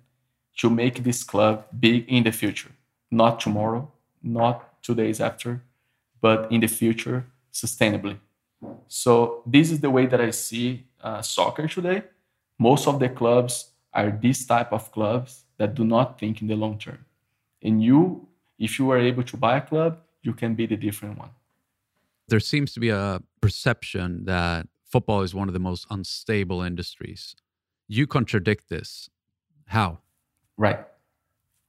to 0.58 0.70
make 0.70 1.02
this 1.02 1.22
club 1.24 1.66
big 1.78 2.08
in 2.08 2.24
the 2.24 2.32
future, 2.32 2.70
not 3.10 3.40
tomorrow, 3.40 3.90
not 4.22 4.82
two 4.82 4.94
days 4.94 5.20
after, 5.20 5.62
but 6.20 6.50
in 6.52 6.60
the 6.60 6.66
future 6.66 7.24
sustainably. 7.52 8.18
So 8.88 9.42
this 9.46 9.70
is 9.70 9.80
the 9.80 9.90
way 9.90 10.06
that 10.06 10.20
I 10.20 10.30
see 10.30 10.84
uh, 11.02 11.22
soccer 11.22 11.66
today. 11.66 12.02
Most 12.58 12.86
of 12.86 12.98
the 12.98 13.08
clubs 13.08 13.70
are 13.92 14.10
this 14.10 14.44
type 14.44 14.72
of 14.72 14.92
clubs 14.92 15.44
that 15.56 15.74
do 15.74 15.84
not 15.84 16.18
think 16.18 16.42
in 16.42 16.48
the 16.48 16.56
long 16.56 16.78
term. 16.78 17.04
And 17.62 17.82
you, 17.82 18.28
if 18.58 18.78
you 18.78 18.90
are 18.90 18.98
able 18.98 19.22
to 19.24 19.36
buy 19.36 19.56
a 19.56 19.60
club, 19.60 19.98
you 20.22 20.32
can 20.32 20.54
be 20.54 20.66
the 20.66 20.76
different 20.76 21.18
one. 21.18 21.30
There 22.28 22.40
seems 22.40 22.72
to 22.74 22.80
be 22.80 22.90
a 22.90 23.20
perception 23.40 24.24
that 24.26 24.68
football 24.84 25.22
is 25.22 25.34
one 25.34 25.48
of 25.48 25.54
the 25.54 25.60
most 25.60 25.86
unstable 25.90 26.62
industries. 26.62 27.34
You 27.88 28.06
contradict 28.06 28.68
this. 28.68 29.08
How? 29.66 29.98
Right, 30.60 30.80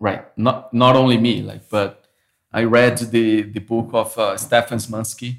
right. 0.02 0.38
Not 0.38 0.74
not 0.74 0.98
only 0.98 1.18
me, 1.18 1.42
like, 1.42 1.70
but 1.70 2.04
I 2.52 2.64
read 2.66 2.98
the 2.98 3.44
the 3.44 3.62
book 3.62 3.90
of 3.94 4.18
uh, 4.18 4.36
Stefan 4.36 4.80
Szymanski, 4.80 5.38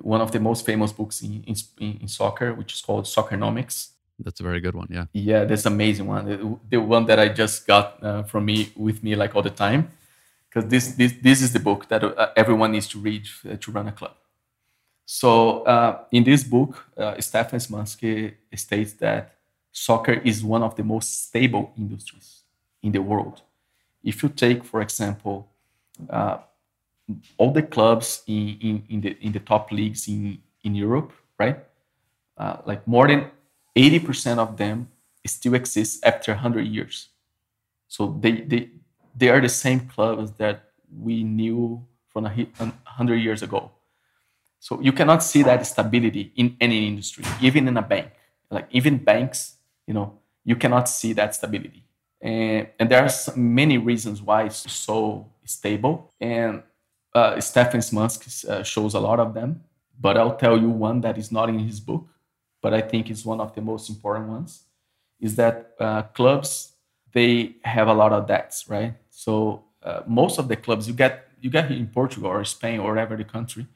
one 0.00 0.20
of 0.20 0.30
the 0.30 0.38
most 0.38 0.64
famous 0.64 0.92
books 0.92 1.20
in, 1.22 1.42
in, 1.44 1.56
in 2.02 2.08
soccer, 2.08 2.54
which 2.54 2.72
is 2.72 2.80
called 2.80 3.06
Soccernomics. 3.06 3.88
That's 4.20 4.38
a 4.38 4.44
very 4.44 4.60
good 4.60 4.76
one. 4.76 4.86
Yeah. 4.90 5.06
Yeah, 5.12 5.44
that's 5.44 5.66
amazing 5.66 6.06
one. 6.06 6.24
The, 6.26 6.58
the 6.70 6.76
one 6.76 7.06
that 7.06 7.18
I 7.18 7.30
just 7.30 7.66
got 7.66 7.98
uh, 8.00 8.22
from 8.22 8.44
me 8.44 8.70
with 8.76 9.02
me 9.02 9.16
like 9.16 9.34
all 9.34 9.42
the 9.42 9.56
time, 9.66 9.90
because 10.48 10.70
this 10.70 10.94
this 10.94 11.14
this 11.20 11.42
is 11.42 11.52
the 11.52 11.60
book 11.60 11.88
that 11.88 12.04
uh, 12.04 12.28
everyone 12.36 12.70
needs 12.70 12.86
to 12.90 13.00
read 13.00 13.26
uh, 13.44 13.56
to 13.56 13.72
run 13.72 13.88
a 13.88 13.92
club. 13.92 14.14
So 15.04 15.64
uh, 15.64 16.04
in 16.12 16.22
this 16.22 16.44
book, 16.44 16.72
uh, 16.96 17.20
Stefan 17.20 17.58
Szymanski 17.58 18.34
states 18.54 18.92
that 19.00 19.34
soccer 19.72 20.12
is 20.12 20.44
one 20.44 20.62
of 20.62 20.76
the 20.76 20.84
most 20.84 21.26
stable 21.26 21.72
industries 21.76 22.43
in 22.84 22.92
the 22.92 23.02
world. 23.02 23.42
If 24.04 24.22
you 24.22 24.28
take, 24.28 24.64
for 24.64 24.80
example, 24.80 25.48
uh, 26.08 26.38
all 27.38 27.52
the 27.52 27.62
clubs 27.62 28.22
in, 28.26 28.58
in, 28.60 28.82
in, 28.88 29.00
the 29.00 29.16
in 29.20 29.32
the 29.32 29.40
top 29.40 29.72
leagues 29.72 30.06
in, 30.08 30.38
in 30.62 30.74
Europe, 30.74 31.12
right? 31.38 31.58
like 32.66 32.86
more 32.86 33.06
than 33.06 33.30
80% 33.76 34.38
of 34.38 34.56
them 34.56 34.88
still 35.26 35.54
exist 35.54 36.04
after 36.04 36.32
100 36.32 36.66
years. 36.66 37.08
So 37.88 38.18
they, 38.20 38.40
they, 38.42 38.70
they 39.16 39.28
are 39.28 39.40
the 39.40 39.48
same 39.48 39.80
clubs 39.80 40.32
that 40.32 40.70
we 40.90 41.22
knew 41.22 41.84
from 42.08 42.26
a 42.26 42.30
100 42.30 43.16
years 43.16 43.42
ago. 43.42 43.70
So 44.58 44.80
you 44.80 44.92
cannot 44.92 45.22
see 45.22 45.42
that 45.42 45.66
stability 45.66 46.32
in 46.36 46.56
any 46.60 46.86
industry, 46.88 47.24
even 47.40 47.68
in 47.68 47.76
a 47.76 47.82
bank. 47.82 48.10
Like 48.50 48.68
even 48.70 48.98
banks, 48.98 49.56
you 49.86 49.94
know, 49.94 50.18
you 50.44 50.56
cannot 50.56 50.88
see 50.88 51.12
that 51.14 51.34
stability. 51.34 51.84
And, 52.24 52.66
and 52.80 52.90
there 52.90 53.04
are 53.04 53.36
many 53.36 53.78
reasons 53.78 54.20
why 54.20 54.44
it's 54.46 54.72
so 54.72 55.30
stable. 55.44 56.12
And 56.20 56.64
uh, 57.14 57.34
Szymanski 57.36 58.48
uh, 58.48 58.64
shows 58.64 58.94
a 58.94 59.00
lot 59.00 59.20
of 59.20 59.34
them. 59.34 59.62
But 60.00 60.16
I'll 60.16 60.34
tell 60.34 60.58
you 60.58 60.70
one 60.70 61.02
that 61.02 61.16
is 61.16 61.30
not 61.30 61.48
in 61.48 61.60
his 61.60 61.78
book 61.78 62.08
but 62.64 62.72
I 62.72 62.80
think 62.80 63.10
it's 63.10 63.26
one 63.26 63.42
of 63.42 63.54
the 63.54 63.60
most 63.60 63.90
important 63.90 64.26
ones, 64.26 64.62
is 65.20 65.36
that 65.36 65.74
uh, 65.78 66.02
clubs 66.18 66.72
they 67.12 67.56
have 67.62 67.88
a 67.88 67.92
lot 67.92 68.10
of 68.10 68.26
debts, 68.26 68.70
right? 68.70 68.94
So 69.10 69.64
uh, 69.82 70.00
most 70.06 70.38
of 70.38 70.48
the 70.48 70.56
clubs 70.56 70.88
you 70.88 70.94
get 70.94 71.28
you 71.42 71.50
get 71.50 71.70
in 71.70 71.86
Portugal 71.88 72.30
or 72.30 72.42
Spain 72.44 72.80
or 72.80 72.88
whatever 72.88 73.18
the 73.18 73.24
country, 73.36 73.66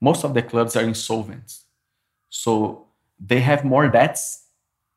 most 0.00 0.24
of 0.24 0.32
the 0.32 0.40
clubs 0.40 0.76
are 0.76 0.82
insolvent. 0.82 1.58
So 2.30 2.86
they 3.20 3.40
have 3.40 3.66
more 3.66 3.86
debts 3.88 4.44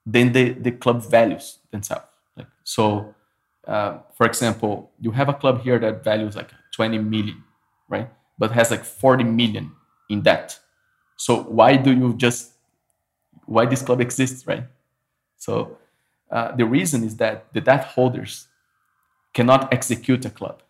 than 0.06 0.32
the, 0.32 0.54
the 0.54 0.71
club 0.71 1.04
values 1.04 1.60
themselves. 1.71 2.11
Like, 2.35 2.47
so, 2.63 3.13
uh, 3.67 3.99
for 4.15 4.25
example, 4.25 4.91
you 4.99 5.11
have 5.11 5.29
a 5.29 5.33
club 5.33 5.61
here 5.61 5.79
that 5.79 6.03
values 6.03 6.35
like 6.35 6.51
20 6.73 6.97
million, 6.99 7.43
right? 7.89 8.09
But 8.37 8.51
has 8.51 8.71
like 8.71 8.83
40 8.83 9.23
million 9.23 9.71
in 10.09 10.21
debt. 10.21 10.59
So 11.17 11.43
why 11.43 11.77
do 11.77 11.93
you 11.93 12.15
just 12.15 12.53
why 13.45 13.65
this 13.65 13.81
club 13.81 14.01
exists, 14.01 14.47
right? 14.47 14.63
So 15.37 15.77
uh, 16.31 16.55
the 16.55 16.65
reason 16.65 17.03
is 17.03 17.17
that 17.17 17.53
the 17.53 17.61
debt 17.61 17.83
holders 17.83 18.47
cannot 19.33 19.73
execute 19.73 20.25
a 20.25 20.29
club. 20.29 20.63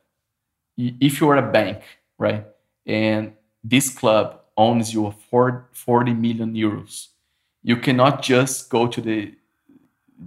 If 0.77 1.21
you 1.21 1.29
are 1.29 1.37
a 1.37 1.51
bank, 1.51 1.83
right, 2.17 2.45
and 2.85 3.33
this 3.63 3.89
club 3.89 4.41
owns 4.57 4.93
you 4.93 5.13
for 5.29 5.69
40 5.73 6.13
million 6.13 6.53
euros, 6.53 7.09
you 7.63 7.77
cannot 7.77 8.23
just 8.23 8.69
go 8.69 8.87
to 8.87 9.01
the, 9.01 9.33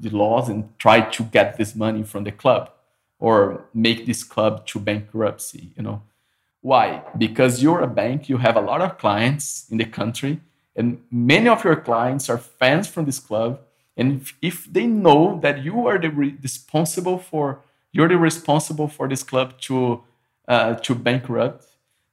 the 0.00 0.10
laws 0.10 0.48
and 0.48 0.78
try 0.78 1.00
to 1.00 1.22
get 1.24 1.56
this 1.56 1.74
money 1.74 2.02
from 2.02 2.24
the 2.24 2.32
club 2.32 2.70
or 3.18 3.66
make 3.72 4.06
this 4.06 4.24
club 4.24 4.66
to 4.66 4.78
bankruptcy, 4.78 5.72
you 5.76 5.82
know. 5.82 6.02
Why? 6.60 7.02
Because 7.16 7.62
you're 7.62 7.82
a 7.82 7.86
bank, 7.86 8.28
you 8.28 8.38
have 8.38 8.56
a 8.56 8.60
lot 8.60 8.80
of 8.80 8.98
clients 8.98 9.66
in 9.70 9.78
the 9.78 9.84
country 9.84 10.40
and 10.76 11.02
many 11.10 11.48
of 11.48 11.64
your 11.64 11.76
clients 11.76 12.28
are 12.28 12.38
fans 12.38 12.88
from 12.88 13.04
this 13.04 13.18
club 13.18 13.60
and 13.96 14.20
if, 14.20 14.36
if 14.42 14.72
they 14.72 14.86
know 14.86 15.38
that 15.42 15.62
you 15.62 15.86
are 15.86 15.98
the 15.98 16.10
re- 16.10 16.36
responsible 16.42 17.18
for 17.18 17.60
you're 17.92 18.08
the 18.08 18.16
responsible 18.16 18.88
for 18.88 19.08
this 19.08 19.22
club 19.22 19.58
to 19.60 20.02
uh, 20.48 20.74
to 20.74 20.94
bankrupt 20.94 21.66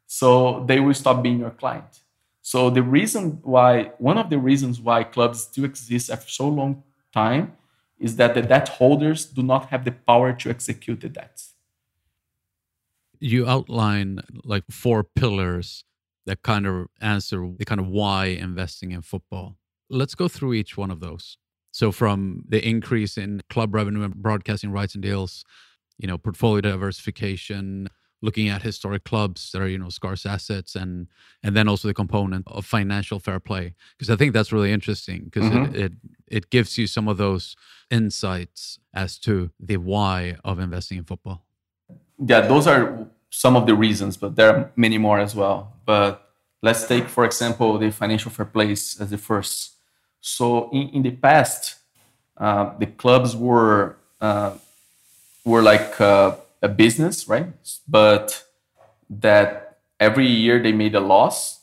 so 0.07 0.63
they 0.67 0.79
will 0.79 0.93
stop 0.93 1.23
being 1.23 1.39
your 1.39 1.49
client 1.49 1.99
so 2.41 2.69
the 2.69 2.83
reason 2.83 3.39
why 3.43 3.91
one 3.97 4.17
of 4.17 4.29
the 4.29 4.37
reasons 4.37 4.79
why 4.79 5.03
clubs 5.03 5.43
still 5.43 5.65
exist 5.65 6.09
after 6.09 6.29
so 6.29 6.47
long 6.47 6.83
time 7.13 7.53
is 8.01 8.17
that 8.17 8.33
the 8.33 8.41
debt 8.41 8.67
holders 8.67 9.25
do 9.25 9.41
not 9.41 9.69
have 9.69 9.85
the 9.85 9.91
power 9.91 10.33
to 10.33 10.49
execute 10.49 10.99
the 10.99 11.09
debts 11.09 11.51
you 13.21 13.47
outline 13.47 14.19
like 14.43 14.63
four 14.69 15.03
pillars 15.03 15.85
that 16.25 16.41
kind 16.41 16.67
of 16.67 16.87
answer 16.99 17.47
the 17.57 17.65
kind 17.65 17.79
of 17.79 17.87
why 17.87 18.25
investing 18.25 18.91
in 18.91 19.01
football. 19.01 19.55
Let's 19.89 20.15
go 20.15 20.27
through 20.27 20.55
each 20.55 20.75
one 20.75 20.91
of 20.91 20.99
those. 20.99 21.37
So 21.71 21.91
from 21.91 22.43
the 22.49 22.67
increase 22.67 23.17
in 23.17 23.41
club 23.49 23.73
revenue 23.73 24.03
and 24.03 24.15
broadcasting 24.15 24.71
rights 24.71 24.95
and 24.95 25.03
deals, 25.03 25.45
you 25.97 26.07
know, 26.07 26.17
portfolio 26.17 26.61
diversification, 26.61 27.87
looking 28.21 28.49
at 28.49 28.61
historic 28.61 29.03
clubs 29.03 29.51
that 29.51 29.61
are, 29.61 29.67
you 29.67 29.77
know, 29.77 29.89
scarce 29.89 30.25
assets 30.25 30.75
and 30.75 31.07
and 31.43 31.55
then 31.55 31.67
also 31.67 31.87
the 31.87 31.93
component 31.93 32.47
of 32.47 32.65
financial 32.65 33.19
fair 33.19 33.39
play. 33.39 33.75
Because 33.97 34.09
I 34.09 34.15
think 34.15 34.33
that's 34.33 34.51
really 34.51 34.71
interesting 34.71 35.23
because 35.25 35.45
mm-hmm. 35.45 35.75
it, 35.75 35.81
it 35.81 35.91
it 36.27 36.49
gives 36.49 36.77
you 36.77 36.87
some 36.87 37.07
of 37.07 37.17
those 37.17 37.55
insights 37.89 38.79
as 38.93 39.17
to 39.19 39.51
the 39.59 39.77
why 39.77 40.37
of 40.43 40.59
investing 40.59 40.97
in 40.97 41.03
football. 41.03 41.43
Yeah, 42.23 42.41
those 42.41 42.67
are 42.67 43.07
some 43.29 43.55
of 43.55 43.65
the 43.65 43.75
reasons, 43.75 44.17
but 44.17 44.35
there 44.35 44.49
are 44.55 44.71
many 44.75 44.97
more 44.97 45.19
as 45.19 45.35
well. 45.35 45.73
But 45.85 46.29
let's 46.61 46.87
take, 46.87 47.07
for 47.07 47.25
example, 47.25 47.77
the 47.77 47.91
financial 47.91 48.31
fair 48.31 48.45
play 48.45 48.71
as 48.71 48.95
the 48.97 49.17
first. 49.17 49.73
So 50.21 50.69
in, 50.71 50.89
in 50.89 51.01
the 51.01 51.11
past, 51.11 51.75
uh, 52.37 52.77
the 52.77 52.85
clubs 52.85 53.35
were 53.35 53.97
uh, 54.19 54.53
were 55.43 55.61
like 55.61 55.99
uh, 55.99 56.35
a 56.61 56.69
business, 56.69 57.27
right? 57.27 57.53
But 57.87 58.43
that 59.09 59.79
every 59.99 60.27
year 60.27 60.61
they 60.61 60.71
made 60.71 60.95
a 60.95 60.99
loss, 60.99 61.61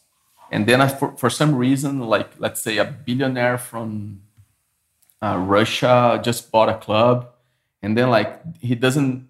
and 0.50 0.66
then 0.66 0.86
for, 0.88 1.16
for 1.16 1.30
some 1.30 1.54
reason, 1.54 2.00
like 2.00 2.30
let's 2.38 2.60
say 2.60 2.78
a 2.78 2.84
billionaire 2.84 3.58
from 3.58 4.22
uh, 5.22 5.36
Russia 5.38 6.20
just 6.22 6.50
bought 6.50 6.68
a 6.68 6.78
club, 6.78 7.30
and 7.82 7.96
then 7.96 8.10
like 8.10 8.40
he 8.60 8.74
doesn't 8.74 9.28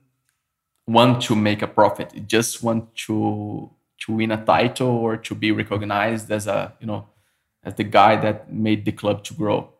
want 0.87 1.23
to 1.23 1.37
make 1.37 1.63
a 1.63 1.67
profit. 1.67 2.13
He 2.13 2.21
just 2.21 2.63
want 2.63 2.95
to 3.07 3.71
to 4.01 4.13
win 4.13 4.31
a 4.31 4.45
title 4.45 4.89
or 4.89 5.17
to 5.17 5.35
be 5.35 5.51
recognized 5.53 6.31
as 6.31 6.47
a 6.47 6.75
you 6.81 6.87
know 6.87 7.09
as 7.65 7.75
the 7.75 7.85
guy 7.85 8.17
that 8.17 8.53
made 8.53 8.85
the 8.85 8.93
club 8.93 9.25
to 9.25 9.35
grow. 9.35 9.71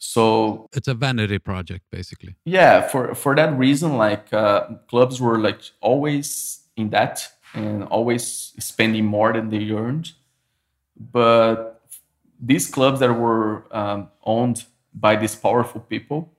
So 0.00 0.66
it's 0.72 0.88
a 0.88 0.94
vanity 0.94 1.38
project, 1.38 1.84
basically. 1.92 2.34
Yeah, 2.46 2.80
for 2.88 3.14
for 3.14 3.36
that 3.36 3.56
reason, 3.58 3.98
like 3.98 4.32
uh, 4.32 4.66
clubs 4.88 5.20
were 5.20 5.38
like 5.38 5.60
always 5.82 6.62
in 6.74 6.88
debt 6.88 7.28
and 7.52 7.84
always 7.84 8.54
spending 8.58 9.04
more 9.04 9.34
than 9.34 9.50
they 9.50 9.70
earned. 9.70 10.12
But 10.96 11.82
these 12.40 12.66
clubs 12.70 13.00
that 13.00 13.12
were 13.12 13.64
um, 13.76 14.08
owned 14.24 14.64
by 14.94 15.16
these 15.16 15.36
powerful 15.36 15.82
people 15.82 16.32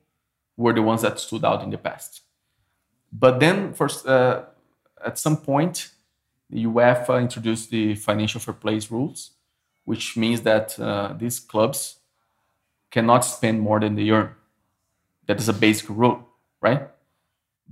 were 0.58 0.74
the 0.74 0.82
ones 0.82 1.04
that 1.04 1.20
stood 1.20 1.46
out 1.46 1.64
in 1.64 1.70
the 1.70 1.78
past. 1.78 2.22
But 3.14 3.40
then, 3.40 3.74
for, 3.74 3.90
uh, 4.08 4.46
at 5.06 5.20
some 5.20 5.38
point, 5.38 5.92
the 6.50 6.66
UEFA 6.66 7.22
introduced 7.22 7.70
the 7.70 7.94
financial 7.94 8.40
fair 8.40 8.56
play 8.56 8.80
rules, 8.90 9.32
which 9.86 10.18
means 10.18 10.42
that 10.42 10.80
uh, 10.80 11.14
these 11.18 11.40
clubs 11.40 11.98
cannot 12.92 13.22
spend 13.22 13.62
more 13.62 13.80
than 13.80 13.96
they 13.96 14.10
earn. 14.10 14.32
That 15.28 15.40
is 15.40 15.50
a 15.50 15.54
basic 15.54 15.90
rule, 15.90 16.28
right? 16.62 16.90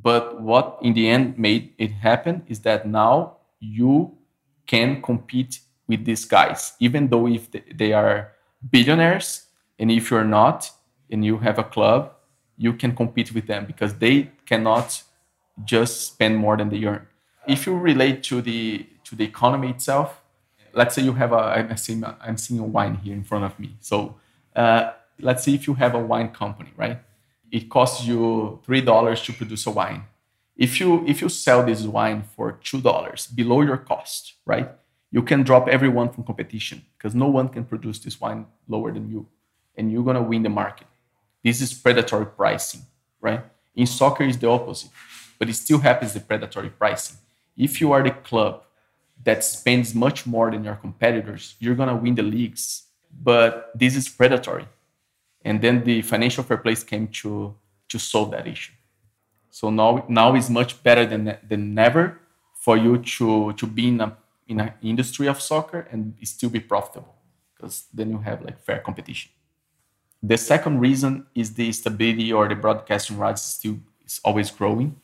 But 0.01 0.41
what 0.41 0.79
in 0.81 0.93
the 0.93 1.09
end 1.09 1.37
made 1.37 1.73
it 1.77 1.91
happen 1.91 2.43
is 2.47 2.61
that 2.61 2.87
now 2.87 3.37
you 3.59 4.17
can 4.65 5.01
compete 5.01 5.59
with 5.87 6.05
these 6.05 6.25
guys, 6.25 6.73
even 6.79 7.09
though 7.09 7.27
if 7.27 7.49
they 7.51 7.91
are 7.91 8.31
billionaires, 8.71 9.47
and 9.77 9.91
if 9.91 10.11
you're 10.11 10.23
not, 10.23 10.71
and 11.09 11.25
you 11.25 11.37
have 11.39 11.57
a 11.57 11.63
club, 11.63 12.13
you 12.57 12.73
can 12.73 12.95
compete 12.95 13.33
with 13.33 13.47
them 13.47 13.65
because 13.65 13.95
they 13.95 14.29
cannot 14.45 15.01
just 15.65 16.05
spend 16.07 16.37
more 16.37 16.55
than 16.57 16.69
they 16.69 16.83
earn. 16.85 17.07
If 17.47 17.65
you 17.65 17.77
relate 17.77 18.23
to 18.23 18.41
the 18.41 18.85
to 19.05 19.15
the 19.15 19.23
economy 19.23 19.69
itself, 19.69 20.21
let's 20.73 20.93
say 20.93 21.01
you 21.01 21.13
have 21.13 21.31
a 21.33 21.37
I'm 21.37 21.77
seeing 21.77 22.03
I'm 22.03 22.37
seeing 22.37 22.59
a 22.59 22.63
wine 22.63 22.95
here 22.95 23.13
in 23.13 23.23
front 23.23 23.45
of 23.45 23.59
me. 23.59 23.77
So 23.79 24.15
uh, 24.55 24.91
let's 25.19 25.43
say 25.43 25.53
if 25.53 25.67
you 25.67 25.73
have 25.75 25.95
a 25.95 25.99
wine 25.99 26.29
company, 26.29 26.71
right? 26.75 26.99
It 27.51 27.69
costs 27.69 28.05
you 28.05 28.59
three 28.65 28.81
dollars 28.81 29.21
to 29.23 29.33
produce 29.33 29.65
a 29.67 29.71
wine. 29.71 30.03
If 30.55 30.79
you 30.79 31.05
if 31.07 31.21
you 31.21 31.29
sell 31.29 31.63
this 31.65 31.83
wine 31.83 32.23
for 32.35 32.53
two 32.63 32.81
dollars 32.81 33.27
below 33.27 33.61
your 33.61 33.77
cost, 33.77 34.35
right? 34.45 34.69
You 35.11 35.23
can 35.23 35.43
drop 35.43 35.67
everyone 35.67 36.09
from 36.09 36.23
competition 36.23 36.85
because 36.97 37.15
no 37.15 37.27
one 37.27 37.49
can 37.49 37.65
produce 37.65 37.99
this 37.99 38.21
wine 38.21 38.45
lower 38.67 38.91
than 38.91 39.09
you, 39.09 39.27
and 39.75 39.91
you're 39.91 40.03
gonna 40.03 40.21
win 40.21 40.43
the 40.43 40.49
market. 40.49 40.87
This 41.43 41.61
is 41.61 41.73
predatory 41.73 42.27
pricing, 42.27 42.81
right? 43.21 43.41
In 43.75 43.87
soccer, 43.87 44.23
is 44.23 44.37
the 44.37 44.49
opposite 44.49 44.91
but 45.39 45.49
it 45.49 45.55
still 45.55 45.79
happens 45.79 46.13
the 46.13 46.19
predatory 46.19 46.69
pricing. 46.69 47.17
If 47.57 47.81
you 47.81 47.93
are 47.93 48.03
the 48.03 48.11
club 48.11 48.63
that 49.23 49.43
spends 49.43 49.95
much 49.95 50.27
more 50.27 50.51
than 50.51 50.63
your 50.63 50.75
competitors, 50.75 51.55
you're 51.59 51.75
gonna 51.75 51.95
win 51.95 52.15
the 52.15 52.23
leagues. 52.23 52.83
But 53.23 53.71
this 53.73 53.95
is 53.95 54.07
predatory. 54.07 54.67
And 55.43 55.61
then 55.61 55.83
the 55.83 56.01
financial 56.01 56.43
fair 56.43 56.57
play 56.57 56.75
came 56.75 57.07
to 57.21 57.55
to 57.89 57.97
solve 57.99 58.31
that 58.31 58.47
issue. 58.47 58.73
So 59.49 59.69
now 59.69 60.05
now 60.07 60.35
is 60.35 60.49
much 60.49 60.81
better 60.83 61.05
than 61.05 61.37
than 61.47 61.73
never 61.73 62.19
for 62.53 62.77
you 62.77 62.97
to 62.97 63.53
to 63.53 63.67
be 63.67 63.87
in 63.87 64.01
a 64.01 64.17
in 64.47 64.59
an 64.59 64.73
industry 64.81 65.27
of 65.27 65.41
soccer 65.41 65.87
and 65.91 66.15
still 66.23 66.49
be 66.49 66.59
profitable 66.59 67.15
because 67.55 67.85
then 67.93 68.09
you 68.11 68.17
have 68.19 68.41
like 68.41 68.59
fair 68.59 68.79
competition. 68.79 69.31
The 70.21 70.37
second 70.37 70.79
reason 70.79 71.27
is 71.33 71.53
the 71.53 71.71
stability 71.71 72.33
or 72.33 72.47
the 72.49 72.55
broadcasting 72.55 73.17
rights 73.17 73.41
still 73.41 73.77
is 74.05 74.19
always 74.23 74.51
growing. 74.51 74.99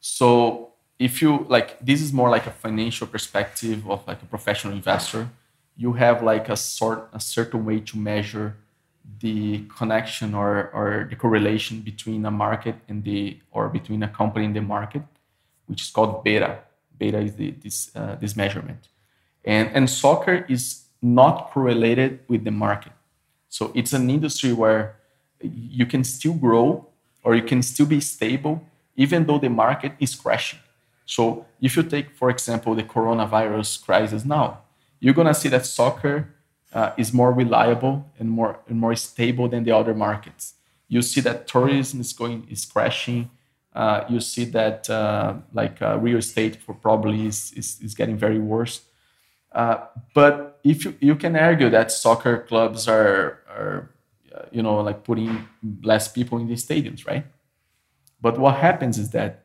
So 0.00 0.72
if 0.98 1.22
you 1.22 1.46
like 1.48 1.78
this 1.80 2.00
is 2.02 2.12
more 2.12 2.30
like 2.30 2.46
a 2.46 2.50
financial 2.50 3.06
perspective 3.06 3.88
of 3.88 4.06
like 4.06 4.22
a 4.22 4.26
professional 4.26 4.74
investor, 4.74 5.28
you 5.76 5.92
have 5.94 6.22
like 6.22 6.48
a 6.48 6.56
sort 6.56 7.08
a 7.12 7.20
certain 7.20 7.64
way 7.64 7.80
to 7.80 7.96
measure 7.96 8.56
the 9.20 9.64
connection 9.76 10.34
or, 10.34 10.70
or 10.72 11.06
the 11.10 11.16
correlation 11.16 11.80
between 11.80 12.24
a 12.24 12.30
market 12.30 12.76
and 12.88 13.04
the 13.04 13.38
or 13.50 13.68
between 13.68 14.02
a 14.02 14.08
company 14.08 14.46
and 14.46 14.56
the 14.56 14.62
market, 14.62 15.02
which 15.66 15.82
is 15.82 15.90
called 15.90 16.24
beta. 16.24 16.58
Beta 16.98 17.18
is 17.18 17.34
the, 17.34 17.50
this 17.52 17.90
uh, 17.96 18.16
this 18.16 18.36
measurement, 18.36 18.88
and 19.44 19.70
and 19.74 19.88
soccer 19.88 20.44
is 20.48 20.84
not 21.02 21.50
correlated 21.50 22.20
with 22.28 22.44
the 22.44 22.50
market. 22.50 22.92
So 23.48 23.72
it's 23.74 23.92
an 23.92 24.10
industry 24.10 24.52
where 24.52 24.96
you 25.42 25.86
can 25.86 26.04
still 26.04 26.34
grow 26.34 26.86
or 27.24 27.34
you 27.34 27.42
can 27.42 27.62
still 27.62 27.86
be 27.86 28.00
stable 28.00 28.62
even 28.96 29.26
though 29.26 29.38
the 29.38 29.48
market 29.48 29.92
is 29.98 30.14
crashing. 30.14 30.58
So 31.06 31.46
if 31.60 31.76
you 31.76 31.82
take, 31.82 32.14
for 32.14 32.30
example, 32.30 32.74
the 32.74 32.82
coronavirus 32.82 33.84
crisis 33.84 34.24
now, 34.24 34.60
you're 35.00 35.14
gonna 35.14 35.34
see 35.34 35.48
that 35.48 35.66
soccer 35.66 36.28
uh, 36.72 36.92
is 36.96 37.12
more 37.12 37.32
reliable 37.32 38.06
and 38.18 38.30
more 38.30 38.60
and 38.68 38.78
more 38.78 38.94
stable 38.94 39.48
than 39.48 39.64
the 39.64 39.72
other 39.72 39.94
markets. 39.94 40.54
You 40.88 41.02
see 41.02 41.20
that 41.22 41.46
tourism 41.46 42.00
is 42.00 42.12
going 42.12 42.46
is 42.50 42.64
crashing. 42.64 43.30
Uh, 43.72 44.04
you 44.08 44.20
see 44.20 44.44
that 44.46 44.90
uh, 44.90 45.34
like 45.52 45.80
uh, 45.80 45.98
real 45.98 46.18
estate 46.18 46.56
for 46.56 46.74
probably 46.74 47.26
is, 47.26 47.52
is, 47.52 47.80
is 47.80 47.94
getting 47.94 48.16
very 48.16 48.40
worse. 48.40 48.82
Uh, 49.52 49.78
but 50.12 50.58
if 50.64 50.84
you, 50.84 50.94
you 51.00 51.14
can 51.14 51.36
argue 51.36 51.70
that 51.70 51.92
soccer 51.92 52.38
clubs 52.38 52.88
are, 52.88 53.38
are 53.48 53.90
uh, 54.34 54.42
you 54.50 54.62
know 54.62 54.76
like 54.76 55.04
putting 55.04 55.46
less 55.82 56.08
people 56.08 56.38
in 56.38 56.48
the 56.48 56.54
stadiums, 56.54 57.06
right? 57.06 57.24
But 58.20 58.38
what 58.38 58.56
happens 58.56 58.98
is 58.98 59.10
that 59.10 59.44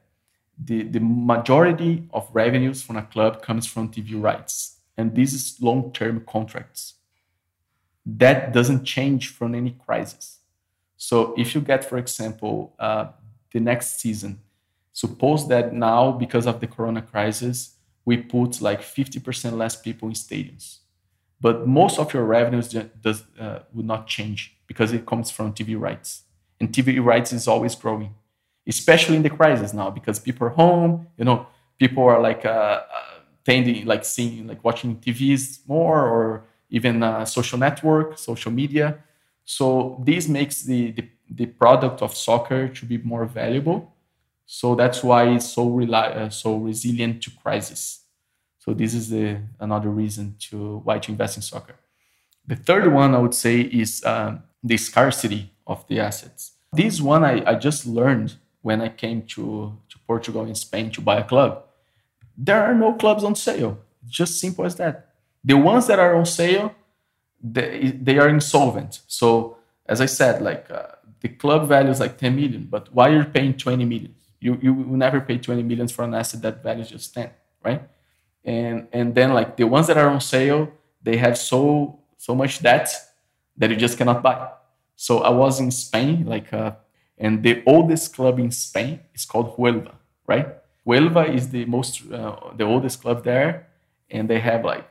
the, 0.58 0.84
the 0.84 1.00
majority 1.00 2.08
of 2.14 2.30
revenues 2.34 2.82
from 2.82 2.98
a 2.98 3.04
club 3.04 3.42
comes 3.42 3.66
from 3.66 3.90
TV 3.90 4.22
rights, 4.22 4.78
and 4.98 5.16
this 5.16 5.34
is 5.34 5.58
long-term 5.62 6.26
contracts. 6.28 6.95
That 8.06 8.54
doesn't 8.54 8.86
change 8.86 9.30
from 9.30 9.56
any 9.56 9.72
crisis. 9.72 10.40
So 10.98 11.34
if 11.38 11.56
you 11.56 11.62
get, 11.62 11.84
for 11.84 11.98
example, 11.98 12.74
uh, 12.80 13.08
the 13.52 13.60
next 13.60 14.00
season, 14.00 14.42
suppose 14.94 15.48
that 15.48 15.74
now 15.74 16.12
because 16.12 16.46
of 16.46 16.60
the 16.60 16.68
Corona 16.68 17.02
crisis, 17.02 17.76
we 18.06 18.18
put 18.18 18.62
like 18.62 18.82
50% 18.82 19.58
less 19.58 19.76
people 19.76 20.08
in 20.08 20.14
stadiums. 20.14 20.78
But 21.42 21.68
most 21.68 22.00
of 22.00 22.14
your 22.14 22.24
revenues 22.24 22.70
does, 23.02 23.24
uh, 23.40 23.60
would 23.74 23.86
not 23.86 24.08
change 24.08 24.56
because 24.68 24.94
it 24.94 25.06
comes 25.06 25.32
from 25.32 25.54
TV 25.54 25.80
rights. 25.80 26.24
And 26.60 26.72
TV 26.72 27.04
rights 27.04 27.34
is 27.34 27.48
always 27.48 27.76
growing, 27.76 28.16
especially 28.68 29.18
in 29.18 29.24
the 29.24 29.30
crisis 29.30 29.74
now 29.74 29.90
because 29.90 30.20
people 30.20 30.48
are 30.48 30.52
home, 30.52 31.08
you 31.18 31.26
know, 31.26 31.48
people 31.78 32.04
are 32.04 32.22
like 32.22 32.46
uh, 32.46 32.50
uh, 32.50 32.84
tending, 33.44 33.86
like 33.86 34.06
seeing, 34.06 34.48
like 34.48 34.64
watching 34.64 34.96
TVs 34.98 35.60
more 35.68 36.06
or 36.08 36.46
even 36.70 37.04
uh, 37.04 37.26
social 37.26 37.58
network, 37.58 38.18
social 38.18 38.52
media. 38.52 39.00
So 39.44 40.02
this 40.04 40.28
makes 40.28 40.64
the, 40.64 40.92
the, 40.92 41.10
the 41.30 41.46
product 41.46 42.02
of 42.02 42.16
soccer 42.16 42.68
to 42.68 42.86
be 42.86 42.98
more 42.98 43.26
valuable 43.26 43.96
so 44.46 44.76
that's 44.76 45.04
why 45.04 45.30
it's 45.30 45.50
so 45.50 45.70
rely, 45.70 46.08
uh, 46.08 46.30
so 46.30 46.58
resilient 46.58 47.24
to 47.24 47.32
crisis. 47.32 48.02
So 48.60 48.74
this 48.74 48.94
is 48.94 49.10
the, 49.10 49.40
another 49.60 49.90
reason 49.90 50.36
to 50.52 50.82
why 50.84 51.00
to 51.00 51.12
invest 51.12 51.38
in 51.38 51.44
soccer. 51.44 51.76
The 52.48 52.56
third 52.56 52.92
one 52.92 53.16
I 53.16 53.20
would 53.20 53.34
say 53.34 53.62
is 53.62 54.04
um, 54.06 54.44
the 54.64 54.78
scarcity 54.78 55.52
of 55.66 55.88
the 55.88 56.00
assets. 56.00 56.52
This 56.72 57.02
one 57.02 57.24
I, 57.24 57.44
I 57.46 57.56
just 57.56 57.88
learned 57.88 58.36
when 58.62 58.82
I 58.82 58.90
came 58.90 59.24
to, 59.24 59.78
to 59.90 60.00
Portugal 60.06 60.44
and 60.44 60.58
Spain 60.58 60.92
to 60.92 61.02
buy 61.02 61.18
a 61.18 61.24
club. 61.24 61.64
There 62.38 62.62
are 62.64 62.76
no 62.76 62.94
clubs 62.94 63.24
on 63.24 63.36
sale. 63.36 63.80
just 64.08 64.40
simple 64.40 64.66
as 64.66 64.76
that. 64.76 65.15
The 65.46 65.58
ones 65.58 65.88
that 65.88 66.00
are 66.00 66.16
on 66.16 66.26
sale, 66.26 66.76
they, 67.42 67.94
they 68.08 68.18
are 68.18 68.28
insolvent. 68.28 69.02
So 69.08 69.58
as 69.86 70.02
I 70.02 70.08
said, 70.08 70.42
like 70.42 70.70
uh, 70.72 70.88
the 71.22 71.30
club 71.30 71.68
value 71.70 71.92
is 71.92 72.00
like 72.00 72.18
10 72.18 72.36
million, 72.36 72.68
but 72.70 72.94
why 72.94 73.10
you're 73.10 73.24
you 73.24 73.30
paying 73.38 73.54
20 73.56 73.86
million? 73.86 74.16
you 74.46 74.60
you 74.62 74.74
will 74.74 74.98
never 74.98 75.20
pay 75.20 75.38
20 75.38 75.64
millions 75.64 75.92
for 75.92 76.04
an 76.04 76.14
asset 76.14 76.42
that 76.42 76.62
values 76.64 76.90
just 76.90 77.14
10 77.14 77.30
right 77.64 77.82
and 78.44 78.88
and 78.94 79.16
then 79.16 79.34
like 79.34 79.58
the 79.58 79.66
ones 79.66 79.88
that 79.88 79.98
are 79.98 80.10
on 80.10 80.22
sale 80.22 80.72
they 81.02 81.18
have 81.18 81.38
so 81.38 82.00
so 82.18 82.36
much 82.36 82.62
debt 82.62 82.88
that 83.58 83.70
you 83.70 83.76
just 83.76 83.98
cannot 83.98 84.22
buy 84.22 84.38
so 84.96 85.20
i 85.20 85.30
was 85.30 85.60
in 85.60 85.72
spain 85.72 86.26
like 86.26 86.52
uh, 86.54 86.72
and 87.18 87.44
the 87.44 87.64
oldest 87.66 88.16
club 88.16 88.40
in 88.40 88.52
spain 88.52 89.00
is 89.14 89.26
called 89.26 89.48
huelva 89.56 89.96
right 90.28 90.48
huelva 90.86 91.24
is 91.38 91.50
the 91.50 91.66
most 91.66 91.92
uh, 92.12 92.36
the 92.60 92.64
oldest 92.64 93.02
club 93.02 93.24
there 93.24 93.68
and 94.10 94.30
they 94.30 94.40
have 94.40 94.64
like 94.64 94.86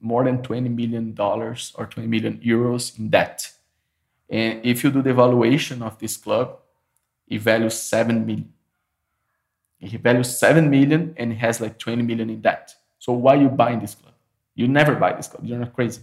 more 0.00 0.24
than 0.24 0.42
20 0.42 0.68
million 0.68 1.14
dollars 1.14 1.72
or 1.76 1.86
20 1.86 2.08
million 2.08 2.38
euros 2.38 2.98
in 2.98 3.08
debt 3.10 3.52
and 4.30 4.64
if 4.64 4.84
you 4.84 4.90
do 4.90 5.02
the 5.02 5.14
valuation 5.14 5.82
of 5.82 5.98
this 5.98 6.16
club 6.16 6.58
it 7.26 7.40
values 7.40 7.74
7 7.74 8.24
million 8.24 8.52
he 9.78 9.96
values 9.96 10.36
7 10.38 10.68
million 10.68 11.14
and 11.16 11.32
has 11.34 11.60
like 11.60 11.78
20 11.78 12.02
million 12.02 12.30
in 12.30 12.40
debt. 12.40 12.74
So 12.98 13.12
why 13.12 13.36
are 13.36 13.42
you 13.42 13.48
buying 13.48 13.80
this 13.80 13.94
club? 13.94 14.14
You 14.54 14.66
never 14.66 14.94
buy 14.94 15.12
this 15.12 15.28
club. 15.28 15.44
You're 15.44 15.58
not 15.58 15.72
crazy. 15.72 16.02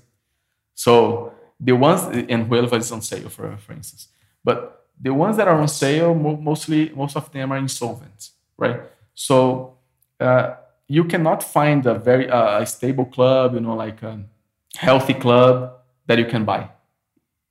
So 0.73 1.33
the 1.59 1.73
ones, 1.73 2.03
and 2.03 2.49
Huelva 2.49 2.77
is 2.77 2.91
on 2.91 3.01
sale, 3.01 3.29
for, 3.29 3.55
for 3.57 3.73
instance. 3.73 4.07
But 4.43 4.85
the 4.99 5.13
ones 5.13 5.35
that 5.37 5.47
are 5.47 5.59
on 5.59 5.67
sale, 5.67 6.15
mostly, 6.15 6.89
most 6.95 7.17
of 7.17 7.31
them 7.31 7.51
are 7.51 7.57
insolvent, 7.57 8.29
right? 8.57 8.81
So 9.13 9.77
uh, 10.19 10.55
you 10.87 11.03
cannot 11.05 11.43
find 11.43 11.85
a 11.85 11.95
very 11.95 12.29
uh, 12.29 12.61
a 12.61 12.65
stable 12.65 13.05
club, 13.05 13.53
you 13.53 13.59
know, 13.59 13.75
like 13.75 14.01
a 14.03 14.23
healthy 14.75 15.13
club 15.13 15.73
that 16.07 16.17
you 16.19 16.25
can 16.25 16.45
buy. 16.45 16.69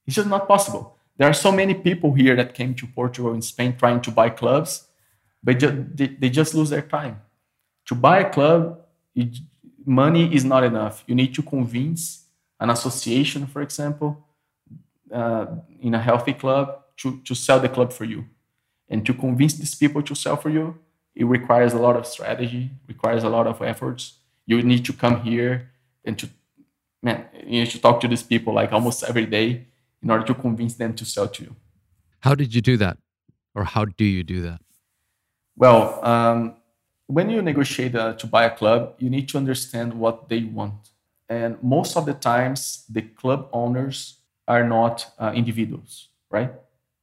It's 0.07 0.17
just 0.17 0.29
not 0.29 0.47
possible. 0.47 0.97
There 1.17 1.29
are 1.29 1.35
so 1.35 1.53
many 1.53 1.75
people 1.75 2.13
here 2.13 2.37
that 2.37 2.55
came 2.55 2.75
to 2.75 2.87
Portugal 2.87 3.33
and 3.33 3.45
Spain 3.45 3.77
trying 3.77 4.01
to 4.03 4.11
buy 4.11 4.31
clubs 4.31 4.89
but 5.45 5.61
they, 5.61 6.07
they 6.07 6.31
just 6.31 6.55
lose 6.55 6.71
their 6.71 6.83
time. 6.83 7.21
To 7.87 7.95
buy 7.95 8.21
a 8.21 8.31
club, 8.31 8.81
money 9.85 10.35
is 10.35 10.45
not 10.45 10.65
enough. 10.65 11.05
You 11.07 11.15
need 11.15 11.35
to 11.35 11.43
convince 11.43 12.25
an 12.59 12.71
association, 12.71 13.47
for 13.47 13.61
example, 13.61 14.27
uh, 15.13 15.47
in 15.83 15.95
a 15.95 16.01
healthy 16.01 16.33
club 16.33 16.81
to, 16.97 17.21
to 17.25 17.35
sell 17.35 17.61
the 17.61 17.69
club 17.69 17.93
for 17.93 18.05
you. 18.05 18.25
And 18.89 19.05
to 19.05 19.13
convince 19.13 19.55
these 19.55 19.75
people 19.75 20.03
to 20.03 20.15
sell 20.15 20.37
for 20.37 20.49
you, 20.49 20.79
it 21.15 21.25
requires 21.25 21.73
a 21.73 21.79
lot 21.79 21.97
of 21.97 22.07
strategy, 22.07 22.71
requires 22.89 23.23
a 23.23 23.29
lot 23.29 23.47
of 23.47 23.63
efforts. 23.63 24.19
You 24.47 24.63
need 24.63 24.85
to 24.87 24.93
come 24.93 25.23
here 25.23 25.71
and 26.05 26.19
to 26.19 26.29
man, 27.03 27.27
you 27.47 27.61
need 27.61 27.71
to 27.71 27.81
talk 27.81 28.01
to 28.01 28.09
these 28.09 28.23
people 28.23 28.53
like 28.55 28.73
almost 28.73 29.05
every 29.05 29.27
day 29.27 29.67
in 30.03 30.11
order 30.11 30.25
to 30.25 30.35
convince 30.35 30.75
them 30.75 30.95
to 30.95 31.05
sell 31.05 31.29
to 31.29 31.43
you. 31.45 31.57
How 32.21 32.35
did 32.35 32.55
you 32.55 32.61
do 32.61 32.77
that? 32.79 32.99
Or 33.55 33.65
how 33.65 33.85
do 33.85 34.05
you 34.05 34.25
do 34.25 34.43
that? 34.43 34.61
Well, 35.57 36.05
um, 36.05 36.57
when 37.07 37.31
you 37.31 37.43
negotiate 37.43 37.95
uh, 37.95 38.15
to 38.15 38.27
buy 38.27 38.45
a 38.45 38.51
club, 38.51 38.95
you 38.99 39.11
need 39.11 39.29
to 39.29 39.39
understand 39.39 39.95
what 39.95 40.29
they 40.29 40.43
want. 40.43 40.91
And 41.29 41.63
most 41.63 41.97
of 41.97 42.07
the 42.07 42.15
times, 42.15 42.85
the 42.89 43.03
club 43.03 43.49
owners 43.53 44.19
are 44.49 44.67
not 44.67 45.13
uh, 45.19 45.33
individuals, 45.35 46.09
right? 46.31 46.53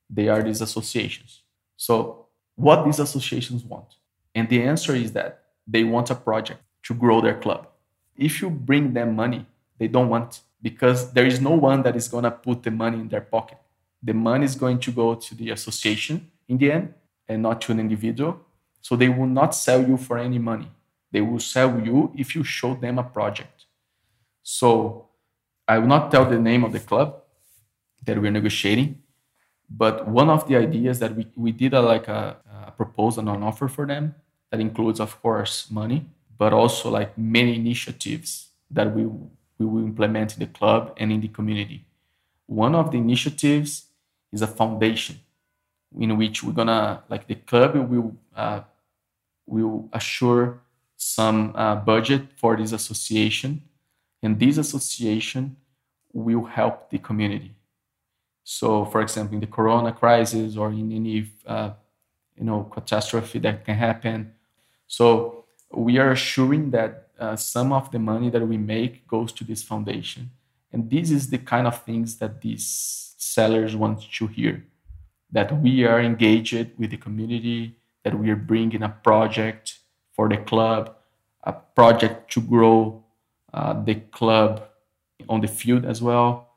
They 0.10 0.28
are 0.28 0.44
these 0.44 0.62
associations. 0.62 1.42
So, 1.78 2.28
what 2.56 2.86
these 2.86 3.00
associations 3.00 3.64
want? 3.64 3.96
And 4.36 4.50
the 4.50 4.62
answer 4.64 4.96
is 4.96 5.12
that 5.14 5.44
they 5.68 5.84
want 5.84 6.10
a 6.10 6.16
project 6.16 6.62
to 6.84 6.94
grow 6.94 7.22
their 7.22 7.40
club. 7.40 7.68
If 8.16 8.42
you 8.42 8.50
bring 8.50 8.94
them 8.94 9.16
money, 9.16 9.46
they 9.78 9.88
don't 9.88 10.10
want 10.10 10.42
because 10.62 11.12
there 11.14 11.26
is 11.26 11.42
no 11.42 11.52
one 11.52 11.82
that 11.84 11.96
is 11.96 12.08
going 12.08 12.24
to 12.24 12.32
put 12.32 12.64
the 12.64 12.72
money 12.72 13.00
in 13.00 13.10
their 13.10 13.22
pocket. 13.22 13.58
The 14.04 14.14
money 14.14 14.46
is 14.46 14.56
going 14.56 14.80
to 14.80 14.92
go 14.92 15.16
to 15.16 15.36
the 15.36 15.50
association 15.52 16.30
in 16.48 16.58
the 16.58 16.72
end 16.72 16.94
and 17.28 17.42
not 17.42 17.62
to 17.62 17.72
an 17.72 17.80
individual. 17.80 18.40
So 18.82 18.96
they 18.96 19.10
will 19.10 19.28
not 19.28 19.56
sell 19.56 19.88
you 19.88 19.98
for 19.98 20.18
any 20.18 20.40
money. 20.40 20.72
They 21.12 21.22
will 21.22 21.40
sell 21.40 21.80
you 21.80 22.12
if 22.16 22.36
you 22.36 22.44
show 22.44 22.74
them 22.76 22.98
a 23.00 23.04
project. 23.04 23.66
So 24.44 25.10
I 25.68 25.78
will 25.78 25.88
not 25.88 26.12
tell 26.12 26.26
the 26.26 26.40
name 26.40 26.64
of 26.64 26.72
the 26.72 26.80
club 26.80 27.22
that 28.06 28.20
we're 28.20 28.32
negotiating, 28.32 29.01
but 29.78 30.08
one 30.08 30.30
of 30.30 30.48
the 30.48 30.58
ideas 30.58 31.00
that 31.00 31.16
we, 31.16 31.28
we 31.36 31.52
did 31.52 31.74
a, 31.74 31.82
like 31.82 32.08
a, 32.08 32.38
a 32.68 32.72
proposal 32.72 33.28
an 33.30 33.44
offer 33.44 33.68
for 33.68 33.86
them 33.86 34.16
that 34.50 34.60
includes, 34.60 35.00
of 35.00 35.22
course, 35.22 35.72
money, 35.72 36.06
but 36.38 36.52
also 36.52 36.90
like 36.90 37.18
many 37.18 37.56
initiatives 37.56 38.50
that 38.70 38.94
we, 38.94 39.06
we 39.06 39.66
will 39.66 39.84
implement 39.84 40.34
in 40.34 40.40
the 40.40 40.48
club 40.48 40.94
and 40.98 41.12
in 41.12 41.22
the 41.22 41.30
community. 41.30 41.86
One 42.48 42.76
of 42.76 42.92
the 42.92 42.98
initiatives 42.98 43.86
is 44.32 44.42
a 44.42 44.48
foundation 44.48 45.20
in 45.98 46.18
which 46.18 46.44
we're 46.44 46.54
gonna 46.54 47.04
like 47.10 47.28
the 47.28 47.36
club 47.36 47.76
will 47.76 48.16
uh, 48.36 48.62
will 49.46 49.90
assure 49.94 50.62
some 50.96 51.54
uh, 51.56 51.76
budget 51.76 52.22
for 52.38 52.56
this 52.56 52.72
association, 52.72 53.62
and 54.22 54.40
this 54.40 54.58
association 54.58 55.56
will 56.14 56.44
help 56.44 56.90
the 56.90 56.98
community. 56.98 57.54
So, 58.44 58.86
for 58.86 59.02
example, 59.02 59.36
in 59.36 59.42
the 59.42 59.48
Corona 59.48 59.92
crisis 59.92 60.58
or 60.58 60.70
in 60.72 60.92
any 60.92 61.32
uh, 61.46 61.72
you 62.36 62.44
know 62.44 62.64
catastrophe 62.64 63.40
that 63.40 63.66
can 63.66 63.76
happen, 63.76 64.34
so 64.88 65.46
we 65.72 65.98
are 66.00 66.12
assuring 66.12 66.72
that 66.72 67.08
uh, 67.20 67.36
some 67.36 67.72
of 67.72 67.92
the 67.92 68.00
money 68.00 68.30
that 68.30 68.46
we 68.46 68.58
make 68.58 69.08
goes 69.08 69.32
to 69.34 69.44
this 69.44 69.64
foundation, 69.64 70.32
and 70.74 70.90
this 70.90 71.12
is 71.12 71.30
the 71.30 71.38
kind 71.38 71.68
of 71.68 71.84
things 71.84 72.18
that 72.18 72.42
these 72.42 73.14
sellers 73.18 73.76
want 73.76 74.02
to 74.12 74.28
hear 74.28 74.66
that 75.32 75.62
we 75.62 75.86
are 75.86 76.02
engaged 76.02 76.78
with 76.78 76.92
the 76.92 76.98
community, 76.98 77.76
that 78.04 78.18
we 78.18 78.30
are 78.30 78.36
bringing 78.36 78.84
a 78.84 78.90
project 78.90 79.80
for 80.14 80.28
the 80.28 80.38
club, 80.38 80.96
a 81.44 81.54
project 81.54 82.32
to 82.32 82.42
grow 82.42 83.04
uh, 83.54 83.82
the 83.84 83.96
club 83.96 84.68
on 85.30 85.42
the 85.42 85.48
field 85.48 85.86
as 85.86 86.02
well. 86.02 86.51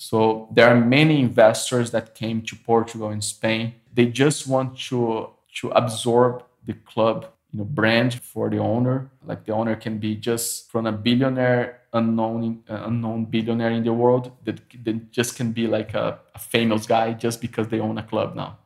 So 0.00 0.48
there 0.50 0.66
are 0.66 0.80
many 0.80 1.20
investors 1.20 1.90
that 1.90 2.14
came 2.14 2.40
to 2.48 2.56
Portugal 2.56 3.10
and 3.10 3.22
Spain. 3.22 3.74
They 3.92 4.06
just 4.06 4.48
want 4.48 4.78
to 4.88 5.28
to 5.56 5.68
absorb 5.72 6.42
the 6.64 6.72
club 6.72 7.26
you 7.52 7.58
know 7.58 7.66
brand 7.66 8.14
for 8.14 8.48
the 8.48 8.56
owner. 8.56 9.10
Like 9.22 9.44
the 9.44 9.52
owner 9.52 9.76
can 9.76 9.98
be 9.98 10.16
just 10.16 10.70
from 10.70 10.86
a 10.86 10.92
billionaire 10.92 11.82
unknown 11.92 12.64
uh, 12.70 12.84
unknown 12.86 13.26
billionaire 13.26 13.72
in 13.72 13.84
the 13.84 13.92
world 13.92 14.32
that, 14.44 14.58
that 14.84 15.12
just 15.12 15.36
can 15.36 15.52
be 15.52 15.66
like 15.66 15.92
a, 15.92 16.18
a, 16.34 16.38
famous 16.38 16.86
guy 16.86 17.12
just 17.12 17.42
because 17.42 17.68
they 17.68 17.80
own 17.80 17.98
a 17.98 18.02
club 18.02 18.34
now. 18.34 18.56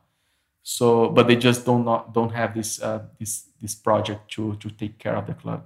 So 0.63 1.09
but 1.09 1.27
they 1.27 1.35
just 1.35 1.65
don't 1.65 1.83
not 1.83 2.13
don't 2.13 2.31
have 2.31 2.53
this 2.53 2.81
uh, 2.81 3.01
this 3.19 3.49
this 3.61 3.75
project 3.75 4.31
to 4.35 4.55
to 4.55 4.69
take 4.69 4.99
care 4.99 5.17
of 5.17 5.27
the 5.27 5.33
club. 5.33 5.65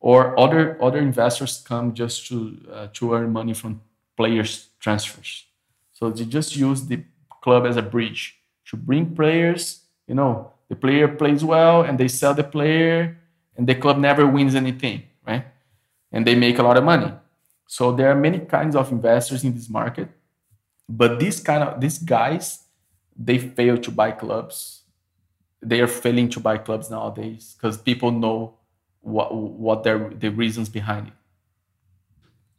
Or 0.00 0.18
other 0.40 0.82
other 0.82 1.00
investors 1.00 1.62
come 1.62 1.92
just 1.92 2.26
to 2.28 2.36
uh, 2.72 2.86
to 2.94 3.12
earn 3.12 3.32
money 3.34 3.52
from 3.52 3.82
players 4.16 4.68
transfers. 4.80 5.44
So 5.92 6.10
they 6.10 6.24
just 6.24 6.56
use 6.56 6.86
the 6.86 7.04
club 7.42 7.66
as 7.66 7.76
a 7.76 7.82
bridge 7.82 8.36
to 8.66 8.76
bring 8.76 9.14
players 9.14 9.82
you 10.06 10.14
know 10.14 10.50
the 10.68 10.76
player 10.76 11.08
plays 11.08 11.44
well 11.44 11.82
and 11.82 11.98
they 11.98 12.08
sell 12.08 12.34
the 12.34 12.44
player 12.44 13.18
and 13.56 13.66
the 13.66 13.74
club 13.74 13.98
never 13.98 14.26
wins 14.26 14.54
anything 14.54 15.02
right? 15.26 15.44
And 16.12 16.26
they 16.26 16.34
make 16.34 16.58
a 16.58 16.62
lot 16.62 16.76
of 16.76 16.84
money. 16.84 17.12
So 17.66 17.90
there 17.90 18.10
are 18.10 18.14
many 18.14 18.38
kinds 18.38 18.76
of 18.76 18.92
investors 18.92 19.44
in 19.44 19.54
this 19.54 19.68
market 19.68 20.08
but 20.88 21.18
these 21.18 21.40
kind 21.40 21.62
of 21.62 21.80
these 21.80 21.98
guys 21.98 22.60
they 23.16 23.38
fail 23.38 23.78
to 23.78 23.90
buy 23.90 24.10
clubs. 24.10 24.82
They 25.62 25.80
are 25.80 25.86
failing 25.86 26.28
to 26.30 26.40
buy 26.40 26.58
clubs 26.58 26.90
nowadays 26.90 27.54
because 27.56 27.78
people 27.78 28.10
know 28.10 28.54
what 29.00 29.34
what 29.34 29.84
their 29.84 30.10
the 30.10 30.30
reasons 30.30 30.68
behind 30.68 31.08
it 31.08 31.12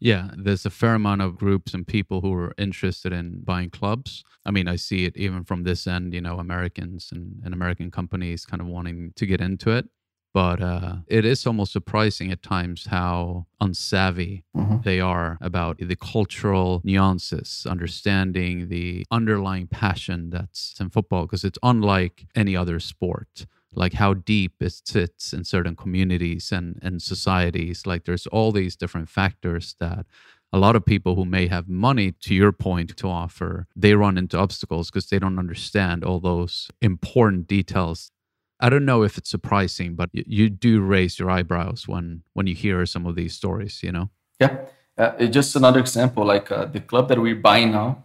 yeah, 0.05 0.29
there's 0.37 0.67
a 0.67 0.69
fair 0.69 0.93
amount 0.93 1.23
of 1.23 1.35
groups 1.35 1.73
and 1.73 1.87
people 1.87 2.21
who 2.21 2.31
are 2.31 2.53
interested 2.59 3.11
in 3.11 3.41
buying 3.43 3.71
clubs. 3.71 4.23
I 4.45 4.51
mean, 4.51 4.67
I 4.67 4.75
see 4.75 5.05
it 5.05 5.17
even 5.17 5.43
from 5.43 5.63
this 5.63 5.87
end, 5.87 6.13
you 6.13 6.21
know, 6.21 6.37
Americans 6.37 7.09
and, 7.11 7.41
and 7.43 7.55
American 7.55 7.89
companies 7.89 8.45
kind 8.45 8.61
of 8.61 8.67
wanting 8.67 9.13
to 9.15 9.25
get 9.25 9.41
into 9.41 9.71
it. 9.71 9.89
But 10.31 10.61
uh, 10.61 10.97
it 11.07 11.25
is 11.25 11.47
almost 11.47 11.71
surprising 11.71 12.31
at 12.31 12.43
times 12.43 12.85
how 12.85 13.47
unsavvy 13.59 14.43
mm-hmm. 14.55 14.81
they 14.83 14.99
are 14.99 15.39
about 15.41 15.79
the 15.79 15.95
cultural 15.95 16.81
nuances, 16.83 17.65
understanding 17.67 18.69
the 18.69 19.05
underlying 19.09 19.65
passion 19.65 20.29
that's 20.29 20.75
in 20.79 20.91
football, 20.91 21.23
because 21.23 21.43
it's 21.43 21.57
unlike 21.63 22.27
any 22.35 22.55
other 22.55 22.79
sport 22.79 23.47
like 23.75 23.93
how 23.93 24.13
deep 24.13 24.53
it 24.61 24.81
sits 24.85 25.33
in 25.33 25.43
certain 25.43 25.75
communities 25.75 26.51
and, 26.51 26.79
and 26.81 27.01
societies. 27.01 27.85
Like 27.85 28.05
there's 28.05 28.27
all 28.27 28.51
these 28.51 28.75
different 28.75 29.09
factors 29.09 29.75
that 29.79 30.05
a 30.53 30.59
lot 30.59 30.75
of 30.75 30.85
people 30.85 31.15
who 31.15 31.25
may 31.25 31.47
have 31.47 31.67
money, 31.67 32.11
to 32.11 32.33
your 32.33 32.51
point, 32.51 32.95
to 32.95 33.09
offer, 33.09 33.67
they 33.75 33.93
run 33.93 34.17
into 34.17 34.37
obstacles 34.37 34.89
because 34.89 35.07
they 35.09 35.19
don't 35.19 35.39
understand 35.39 36.03
all 36.03 36.19
those 36.19 36.69
important 36.81 37.47
details. 37.47 38.11
I 38.59 38.69
don't 38.69 38.85
know 38.85 39.03
if 39.03 39.17
it's 39.17 39.29
surprising, 39.29 39.95
but 39.95 40.09
you 40.13 40.49
do 40.49 40.81
raise 40.81 41.19
your 41.19 41.29
eyebrows 41.29 41.87
when 41.87 42.23
when 42.33 42.47
you 42.47 42.55
hear 42.55 42.85
some 42.85 43.05
of 43.05 43.15
these 43.15 43.35
stories. 43.35 43.81
You 43.83 43.91
know? 43.91 44.09
Yeah. 44.39 44.65
Uh, 44.97 45.25
just 45.25 45.57
another 45.57 45.81
example, 45.81 46.23
like 46.25 46.49
uh, 46.51 46.65
the 46.65 46.79
club 46.79 47.09
that 47.09 47.19
we're 47.19 47.35
buying 47.35 47.71
now. 47.71 48.03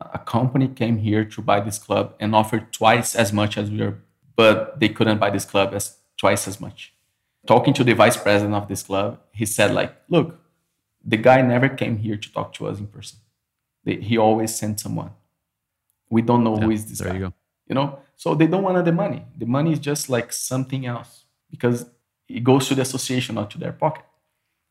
A 0.00 0.18
company 0.18 0.68
came 0.68 0.98
here 0.98 1.24
to 1.24 1.42
buy 1.42 1.60
this 1.60 1.78
club 1.78 2.14
and 2.18 2.34
offered 2.34 2.72
twice 2.72 3.14
as 3.14 3.32
much 3.32 3.56
as 3.56 3.70
we 3.70 3.80
are 3.82 3.98
but 4.36 4.78
they 4.80 4.88
couldn't 4.88 5.18
buy 5.18 5.30
this 5.30 5.44
club 5.44 5.74
as 5.74 5.96
twice 6.16 6.48
as 6.48 6.60
much. 6.60 6.92
Talking 7.46 7.74
to 7.74 7.84
the 7.84 7.92
vice 7.92 8.16
president 8.16 8.54
of 8.54 8.68
this 8.68 8.82
club, 8.82 9.20
he 9.32 9.46
said 9.46 9.72
like, 9.72 9.94
look, 10.08 10.40
the 11.04 11.16
guy 11.16 11.42
never 11.42 11.68
came 11.68 11.98
here 11.98 12.16
to 12.16 12.32
talk 12.32 12.52
to 12.54 12.66
us 12.66 12.78
in 12.78 12.86
person. 12.86 13.18
he 13.84 14.16
always 14.16 14.54
sent 14.54 14.80
someone. 14.80 15.10
We 16.08 16.22
don't 16.22 16.44
know 16.44 16.56
yeah, 16.56 16.64
who 16.64 16.70
is 16.70 16.86
this 16.86 16.98
there 16.98 17.08
guy. 17.08 17.14
You, 17.14 17.20
go. 17.20 17.34
you 17.68 17.74
know, 17.74 17.98
so 18.16 18.34
they 18.34 18.46
don't 18.46 18.62
want 18.62 18.82
the 18.84 18.92
money. 18.92 19.24
The 19.36 19.46
money 19.46 19.72
is 19.72 19.78
just 19.78 20.08
like 20.08 20.32
something 20.32 20.86
else 20.86 21.24
because 21.50 21.86
it 22.28 22.42
goes 22.42 22.68
to 22.68 22.74
the 22.74 22.82
association, 22.82 23.34
not 23.34 23.50
to 23.50 23.58
their 23.58 23.72
pocket. 23.72 24.04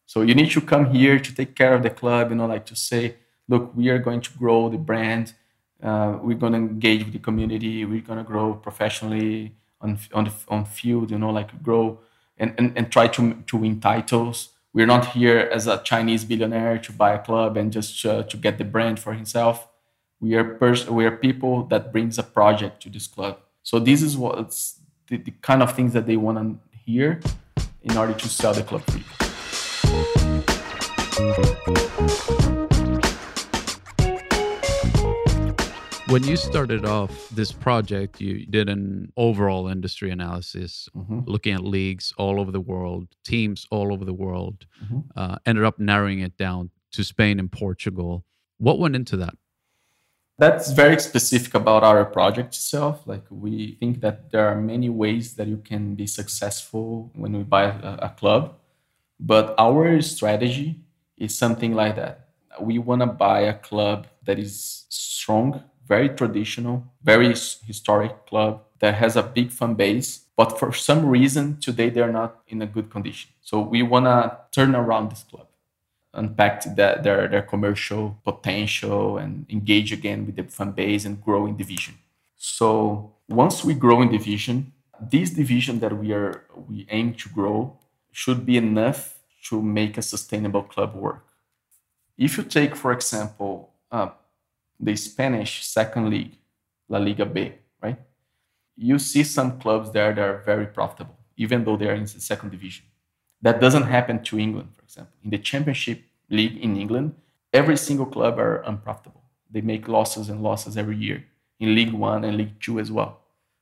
So 0.05 0.21
you 0.21 0.35
need 0.35 0.51
to 0.51 0.61
come 0.61 0.93
here 0.93 1.19
to 1.19 1.35
take 1.35 1.55
care 1.55 1.73
of 1.73 1.83
the 1.83 1.89
club, 1.89 2.29
you 2.29 2.35
know, 2.35 2.47
like 2.47 2.65
to 2.67 2.75
say, 2.75 3.15
look, 3.47 3.75
we 3.75 3.89
are 3.89 3.99
going 3.99 4.21
to 4.21 4.31
grow 4.37 4.69
the 4.69 4.77
brand 4.77 5.33
uh, 5.83 6.17
we're 6.21 6.37
to 6.37 6.47
engage 6.47 7.03
with 7.03 7.13
the 7.13 7.19
community 7.19 7.85
we're 7.85 8.01
to 8.01 8.23
grow 8.23 8.53
professionally 8.53 9.53
on 9.81 9.99
on 10.13 10.25
the 10.25 10.31
on 10.47 10.65
field 10.65 11.11
you 11.11 11.19
know 11.19 11.29
like 11.29 11.61
grow 11.61 11.99
and, 12.37 12.53
and, 12.57 12.77
and 12.77 12.91
try 12.91 13.07
to 13.07 13.43
to 13.47 13.57
win 13.57 13.79
titles. 13.79 14.49
We're 14.73 14.87
not 14.87 15.05
here 15.07 15.49
as 15.51 15.67
a 15.67 15.81
chinese 15.83 16.25
billionaire 16.25 16.79
to 16.79 16.91
buy 16.91 17.13
a 17.13 17.19
club 17.19 17.57
and 17.57 17.71
just 17.71 18.03
uh, 18.05 18.23
to 18.23 18.37
get 18.37 18.57
the 18.57 18.65
brand 18.65 18.99
for 18.99 19.13
himself. 19.13 19.67
We 20.19 20.35
are 20.35 20.43
pers- 20.43 20.89
we 20.89 21.05
are 21.05 21.17
people 21.17 21.65
that 21.65 21.91
brings 21.91 22.17
a 22.17 22.23
project 22.23 22.81
to 22.83 22.89
this 22.89 23.07
club. 23.07 23.37
So 23.61 23.79
this 23.79 24.01
is 24.01 24.17
what's 24.17 24.79
the, 25.07 25.17
the 25.17 25.31
kind 25.41 25.61
of 25.61 25.75
things 25.75 25.93
that 25.93 26.07
they 26.07 26.17
want 26.17 26.39
to 26.39 26.57
hear 26.85 27.19
in 27.81 27.97
order 27.97 28.13
to 28.13 28.29
sell 28.29 28.53
the 28.53 28.63
club 28.63 28.83
for 28.85 28.97
when 36.13 36.23
you 36.25 36.37
started 36.37 36.85
off 36.85 37.27
this 37.29 37.51
project, 37.51 38.21
you 38.21 38.45
did 38.45 38.69
an 38.69 39.11
overall 39.17 39.67
industry 39.67 40.11
analysis, 40.11 40.87
mm-hmm. 40.95 41.21
looking 41.25 41.55
at 41.55 41.63
leagues 41.63 42.13
all 42.19 42.39
over 42.39 42.51
the 42.51 42.61
world, 42.61 43.07
teams 43.25 43.65
all 43.71 43.91
over 43.91 44.05
the 44.05 44.13
world, 44.13 44.67
mm-hmm. 44.83 44.99
uh, 45.15 45.37
ended 45.47 45.63
up 45.63 45.79
narrowing 45.79 46.19
it 46.19 46.37
down 46.37 46.69
to 46.91 47.03
Spain 47.03 47.39
and 47.39 47.51
Portugal. 47.51 48.23
What 48.59 48.77
went 48.77 48.95
into 48.95 49.17
that? 49.17 49.33
That's 50.37 50.71
very 50.71 50.99
specific 50.99 51.55
about 51.55 51.83
our 51.83 52.05
project 52.05 52.49
itself. 52.49 53.07
Like, 53.07 53.25
we 53.31 53.77
think 53.79 54.01
that 54.01 54.31
there 54.31 54.47
are 54.47 54.61
many 54.61 54.89
ways 54.89 55.33
that 55.37 55.47
you 55.47 55.57
can 55.57 55.95
be 55.95 56.05
successful 56.05 57.11
when 57.15 57.33
we 57.33 57.41
buy 57.41 57.63
a, 57.63 57.97
a 58.03 58.09
club, 58.09 58.53
but 59.19 59.55
our 59.57 59.99
strategy 60.01 60.81
is 61.17 61.35
something 61.35 61.73
like 61.73 61.95
that. 61.95 62.29
We 62.61 62.77
want 62.77 63.01
to 63.01 63.07
buy 63.07 63.41
a 63.41 63.55
club 63.55 64.05
that 64.25 64.37
is 64.37 64.85
strong 64.89 65.63
very 65.87 66.09
traditional, 66.09 66.85
very 67.03 67.29
historic 67.29 68.25
club 68.25 68.61
that 68.79 68.95
has 68.95 69.15
a 69.15 69.23
big 69.23 69.51
fan 69.51 69.73
base. 69.75 70.25
But 70.35 70.59
for 70.59 70.73
some 70.73 71.05
reason, 71.05 71.57
today 71.59 71.89
they're 71.89 72.11
not 72.11 72.41
in 72.47 72.61
a 72.61 72.65
good 72.65 72.89
condition. 72.89 73.31
So 73.41 73.59
we 73.59 73.83
want 73.83 74.05
to 74.05 74.37
turn 74.51 74.75
around 74.75 75.11
this 75.11 75.23
club, 75.23 75.47
unpack 76.13 76.63
the, 76.63 76.99
their, 77.01 77.27
their 77.27 77.41
commercial 77.43 78.17
potential, 78.23 79.17
and 79.17 79.45
engage 79.49 79.91
again 79.91 80.25
with 80.25 80.35
the 80.35 80.43
fan 80.43 80.71
base 80.71 81.05
and 81.05 81.21
grow 81.21 81.45
in 81.45 81.55
division. 81.55 81.95
So 82.35 83.13
once 83.29 83.63
we 83.63 83.73
grow 83.73 84.01
in 84.01 84.11
division, 84.11 84.73
this 84.99 85.29
division 85.31 85.79
that 85.79 85.97
we 85.97 86.11
are 86.13 86.45
we 86.67 86.85
aim 86.89 87.13
to 87.15 87.29
grow 87.29 87.77
should 88.11 88.45
be 88.45 88.57
enough 88.57 89.19
to 89.45 89.61
make 89.61 89.97
a 89.97 90.01
sustainable 90.01 90.63
club 90.63 90.95
work. 90.95 91.25
If 92.17 92.37
you 92.37 92.43
take, 92.43 92.75
for 92.75 92.91
example, 92.91 93.71
uh, 93.91 94.09
the 94.83 94.95
Spanish 94.95 95.65
second 95.65 96.09
league, 96.09 96.37
La 96.89 96.99
Liga 96.99 97.25
B, 97.25 97.53
right? 97.81 97.97
You 98.75 98.99
see 98.99 99.23
some 99.23 99.59
clubs 99.59 99.91
there 99.91 100.13
that 100.13 100.21
are 100.21 100.37
very 100.39 100.67
profitable, 100.67 101.17
even 101.37 101.63
though 101.63 101.77
they 101.77 101.87
are 101.87 101.93
in 101.93 102.03
the 102.03 102.19
second 102.19 102.51
division. 102.51 102.85
That 103.41 103.59
doesn't 103.59 103.83
happen 103.83 104.23
to 104.23 104.39
England, 104.39 104.69
for 104.75 104.83
example. 104.83 105.13
In 105.23 105.29
the 105.29 105.37
Championship 105.37 106.01
League 106.29 106.57
in 106.57 106.77
England, 106.77 107.15
every 107.51 107.77
single 107.77 108.05
club 108.05 108.39
are 108.39 108.61
unprofitable. 108.61 109.21
They 109.51 109.61
make 109.61 109.87
losses 109.87 110.29
and 110.29 110.41
losses 110.41 110.77
every 110.77 110.97
year 110.97 111.25
in 111.59 111.75
League 111.75 111.93
One 111.93 112.23
and 112.23 112.37
League 112.37 112.59
Two 112.59 112.79
as 112.79 112.91
well. 112.91 113.19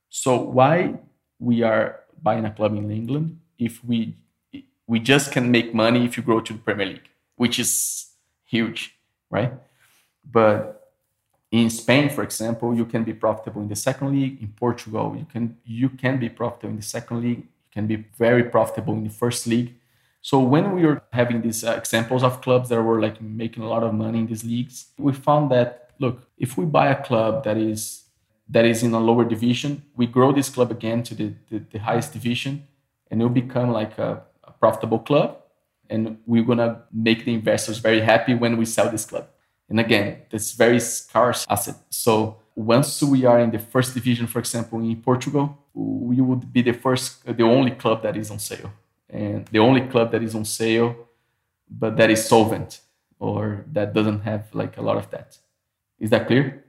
So 0.10 0.40
why 0.40 0.96
we 1.40 1.64
are 1.64 2.02
buying 2.22 2.46
a 2.46 2.52
club 2.52 2.76
in 2.76 2.90
England 2.92 3.40
if 3.58 3.84
we 3.84 4.16
we 4.88 5.00
just 5.00 5.32
can 5.32 5.50
make 5.52 5.74
money 5.74 6.06
if 6.06 6.18
you 6.18 6.24
grow 6.24 6.42
to 6.42 6.54
the 6.54 6.60
Premier 6.60 6.86
League, 6.86 7.10
which 7.38 7.60
is 7.60 8.12
huge, 8.46 8.94
right? 9.30 9.54
But 10.30 10.81
in 11.52 11.70
Spain, 11.70 12.10
for 12.10 12.24
example, 12.24 12.74
you 12.74 12.86
can 12.86 13.04
be 13.04 13.14
profitable 13.14 13.62
in 13.62 13.68
the 13.68 13.76
second 13.76 14.12
league. 14.12 14.41
In 14.41 14.47
Portugal, 14.49 15.16
you 15.18 15.26
can 15.26 15.58
you 15.66 15.89
can 15.89 16.18
be 16.18 16.30
profitable 16.30 16.70
in 16.70 16.78
the 16.78 16.82
second 16.82 17.22
league. 17.22 17.39
You 17.39 17.72
can 17.74 17.88
be 17.88 18.06
very 18.18 18.45
profitable 18.45 18.93
in 18.93 19.04
the 19.04 19.10
first 19.10 19.45
league. 19.47 19.76
So 20.22 20.39
when 20.39 20.74
we 20.74 20.86
were 20.86 21.02
having 21.12 21.41
these 21.41 21.64
uh, 21.64 21.72
examples 21.72 22.24
of 22.24 22.41
clubs 22.41 22.70
that 22.70 22.82
were 22.82 23.02
like 23.02 23.22
making 23.22 23.64
a 23.64 23.68
lot 23.68 23.84
of 23.84 23.93
money 23.93 24.20
in 24.20 24.28
these 24.28 24.45
leagues, 24.45 24.86
we 24.97 25.12
found 25.14 25.52
that 25.52 25.89
look, 25.99 26.28
if 26.38 26.58
we 26.58 26.66
buy 26.66 26.88
a 26.88 27.04
club 27.04 27.43
that 27.43 27.58
is 27.58 28.04
that 28.47 28.66
is 28.66 28.82
in 28.82 28.93
a 28.93 28.99
lower 28.99 29.26
division, 29.26 29.84
we 29.95 30.06
grow 30.06 30.32
this 30.32 30.49
club 30.49 30.72
again 30.72 31.04
to 31.04 31.16
the, 31.16 31.34
the, 31.49 31.60
the 31.72 31.80
highest 31.80 32.14
division, 32.14 32.68
and 33.10 33.22
it'll 33.22 33.30
become 33.30 33.72
like 33.72 33.97
a, 33.97 34.24
a 34.45 34.52
profitable 34.52 34.99
club. 34.99 35.38
And 35.89 36.20
we're 36.26 36.43
gonna 36.43 36.84
make 36.93 37.26
the 37.26 37.34
investors 37.34 37.80
very 37.80 37.99
happy 37.99 38.34
when 38.36 38.56
we 38.56 38.66
sell 38.66 38.89
this 38.89 39.06
club. 39.06 39.28
And 39.72 39.80
again, 39.80 40.18
that's 40.30 40.52
very 40.52 40.82
scarce 40.82 41.48
asset. 41.50 41.78
So 41.90 42.36
once 42.56 43.02
we 43.02 43.24
are 43.24 43.40
in 43.40 43.52
the 43.52 43.60
first 43.60 43.94
division, 43.94 44.28
for 44.28 44.40
example, 44.40 44.80
in 44.82 44.98
Portugal, 45.02 45.58
we 45.74 46.20
would 46.20 46.52
be 46.52 46.62
the 46.62 46.74
first, 46.74 47.26
uh, 47.26 47.32
the 47.32 47.44
only 47.44 47.72
club 47.72 48.04
that 48.04 48.18
is 48.18 48.30
on 48.30 48.38
sale, 48.38 48.70
and 49.10 49.48
the 49.48 49.60
only 49.60 49.80
club 49.88 50.12
that 50.12 50.22
is 50.22 50.36
on 50.36 50.44
sale, 50.44 50.94
but 51.70 51.96
that 51.96 52.10
is 52.10 52.22
solvent 52.26 52.82
or 53.18 53.64
that 53.72 53.94
doesn't 53.94 54.20
have 54.32 54.54
like 54.54 54.76
a 54.76 54.82
lot 54.82 54.98
of 54.98 55.10
debt. 55.10 55.38
Is 56.00 56.10
that 56.10 56.28
clear? 56.28 56.66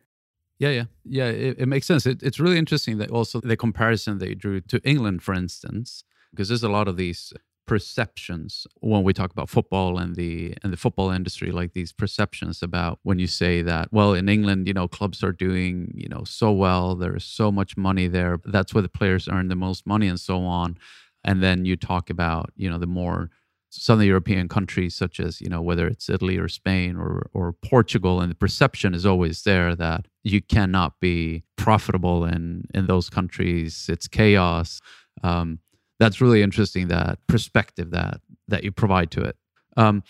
Yeah, 0.61 0.71
yeah, 0.71 0.85
yeah. 1.05 1.27
It, 1.27 1.57
it 1.59 1.67
makes 1.67 1.89
sense. 1.89 2.07
It, 2.07 2.23
it's 2.23 2.39
really 2.39 2.59
interesting 2.59 2.99
that 2.99 3.11
also 3.11 3.41
the 3.41 3.57
comparison 3.57 4.19
they 4.19 4.35
drew 4.37 4.61
to 4.61 4.81
England, 4.85 5.25
for 5.25 5.35
instance, 5.35 6.05
because 6.31 6.47
there's 6.47 6.63
a 6.63 6.69
lot 6.69 6.87
of 6.87 6.97
these 6.97 7.33
perceptions 7.67 8.67
when 8.81 9.03
we 9.03 9.13
talk 9.13 9.31
about 9.31 9.49
football 9.49 9.99
and 9.99 10.17
the 10.17 10.55
and 10.63 10.73
the 10.73 10.77
football 10.77 11.11
industry 11.11 11.51
like 11.51 11.73
these 11.73 11.93
perceptions 11.93 12.63
about 12.63 12.99
when 13.03 13.19
you 13.19 13.27
say 13.27 13.63
that 13.63 13.89
well 13.93 14.15
in 14.15 14.29
England 14.29 14.67
you 14.67 14.75
know 14.75 14.89
clubs 14.89 15.23
are 15.23 15.33
doing 15.33 15.93
you 15.95 16.09
know 16.09 16.25
so 16.25 16.51
well 16.51 16.95
there's 16.95 17.25
so 17.25 17.53
much 17.53 17.77
money 17.77 18.09
there 18.09 18.39
that's 18.45 18.75
where 18.75 18.83
the 18.83 18.89
players 18.89 19.29
earn 19.29 19.49
the 19.49 19.57
most 19.57 19.87
money 19.87 20.09
and 20.09 20.21
so 20.21 20.41
on. 20.45 20.77
And 21.25 21.43
then 21.43 21.65
you 21.65 21.77
talk 21.77 22.11
about 22.11 22.53
you 22.57 22.69
know 22.69 22.79
the 22.79 22.87
more 22.87 23.31
southern 23.75 24.07
european 24.07 24.49
countries 24.49 24.95
such 24.95 25.19
as 25.19 25.41
you 25.41 25.49
know 25.49 25.63
whether 25.63 25.87
it's 25.87 26.11
italy 26.11 26.37
or 26.37 26.47
spain 26.47 26.95
or 26.95 27.31
or 27.33 27.55
portugal 27.55 28.21
and 28.21 28.31
the 28.31 28.35
perception 28.35 28.93
is 28.93 29.07
always 29.07 29.45
there 29.45 29.75
that 29.75 30.07
you 30.23 30.43
cannot 30.43 31.01
be 31.01 31.43
profitable 31.57 32.25
in 32.25 32.65
in 32.75 32.87
those 32.87 33.09
countries. 33.09 33.87
It's 33.89 34.09
chaos. 34.09 34.81
Um, 35.23 35.59
that's 35.99 36.21
really 36.21 36.43
interesting 36.43 36.89
that 36.89 37.19
perspective 37.27 37.91
that 37.91 38.21
that 38.49 38.65
you 38.65 38.73
provide 38.73 39.11
to 39.13 39.23
it. 39.23 39.37
Um, 39.77 40.03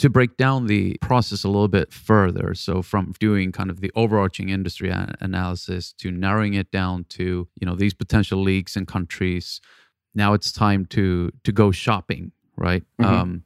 to 0.00 0.10
break 0.10 0.36
down 0.36 0.66
the 0.66 0.96
process 1.00 1.44
a 1.44 1.48
little 1.48 1.68
bit 1.68 1.92
further 1.92 2.52
so 2.54 2.82
from 2.82 3.14
doing 3.20 3.52
kind 3.52 3.70
of 3.70 3.80
the 3.80 3.92
overarching 3.94 4.48
industry 4.48 4.92
analysis 5.20 5.92
to 5.92 6.10
narrowing 6.10 6.54
it 6.54 6.68
down 6.72 7.04
to 7.10 7.46
you 7.60 7.66
know 7.66 7.76
these 7.76 7.94
potential 7.94 8.42
leagues 8.42 8.74
and 8.74 8.88
countries 8.88 9.60
now 10.12 10.32
it's 10.32 10.50
time 10.50 10.84
to 10.86 11.30
to 11.44 11.52
go 11.52 11.70
shopping 11.70 12.32
right? 12.56 12.82
Mm-hmm. 13.00 13.14
um, 13.14 13.44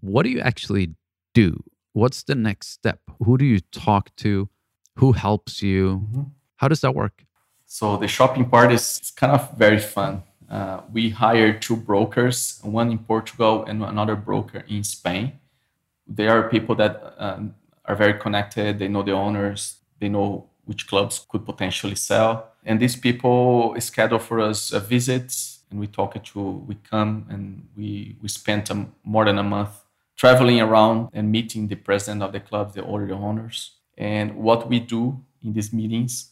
what 0.00 0.24
do 0.24 0.30
you 0.30 0.40
actually 0.40 0.94
do? 1.34 1.62
What's 1.92 2.22
the 2.22 2.34
next 2.34 2.68
step? 2.68 3.00
Who 3.24 3.38
do 3.38 3.44
you 3.44 3.60
talk 3.60 4.14
to? 4.16 4.48
Who 4.96 5.12
helps 5.12 5.62
you? 5.62 6.06
Mm-hmm. 6.06 6.22
how 6.56 6.68
does 6.68 6.80
that 6.80 6.94
work? 6.94 7.24
So 7.66 7.96
the 7.96 8.08
shopping 8.08 8.48
part 8.48 8.70
is 8.70 9.12
kind 9.16 9.32
of 9.32 9.50
very 9.56 9.78
fun 9.78 10.22
uh, 10.52 10.82
we 10.92 11.08
hired 11.08 11.62
two 11.62 11.76
brokers, 11.76 12.60
one 12.62 12.90
in 12.90 12.98
Portugal 12.98 13.64
and 13.64 13.82
another 13.82 14.14
broker 14.14 14.62
in 14.68 14.84
Spain. 14.84 15.32
They 16.06 16.28
are 16.28 16.50
people 16.50 16.74
that 16.74 17.14
um, 17.16 17.54
are 17.86 17.96
very 17.96 18.14
connected. 18.14 18.78
They 18.78 18.88
know 18.88 19.02
the 19.02 19.12
owners. 19.12 19.78
They 19.98 20.10
know 20.10 20.50
which 20.66 20.86
clubs 20.86 21.24
could 21.30 21.46
potentially 21.46 21.94
sell. 21.94 22.50
And 22.64 22.78
these 22.78 22.96
people 22.96 23.74
schedule 23.78 24.18
for 24.18 24.40
us 24.40 24.74
uh, 24.74 24.80
visits, 24.80 25.60
and 25.70 25.80
we 25.80 25.86
talk 25.86 26.22
to. 26.22 26.40
We 26.40 26.74
come 26.88 27.26
and 27.30 27.66
we 27.74 28.16
we 28.20 28.28
spent 28.28 28.68
a, 28.68 28.86
more 29.04 29.24
than 29.24 29.38
a 29.38 29.42
month 29.42 29.70
traveling 30.16 30.60
around 30.60 31.08
and 31.14 31.32
meeting 31.32 31.68
the 31.68 31.76
president 31.76 32.22
of 32.22 32.32
the 32.32 32.40
clubs, 32.40 32.74
the 32.74 32.84
owner, 32.84 33.06
the 33.06 33.14
owners. 33.14 33.78
And 33.96 34.36
what 34.36 34.68
we 34.68 34.80
do 34.80 35.18
in 35.42 35.54
these 35.54 35.72
meetings 35.72 36.30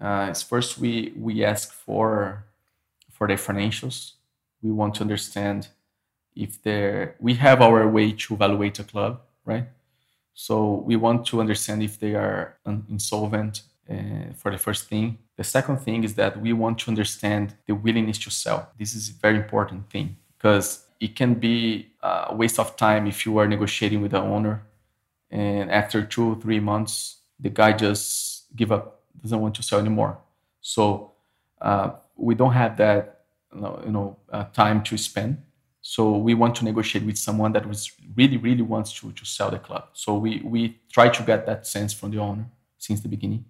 uh, 0.00 0.28
is 0.30 0.40
first 0.42 0.78
we 0.78 1.12
we 1.16 1.44
ask 1.44 1.72
for 1.72 2.46
for 3.16 3.26
their 3.26 3.36
financials. 3.36 4.12
We 4.62 4.70
want 4.70 4.94
to 4.96 5.02
understand 5.02 5.68
if 6.34 6.62
they're, 6.62 7.16
we 7.18 7.34
have 7.34 7.62
our 7.62 7.88
way 7.88 8.12
to 8.12 8.34
evaluate 8.34 8.78
a 8.78 8.84
club, 8.84 9.20
right? 9.44 9.66
So 10.34 10.84
we 10.86 10.96
want 10.96 11.26
to 11.28 11.40
understand 11.40 11.82
if 11.82 11.98
they 11.98 12.14
are 12.14 12.58
insolvent 12.90 13.62
uh, 13.90 14.32
for 14.36 14.50
the 14.50 14.58
first 14.58 14.88
thing. 14.88 15.18
The 15.36 15.44
second 15.44 15.78
thing 15.78 16.04
is 16.04 16.14
that 16.14 16.40
we 16.40 16.52
want 16.52 16.78
to 16.80 16.90
understand 16.90 17.54
the 17.66 17.74
willingness 17.74 18.18
to 18.18 18.30
sell. 18.30 18.70
This 18.78 18.94
is 18.94 19.08
a 19.08 19.12
very 19.14 19.36
important 19.36 19.88
thing 19.90 20.16
because 20.36 20.86
it 21.00 21.14
can 21.16 21.34
be 21.34 21.92
a 22.02 22.34
waste 22.34 22.58
of 22.58 22.76
time 22.76 23.06
if 23.06 23.24
you 23.26 23.38
are 23.38 23.46
negotiating 23.46 24.00
with 24.02 24.10
the 24.12 24.20
owner 24.20 24.62
and 25.30 25.70
after 25.70 26.02
two 26.02 26.32
or 26.32 26.36
three 26.36 26.60
months 26.60 27.16
the 27.40 27.50
guy 27.50 27.72
just 27.72 28.54
give 28.54 28.72
up 28.72 29.02
doesn't 29.22 29.40
want 29.40 29.54
to 29.54 29.62
sell 29.62 29.80
anymore 29.80 30.18
so 30.60 31.12
uh, 31.60 31.90
we 32.16 32.34
don't 32.34 32.52
have 32.52 32.76
that 32.78 33.24
you 33.54 33.90
know 33.90 34.18
uh, 34.30 34.44
time 34.52 34.82
to 34.84 34.96
spend. 34.98 35.42
So 35.80 36.16
we 36.16 36.34
want 36.34 36.56
to 36.56 36.64
negotiate 36.64 37.04
with 37.04 37.16
someone 37.16 37.52
that 37.52 37.66
was 37.66 37.92
really 38.16 38.36
really 38.36 38.62
wants 38.62 38.92
to 39.00 39.12
to 39.12 39.24
sell 39.24 39.50
the 39.50 39.58
club. 39.58 39.88
So 39.92 40.16
we 40.16 40.40
we 40.44 40.78
try 40.92 41.08
to 41.08 41.22
get 41.22 41.46
that 41.46 41.66
sense 41.66 41.92
from 41.92 42.10
the 42.10 42.18
owner 42.18 42.46
since 42.78 43.00
the 43.00 43.08
beginning. 43.08 43.44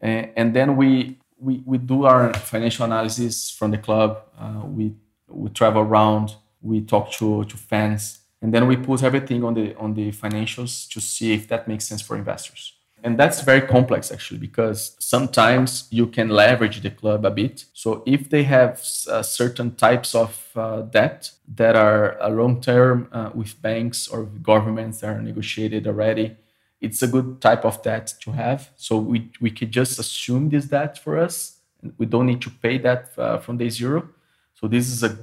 And, 0.00 0.30
and 0.36 0.54
then 0.54 0.76
we, 0.76 1.18
we 1.38 1.62
we 1.66 1.78
do 1.78 2.04
our 2.04 2.32
financial 2.34 2.84
analysis 2.84 3.50
from 3.50 3.70
the 3.70 3.78
club. 3.78 4.22
Uh, 4.38 4.62
we 4.64 4.94
we 5.28 5.50
travel 5.50 5.82
around. 5.82 6.36
We 6.60 6.82
talk 6.82 7.10
to 7.12 7.44
to 7.44 7.56
fans. 7.56 8.20
And 8.40 8.54
then 8.54 8.68
we 8.68 8.76
put 8.76 9.02
everything 9.02 9.42
on 9.42 9.54
the 9.54 9.74
on 9.76 9.94
the 9.94 10.12
financials 10.12 10.88
to 10.90 11.00
see 11.00 11.32
if 11.32 11.48
that 11.48 11.66
makes 11.66 11.86
sense 11.86 12.02
for 12.02 12.16
investors 12.16 12.77
and 13.02 13.18
that's 13.18 13.42
very 13.42 13.60
complex 13.60 14.10
actually, 14.12 14.40
because 14.40 14.96
sometimes 14.98 15.88
you 15.90 16.06
can 16.06 16.28
leverage 16.28 16.80
the 16.80 16.90
club 16.90 17.24
a 17.24 17.30
bit. 17.30 17.64
So 17.72 18.02
if 18.06 18.28
they 18.28 18.42
have 18.44 18.82
uh, 19.08 19.22
certain 19.22 19.74
types 19.76 20.14
of 20.14 20.48
uh, 20.56 20.82
debt 20.82 21.30
that 21.54 21.76
are 21.76 22.16
a 22.20 22.28
long 22.28 22.60
term 22.60 23.08
uh, 23.12 23.30
with 23.34 23.60
banks 23.62 24.08
or 24.08 24.24
with 24.24 24.42
governments 24.42 25.00
that 25.00 25.10
are 25.10 25.22
negotiated 25.22 25.86
already, 25.86 26.36
it's 26.80 27.02
a 27.02 27.08
good 27.08 27.40
type 27.40 27.64
of 27.64 27.82
debt 27.82 28.14
to 28.20 28.32
have. 28.32 28.70
So 28.76 28.98
we, 28.98 29.30
we 29.40 29.50
could 29.50 29.72
just 29.72 29.98
assume 29.98 30.48
this 30.48 30.66
debt 30.66 30.98
for 30.98 31.18
us. 31.18 31.58
We 31.96 32.06
don't 32.06 32.26
need 32.26 32.40
to 32.42 32.50
pay 32.50 32.78
that 32.78 33.12
uh, 33.18 33.38
from 33.38 33.58
day 33.58 33.68
zero. 33.68 34.08
So 34.54 34.68
this 34.68 34.88
is 34.88 35.02
a 35.02 35.16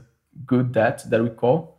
good 0.45 0.71
debt 0.71 1.03
that 1.09 1.21
we 1.21 1.29
call. 1.29 1.77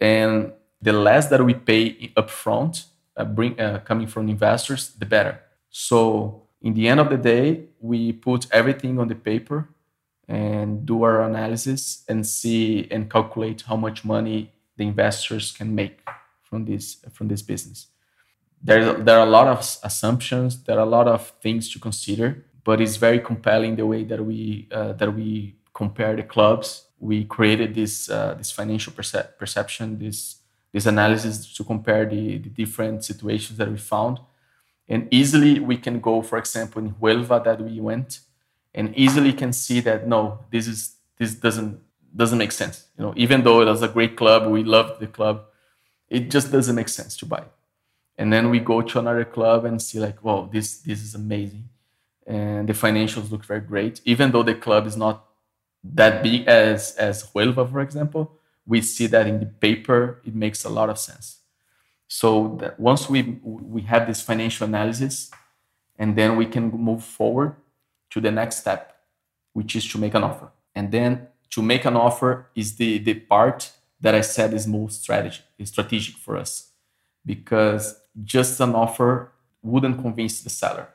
And 0.00 0.52
the 0.80 0.92
less 0.92 1.28
that 1.28 1.42
we 1.42 1.54
pay 1.54 2.12
upfront, 2.16 2.84
uh, 2.84 2.88
bring 3.22 3.60
uh, 3.60 3.78
coming 3.84 4.08
from 4.08 4.28
investors, 4.28 4.90
the 4.98 5.06
better. 5.06 5.40
So 5.70 6.48
in 6.60 6.74
the 6.74 6.88
end 6.88 6.98
of 6.98 7.10
the 7.10 7.18
day, 7.18 7.66
we 7.78 8.12
put 8.12 8.46
everything 8.50 8.98
on 8.98 9.06
the 9.08 9.14
paper 9.14 9.68
and 10.26 10.86
do 10.86 11.02
our 11.02 11.22
analysis 11.22 12.02
and 12.08 12.26
see 12.26 12.88
and 12.90 13.10
calculate 13.10 13.62
how 13.62 13.76
much 13.76 14.04
money 14.04 14.50
the 14.76 14.84
investors 14.84 15.52
can 15.52 15.74
make 15.74 16.00
from 16.42 16.64
this 16.64 17.04
from 17.12 17.28
this 17.28 17.42
business. 17.42 17.88
There, 18.62 18.94
there 18.94 19.18
are 19.18 19.26
a 19.26 19.30
lot 19.30 19.46
of 19.46 19.58
assumptions. 19.82 20.62
There 20.64 20.78
are 20.78 20.86
a 20.86 20.88
lot 20.88 21.06
of 21.06 21.34
things 21.42 21.70
to 21.72 21.78
consider, 21.78 22.46
but 22.64 22.80
it's 22.80 22.96
very 22.96 23.20
compelling 23.20 23.76
the 23.76 23.84
way 23.84 24.04
that 24.04 24.24
we 24.24 24.68
uh, 24.72 24.94
that 24.94 25.14
we 25.14 25.56
compare 25.74 26.16
the 26.16 26.22
clubs. 26.22 26.86
We 26.98 27.24
created 27.24 27.74
this 27.74 28.08
uh, 28.08 28.34
this 28.38 28.50
financial 28.50 28.92
percep- 28.94 29.36
perception, 29.38 29.98
this 29.98 30.36
this 30.74 30.86
analysis 30.86 31.54
to 31.54 31.62
compare 31.62 32.04
the, 32.04 32.36
the 32.38 32.50
different 32.50 33.04
situations 33.04 33.56
that 33.58 33.70
we 33.70 33.78
found. 33.78 34.18
And 34.88 35.06
easily 35.12 35.60
we 35.60 35.76
can 35.76 36.00
go, 36.00 36.20
for 36.20 36.36
example, 36.36 36.82
in 36.82 36.94
Huelva 36.94 37.44
that 37.44 37.60
we 37.60 37.80
went, 37.80 38.18
and 38.74 38.92
easily 38.96 39.32
can 39.32 39.52
see 39.52 39.78
that 39.80 40.08
no, 40.08 40.40
this 40.50 40.66
is 40.66 40.96
this 41.16 41.36
doesn't 41.36 41.80
doesn't 42.14 42.38
make 42.38 42.50
sense. 42.50 42.88
You 42.98 43.04
know, 43.04 43.14
even 43.16 43.44
though 43.44 43.60
it 43.62 43.66
was 43.66 43.82
a 43.82 43.88
great 43.88 44.16
club, 44.16 44.50
we 44.50 44.64
loved 44.64 44.98
the 44.98 45.06
club, 45.06 45.44
it 46.08 46.28
just 46.28 46.50
doesn't 46.50 46.74
make 46.74 46.88
sense 46.88 47.16
to 47.18 47.26
buy. 47.26 47.44
And 48.18 48.32
then 48.32 48.50
we 48.50 48.58
go 48.58 48.82
to 48.82 48.98
another 48.98 49.24
club 49.24 49.64
and 49.64 49.80
see 49.80 50.00
like, 50.00 50.24
wow, 50.24 50.50
this 50.52 50.78
this 50.78 51.00
is 51.02 51.14
amazing, 51.14 51.68
and 52.26 52.68
the 52.68 52.72
financials 52.72 53.30
look 53.30 53.44
very 53.44 53.60
great. 53.60 54.00
Even 54.04 54.32
though 54.32 54.42
the 54.42 54.56
club 54.56 54.88
is 54.88 54.96
not 54.96 55.24
that 55.84 56.20
big 56.24 56.48
as 56.48 56.96
as 56.96 57.22
Huelva, 57.30 57.70
for 57.70 57.80
example, 57.80 58.40
we 58.66 58.80
see 58.80 59.06
that 59.06 59.26
in 59.26 59.40
the 59.40 59.46
paper 59.46 60.20
it 60.24 60.34
makes 60.34 60.64
a 60.64 60.68
lot 60.68 60.88
of 60.88 60.98
sense. 60.98 61.38
So 62.08 62.56
that 62.60 62.78
once 62.78 63.08
we 63.08 63.40
we 63.42 63.82
have 63.82 64.06
this 64.06 64.22
financial 64.22 64.66
analysis 64.66 65.30
and 65.98 66.16
then 66.16 66.36
we 66.36 66.46
can 66.46 66.70
move 66.70 67.02
forward 67.04 67.56
to 68.10 68.20
the 68.20 68.30
next 68.30 68.58
step 68.58 68.90
which 69.52 69.76
is 69.76 69.86
to 69.92 69.98
make 69.98 70.14
an 70.14 70.24
offer. 70.24 70.50
And 70.74 70.90
then 70.90 71.28
to 71.50 71.62
make 71.62 71.84
an 71.84 71.96
offer 71.96 72.48
is 72.54 72.76
the 72.76 72.98
the 72.98 73.14
part 73.14 73.72
that 74.00 74.14
i 74.14 74.20
said 74.20 74.52
is 74.52 74.66
most 74.66 75.02
strategy 75.02 75.42
is 75.58 75.68
strategic 75.68 76.16
for 76.16 76.36
us. 76.36 76.70
Because 77.24 78.00
just 78.22 78.60
an 78.60 78.74
offer 78.74 79.32
wouldn't 79.62 80.00
convince 80.00 80.42
the 80.42 80.50
seller. 80.50 80.88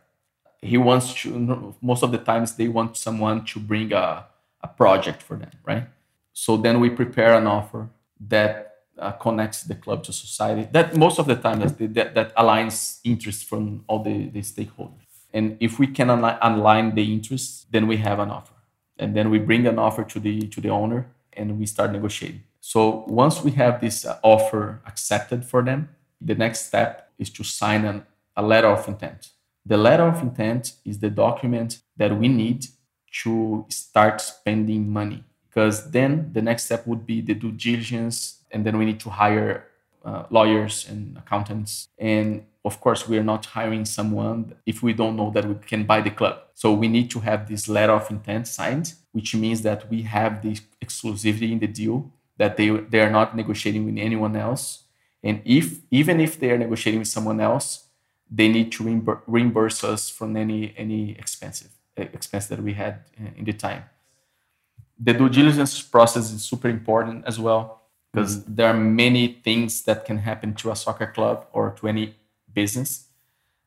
He 0.61 0.77
wants 0.77 1.13
to 1.21 1.75
most 1.81 2.03
of 2.03 2.11
the 2.11 2.17
times 2.17 2.55
they 2.55 2.67
want 2.67 2.97
someone 2.97 3.45
to 3.45 3.59
bring 3.59 3.93
a, 3.93 4.25
a 4.61 4.67
project 4.67 5.21
for 5.21 5.35
them 5.37 5.51
right 5.65 5.87
so 6.33 6.57
then 6.57 6.79
we 6.79 6.89
prepare 6.89 7.33
an 7.35 7.47
offer 7.47 7.89
that 8.19 8.69
uh, 8.97 9.11
connects 9.13 9.63
the 9.63 9.75
club 9.75 10.03
to 10.03 10.11
society 10.11 10.67
that 10.71 10.95
most 10.95 11.19
of 11.19 11.25
the 11.25 11.35
time 11.35 11.59
that, 11.59 11.93
that, 11.93 12.13
that 12.15 12.35
aligns 12.35 12.99
interests 13.03 13.43
from 13.43 13.83
all 13.87 14.03
the, 14.03 14.27
the 14.29 14.41
stakeholders. 14.41 15.05
And 15.33 15.57
if 15.59 15.79
we 15.79 15.87
can 15.87 16.09
align 16.09 16.95
the 16.95 17.13
interests 17.13 17.65
then 17.71 17.87
we 17.87 17.97
have 17.97 18.19
an 18.19 18.29
offer. 18.29 18.53
And 18.97 19.15
then 19.15 19.29
we 19.29 19.39
bring 19.39 19.65
an 19.67 19.79
offer 19.79 20.03
to 20.03 20.19
the 20.19 20.41
to 20.47 20.59
the 20.59 20.69
owner 20.69 21.07
and 21.33 21.57
we 21.57 21.65
start 21.65 21.91
negotiating. 21.91 22.43
So 22.59 23.05
once 23.07 23.41
we 23.41 23.51
have 23.51 23.79
this 23.79 24.05
uh, 24.05 24.19
offer 24.21 24.81
accepted 24.85 25.45
for 25.45 25.61
them 25.63 25.89
the 26.21 26.35
next 26.35 26.65
step 26.65 27.11
is 27.17 27.29
to 27.31 27.43
sign 27.43 27.85
an, 27.85 28.05
a 28.35 28.43
letter 28.43 28.67
of 28.67 28.87
intent. 28.87 29.29
The 29.65 29.77
letter 29.77 30.03
of 30.03 30.21
intent 30.21 30.73
is 30.83 30.99
the 30.99 31.09
document 31.09 31.81
that 31.97 32.17
we 32.17 32.27
need 32.27 32.65
to 33.23 33.65
start 33.69 34.21
spending 34.21 34.89
money 34.89 35.23
because 35.49 35.91
then 35.91 36.31
the 36.33 36.41
next 36.41 36.65
step 36.65 36.85
would 36.87 37.05
be 37.05 37.21
the 37.21 37.33
due 37.33 37.51
diligence 37.51 38.43
and 38.51 38.65
then 38.65 38.77
we 38.77 38.85
need 38.85 38.99
to 38.99 39.09
hire 39.09 39.65
uh, 40.05 40.23
lawyers 40.29 40.87
and 40.87 41.17
accountants. 41.17 41.89
And 41.97 42.45
of 42.63 42.79
course 42.79 43.07
we 43.07 43.17
are 43.17 43.23
not 43.23 43.45
hiring 43.45 43.85
someone 43.85 44.55
if 44.65 44.83
we 44.83 44.93
don't 44.93 45.15
know 45.15 45.31
that 45.31 45.45
we 45.45 45.55
can 45.55 45.83
buy 45.85 46.01
the 46.01 46.11
club. 46.11 46.37
So 46.53 46.73
we 46.73 46.87
need 46.87 47.09
to 47.11 47.19
have 47.21 47.47
this 47.47 47.67
letter 47.67 47.93
of 47.93 48.09
intent 48.09 48.47
signed 48.47 48.93
which 49.11 49.33
means 49.33 49.63
that 49.63 49.89
we 49.89 50.03
have 50.03 50.41
the 50.43 50.55
exclusivity 50.83 51.51
in 51.51 51.59
the 51.59 51.67
deal 51.67 52.11
that 52.37 52.55
they, 52.57 52.69
they 52.69 53.01
are 53.01 53.09
not 53.09 53.35
negotiating 53.35 53.85
with 53.85 53.97
anyone 53.97 54.35
else. 54.35 54.83
And 55.23 55.41
if 55.43 55.79
even 55.91 56.19
if 56.21 56.39
they 56.39 56.51
are 56.51 56.57
negotiating 56.57 56.99
with 56.99 57.09
someone 57.09 57.41
else 57.41 57.89
they 58.31 58.47
need 58.47 58.71
to 58.71 58.83
reimburse 59.25 59.83
us 59.83 60.09
from 60.09 60.37
any 60.37 60.73
any 60.77 61.11
expensive 61.17 61.71
expense 61.97 62.47
that 62.47 62.61
we 62.61 62.73
had 62.73 63.03
in 63.35 63.43
the 63.43 63.53
time. 63.53 63.83
The 64.99 65.13
due 65.13 65.29
diligence 65.29 65.81
process 65.81 66.31
is 66.31 66.43
super 66.43 66.69
important 66.69 67.25
as 67.25 67.39
well 67.39 67.81
because 68.11 68.37
mm-hmm. 68.37 68.55
there 68.55 68.67
are 68.67 68.73
many 68.73 69.39
things 69.43 69.83
that 69.83 70.05
can 70.05 70.17
happen 70.17 70.53
to 70.55 70.71
a 70.71 70.75
soccer 70.75 71.07
club 71.07 71.47
or 71.53 71.71
to 71.79 71.87
any 71.87 72.15
business 72.53 73.07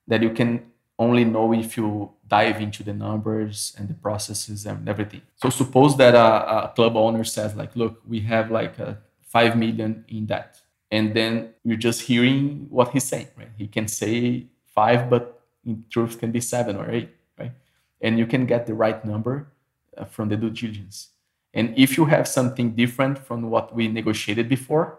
that 0.08 0.22
you 0.22 0.30
can 0.30 0.72
only 0.98 1.24
know 1.24 1.52
if 1.52 1.76
you 1.76 2.10
dive 2.28 2.60
into 2.60 2.82
the 2.82 2.92
numbers 2.92 3.74
and 3.78 3.88
the 3.88 3.94
processes 3.94 4.66
and 4.66 4.88
everything. 4.88 5.22
So 5.36 5.50
suppose 5.50 5.96
that 5.96 6.14
a, 6.14 6.64
a 6.64 6.72
club 6.74 6.96
owner 6.96 7.24
says 7.24 7.54
like, 7.54 7.74
look, 7.76 8.02
we 8.06 8.20
have 8.20 8.50
like 8.50 8.78
a 8.78 8.98
five 9.22 9.56
million 9.56 10.04
in 10.08 10.26
debt. 10.26 10.60
And 10.90 11.14
then 11.14 11.54
you're 11.64 11.76
just 11.76 12.02
hearing 12.02 12.66
what 12.68 12.90
he's 12.92 13.04
saying, 13.04 13.28
right? 13.36 13.48
He 13.56 13.66
can 13.66 13.88
say 13.88 14.46
five, 14.66 15.08
but 15.08 15.40
in 15.64 15.84
truth 15.88 16.18
can 16.18 16.30
be 16.32 16.40
seven 16.40 16.76
or 16.76 16.90
eight, 16.90 17.10
right? 17.38 17.52
And 18.00 18.18
you 18.18 18.26
can 18.26 18.46
get 18.46 18.66
the 18.66 18.74
right 18.74 19.02
number 19.04 19.48
uh, 19.96 20.04
from 20.04 20.28
the 20.28 20.36
due 20.36 20.50
diligence. 20.50 21.08
And 21.54 21.74
if 21.76 21.96
you 21.96 22.06
have 22.06 22.26
something 22.26 22.74
different 22.74 23.18
from 23.18 23.50
what 23.50 23.74
we 23.74 23.88
negotiated 23.88 24.48
before, 24.48 24.98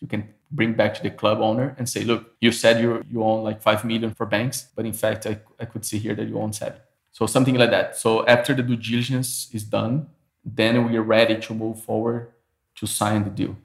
you 0.00 0.08
can 0.08 0.28
bring 0.50 0.74
back 0.74 0.94
to 0.94 1.02
the 1.02 1.10
club 1.10 1.40
owner 1.40 1.74
and 1.78 1.88
say, 1.88 2.04
look, 2.04 2.32
you 2.40 2.52
said 2.52 2.80
you 2.80 3.04
you 3.10 3.22
own 3.22 3.44
like 3.44 3.60
five 3.60 3.84
million 3.84 4.14
for 4.14 4.26
banks, 4.26 4.68
but 4.74 4.86
in 4.86 4.92
fact, 4.92 5.26
I, 5.26 5.40
I 5.58 5.64
could 5.64 5.84
see 5.84 5.98
here 5.98 6.14
that 6.14 6.28
you 6.28 6.38
own 6.38 6.52
seven. 6.52 6.80
So 7.12 7.26
something 7.26 7.56
like 7.56 7.70
that. 7.70 7.96
So 7.96 8.26
after 8.26 8.54
the 8.54 8.62
due 8.62 8.76
diligence 8.76 9.48
is 9.52 9.64
done, 9.64 10.08
then 10.44 10.88
we 10.88 10.96
are 10.96 11.02
ready 11.02 11.36
to 11.40 11.54
move 11.54 11.82
forward 11.82 12.32
to 12.76 12.86
sign 12.86 13.24
the 13.24 13.30
deal. 13.30 13.56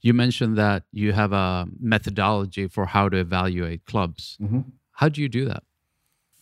You 0.00 0.12
mentioned 0.12 0.58
that 0.58 0.82
you 0.92 1.12
have 1.12 1.32
a 1.32 1.66
methodology 1.80 2.68
for 2.68 2.86
how 2.86 3.08
to 3.08 3.16
evaluate 3.16 3.86
clubs. 3.86 4.36
Mm-hmm. 4.40 4.60
How 4.92 5.08
do 5.08 5.22
you 5.22 5.28
do 5.28 5.46
that? 5.46 5.62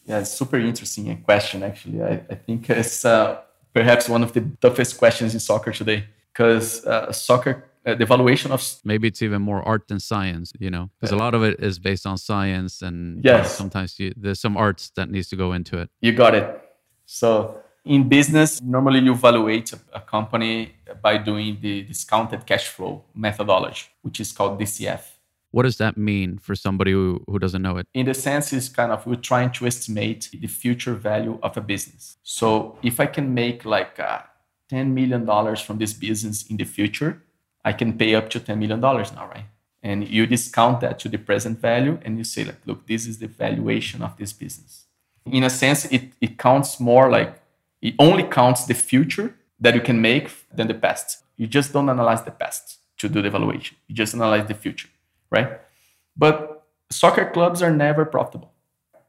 Yeah, 0.05 0.19
it's 0.19 0.33
super 0.33 0.59
interesting 0.59 1.23
question. 1.23 1.63
Actually, 1.63 2.03
I, 2.03 2.23
I 2.29 2.35
think 2.35 2.69
it's 2.69 3.05
uh, 3.05 3.41
perhaps 3.73 4.09
one 4.09 4.23
of 4.23 4.33
the 4.33 4.43
toughest 4.61 4.99
questions 4.99 5.35
in 5.35 5.41
soccer 5.41 5.73
today. 5.73 6.05
Because 6.33 6.85
uh, 6.87 7.13
soccer 7.13 7.65
uh, 7.85 7.95
the 7.95 8.05
evaluation 8.05 8.53
of 8.53 8.63
maybe 8.85 9.09
it's 9.09 9.23
even 9.23 9.43
more 9.43 9.61
art 9.63 9.89
than 9.89 9.99
science 9.99 10.53
you 10.59 10.71
know? 10.71 10.89
Because 11.01 11.13
a 11.13 11.17
lot 11.17 11.35
of 11.35 11.43
it 11.43 11.61
is 11.61 11.79
based 11.79 12.07
on 12.07 12.17
science 12.17 12.81
and 12.81 13.25
yes. 13.25 13.57
sometimes 13.57 13.99
you, 13.99 14.15
there's 14.17 14.41
some 14.41 14.57
arts 14.57 14.91
that 14.97 15.11
needs 15.11 15.29
to 15.29 15.37
go 15.37 15.53
into 15.53 15.79
it. 15.79 15.91
You 16.01 16.13
got 16.13 16.35
it. 16.35 16.63
So 17.07 17.63
in 17.85 18.09
business, 18.09 18.63
normally 18.63 19.01
you 19.01 19.13
evaluate 19.13 19.73
a, 19.93 20.01
company 20.01 20.75
by 21.03 21.19
doing 21.19 21.59
the 21.61 21.83
discounted 21.83 22.47
cash 22.47 22.69
flow 22.69 23.05
methodology, 23.15 23.87
which 24.03 24.21
is 24.21 24.31
called 24.31 24.61
DCF. 24.61 25.01
What 25.53 25.63
does 25.63 25.77
that 25.77 25.97
mean 25.97 26.39
for 26.39 26.55
somebody 26.55 26.93
who, 26.93 27.23
who 27.27 27.39
doesn't 27.39 27.63
know 27.63 27.77
it? 27.77 27.87
In 27.95 28.07
the 28.07 28.15
sense, 28.15 28.53
is 28.53 28.69
kind 28.69 28.91
of 28.91 29.07
we're 29.07 29.17
trying 29.17 29.53
to 29.53 29.67
estimate 29.67 30.29
the 30.33 30.49
future 30.49 30.95
value 30.95 31.39
of 31.43 31.57
a 31.57 31.61
business. 31.61 32.17
So 32.23 32.79
if 32.83 32.99
I 32.99 33.07
can 33.07 33.33
make 33.33 33.65
like 33.65 34.01
uh, 34.01 34.23
$10 34.73 34.93
million 34.93 35.27
from 35.57 35.79
this 35.79 35.93
business 35.93 36.45
in 36.47 36.57
the 36.57 36.65
future, 36.65 37.23
I 37.65 37.73
can 37.73 37.97
pay 37.97 38.15
up 38.15 38.29
to 38.31 38.41
$10 38.41 38.59
million 38.59 38.81
now, 38.81 39.29
right? 39.29 39.45
And 39.83 40.09
you 40.09 40.27
discount 40.27 40.81
that 40.81 40.99
to 41.01 41.09
the 41.09 41.19
present 41.19 41.59
value 41.59 41.99
and 42.03 42.17
you 42.17 42.25
say, 42.25 42.45
like, 42.45 42.61
look, 42.67 42.87
this 42.87 43.07
is 43.07 43.19
the 43.19 43.27
valuation 43.27 44.03
of 44.03 44.17
this 44.17 44.33
business. 44.33 44.87
In 45.27 45.45
a 45.45 45.51
sense, 45.51 45.85
it, 45.87 46.13
it 46.21 46.39
counts 46.39 46.81
more 46.81 47.11
like 47.11 47.41
it 47.81 47.95
only 47.99 48.23
counts 48.23 48.65
the 48.65 48.75
future 48.75 49.35
that 49.61 49.75
you 49.75 49.81
can 49.81 50.01
make 50.01 50.31
than 50.55 50.69
the 50.69 50.75
past. 50.75 51.25
You 51.37 51.47
just 51.47 51.73
don't 51.73 51.89
analyze 51.89 52.23
the 52.23 52.31
past 52.31 52.79
to 52.99 53.09
do 53.09 53.21
the 53.21 53.29
evaluation. 53.29 53.77
You 53.89 53.95
just 53.95 54.15
analyze 54.15 54.47
the 54.47 54.55
future, 54.55 54.89
right? 55.33 55.61
But 56.17 56.67
soccer 56.91 57.31
clubs 57.31 57.63
are 57.63 57.73
never 57.73 58.05
profitable. 58.05 58.53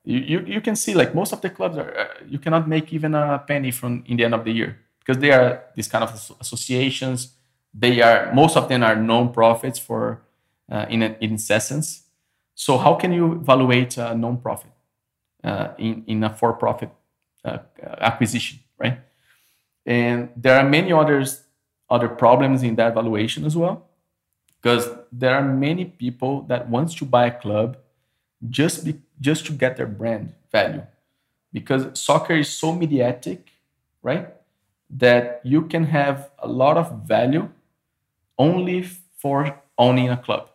You, 0.03 0.19
you, 0.19 0.39
you 0.55 0.61
can 0.61 0.76
see 0.76 0.93
like 0.93 1.13
most 1.13 1.34
of 1.34 1.41
the 1.41 1.49
clubs 1.49 1.78
are 1.78 1.91
uh, 1.97 2.07
you 2.28 2.39
cannot 2.39 2.67
make 2.67 2.91
even 2.91 3.13
a 3.15 3.43
penny 3.47 3.71
from 3.71 4.03
in 4.07 4.17
the 4.17 4.26
end 4.26 4.34
of 4.34 4.43
the 4.43 4.51
year 4.51 4.80
because 4.99 5.19
they 5.19 5.32
are 5.32 5.63
these 5.76 5.88
kind 5.88 6.03
of 6.03 6.11
associations. 6.41 7.36
They 7.74 8.01
are 8.01 8.34
most 8.34 8.57
of 8.57 8.67
them 8.69 8.84
are 8.84 8.95
non-profits 8.95 9.80
for 9.80 10.24
uh, 10.71 10.86
in 10.89 11.03
in 11.03 11.34
essence. 11.49 12.03
So 12.55 12.78
how 12.78 12.95
can 12.95 13.11
you 13.13 13.34
evaluate 13.34 13.97
a 13.97 14.15
non-profit 14.15 14.71
uh, 15.43 15.69
in 15.78 16.03
in 16.07 16.24
a 16.24 16.30
for-profit 16.30 16.89
uh, 17.45 17.59
acquisition? 17.99 18.59
right? 18.78 18.99
And 19.86 20.30
there 20.36 20.57
are 20.59 20.67
many 20.67 20.91
others 20.91 21.43
other 21.89 22.09
problems 22.09 22.63
in 22.63 22.76
that 22.76 22.93
valuation 22.93 23.45
as 23.45 23.55
well, 23.55 23.86
because 24.64 24.89
there 25.11 25.36
are 25.36 25.43
many 25.43 25.84
people 25.84 26.43
that 26.43 26.70
wants 26.70 26.95
to 26.95 27.05
buy 27.05 27.26
a 27.26 27.32
club 27.32 27.78
just 28.49 28.86
be, 28.86 28.95
just 29.20 29.45
to 29.45 29.51
get 29.51 29.76
their 29.76 29.88
brand 29.88 30.34
value, 30.51 30.84
because 31.51 31.99
soccer 31.99 32.34
is 32.34 32.49
so 32.49 32.74
mediatic, 32.74 33.49
right? 34.01 34.30
That 34.89 35.41
you 35.43 35.64
can 35.64 35.86
have 35.86 36.32
a 36.39 36.47
lot 36.47 36.78
of 36.78 37.03
value 37.03 37.49
only 38.38 38.84
for 38.84 39.61
owning 39.78 40.09
a 40.09 40.18
club. 40.18 40.49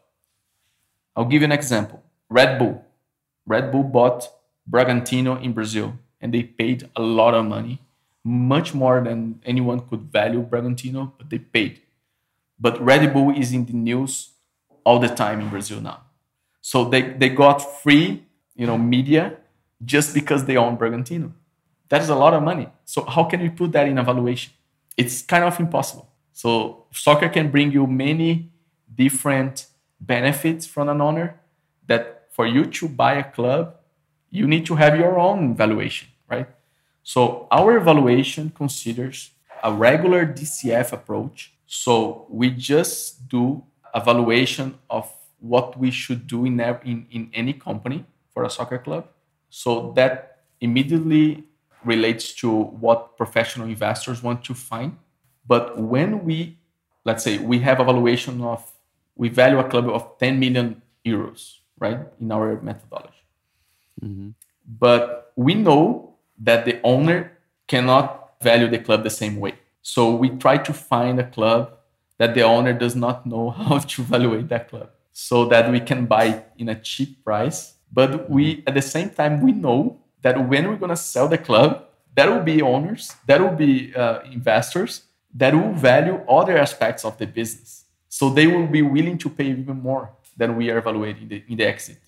I'll 1.14 1.26
give 1.26 1.42
you 1.42 1.46
an 1.46 1.52
example. 1.52 2.02
Red 2.30 2.58
Bull. 2.58 2.84
Red 3.46 3.72
Bull 3.72 3.82
bought 3.82 4.28
Bragantino 4.70 5.42
in 5.42 5.52
Brazil 5.52 5.94
and 6.20 6.32
they 6.32 6.42
paid 6.42 6.88
a 6.96 7.02
lot 7.02 7.34
of 7.34 7.44
money 7.44 7.80
much 8.24 8.74
more 8.74 9.02
than 9.02 9.40
anyone 9.44 9.80
could 9.80 10.12
value 10.12 10.42
Bragantino, 10.42 11.12
but 11.16 11.30
they 11.30 11.38
paid. 11.38 11.80
But 12.60 12.82
Red 12.82 13.12
Bull 13.12 13.30
is 13.36 13.52
in 13.52 13.66
the 13.66 13.72
news 13.72 14.30
all 14.84 14.98
the 14.98 15.08
time 15.08 15.40
in 15.40 15.48
Brazil 15.48 15.80
now. 15.80 16.02
So 16.60 16.84
they, 16.84 17.02
they 17.02 17.28
got 17.28 17.58
free, 17.82 18.24
you 18.54 18.66
know, 18.66 18.78
media 18.78 19.36
just 19.84 20.14
because 20.14 20.44
they 20.44 20.56
own 20.56 20.76
Bragantino. 20.76 21.32
That 21.88 22.02
is 22.02 22.08
a 22.08 22.14
lot 22.14 22.34
of 22.34 22.42
money. 22.42 22.68
So 22.84 23.04
how 23.04 23.24
can 23.24 23.40
you 23.40 23.50
put 23.50 23.72
that 23.72 23.86
in 23.86 23.98
evaluation? 23.98 24.52
It's 24.96 25.22
kind 25.22 25.44
of 25.44 25.58
impossible. 25.60 26.08
So 26.32 26.84
soccer 26.92 27.28
can 27.28 27.50
bring 27.50 27.72
you 27.72 27.86
many 27.86 28.50
different 28.94 29.66
benefits 30.00 30.66
from 30.66 30.88
an 30.88 31.00
owner 31.00 31.40
that 31.86 32.28
for 32.30 32.46
you 32.46 32.66
to 32.66 32.88
buy 32.88 33.14
a 33.14 33.24
club, 33.24 33.76
you 34.30 34.46
need 34.46 34.66
to 34.66 34.74
have 34.76 34.96
your 34.96 35.18
own 35.18 35.56
valuation, 35.56 36.08
right? 36.28 36.48
So 37.02 37.48
our 37.50 37.76
evaluation 37.76 38.50
considers 38.50 39.30
a 39.62 39.72
regular 39.72 40.26
DCF 40.26 40.92
approach. 40.92 41.52
So 41.70 42.26
we 42.30 42.50
just 42.50 43.28
do 43.28 43.62
evaluation 43.94 44.78
of 44.88 45.12
what 45.38 45.78
we 45.78 45.90
should 45.90 46.26
do 46.26 46.46
in, 46.46 46.58
in, 46.58 47.06
in 47.10 47.30
any 47.34 47.52
company 47.52 48.06
for 48.32 48.44
a 48.44 48.50
soccer 48.50 48.78
club. 48.78 49.06
So 49.50 49.92
that 49.94 50.38
immediately 50.62 51.44
relates 51.84 52.32
to 52.36 52.50
what 52.50 53.18
professional 53.18 53.68
investors 53.68 54.22
want 54.22 54.44
to 54.44 54.54
find. 54.54 54.96
But 55.46 55.78
when 55.78 56.24
we, 56.24 56.56
let's 57.04 57.22
say, 57.22 57.36
we 57.36 57.58
have 57.60 57.80
evaluation 57.80 58.40
of, 58.40 58.64
we 59.14 59.28
value 59.28 59.58
a 59.58 59.68
club 59.68 59.90
of 59.90 60.18
10 60.18 60.40
million 60.40 60.80
euros, 61.04 61.58
right, 61.78 62.00
in 62.18 62.32
our 62.32 62.58
methodology. 62.62 63.24
Mm-hmm. 64.02 64.30
But 64.66 65.32
we 65.36 65.54
know 65.54 66.14
that 66.38 66.64
the 66.64 66.80
owner 66.82 67.32
cannot 67.66 68.34
value 68.40 68.70
the 68.70 68.78
club 68.78 69.04
the 69.04 69.10
same 69.10 69.36
way. 69.36 69.54
So 69.82 70.14
we 70.14 70.30
try 70.30 70.58
to 70.58 70.72
find 70.72 71.18
a 71.20 71.28
club 71.28 71.72
that 72.18 72.34
the 72.34 72.42
owner 72.42 72.72
does 72.72 72.96
not 72.96 73.26
know 73.26 73.50
how 73.64 73.78
to 73.78 74.02
evaluate 74.02 74.48
that 74.48 74.68
club 74.68 74.90
so 75.12 75.46
that 75.46 75.70
we 75.70 75.80
can 75.80 76.06
buy 76.06 76.44
in 76.56 76.68
a 76.68 76.80
cheap 76.80 77.24
price 77.24 77.78
But 77.92 78.28
we, 78.30 78.62
at 78.66 78.74
the 78.74 78.82
same 78.82 79.10
time, 79.10 79.40
we 79.40 79.52
know 79.52 80.00
that 80.22 80.48
when 80.48 80.68
we're 80.68 80.76
going 80.76 80.90
to 80.90 80.96
sell 80.96 81.28
the 81.28 81.38
club, 81.38 81.86
there 82.14 82.30
will 82.30 82.42
be 82.42 82.60
owners, 82.62 83.14
there 83.26 83.42
will 83.42 83.54
be 83.56 83.94
uh, 83.94 84.20
investors 84.30 85.02
that 85.34 85.54
will 85.54 85.72
value 85.72 86.20
other 86.28 86.58
aspects 86.58 87.04
of 87.04 87.16
the 87.18 87.26
business. 87.26 87.84
So 88.08 88.30
they 88.30 88.46
will 88.46 88.66
be 88.66 88.82
willing 88.82 89.18
to 89.18 89.30
pay 89.30 89.46
even 89.46 89.80
more 89.80 90.10
than 90.36 90.56
we 90.56 90.70
are 90.70 90.78
evaluating 90.78 91.28
the, 91.28 91.44
in 91.48 91.56
the 91.56 91.64
exit. 91.64 91.98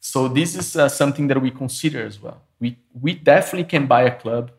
So 0.00 0.28
this 0.28 0.54
is 0.54 0.76
uh, 0.76 0.88
something 0.88 1.26
that 1.28 1.40
we 1.40 1.50
consider 1.50 2.04
as 2.04 2.20
well. 2.20 2.42
We, 2.60 2.78
we 2.92 3.14
definitely 3.14 3.64
can 3.64 3.86
buy 3.86 4.02
a 4.02 4.16
club 4.18 4.52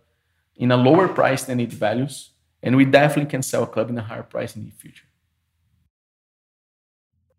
in 0.60 0.72
a 0.72 0.78
lower 0.78 1.07
price 1.07 1.45
than 1.45 1.60
it 1.60 1.72
values, 1.72 2.32
and 2.62 2.76
we 2.76 2.86
definitely 2.86 3.32
can 3.32 3.41
sell 3.41 3.64
a 3.64 3.68
club 3.68 3.89
in 3.89 3.97
a 3.97 4.01
higher 4.03 4.24
price 4.24 4.55
in 4.55 4.66
the 4.66 4.72
future. 4.72 5.05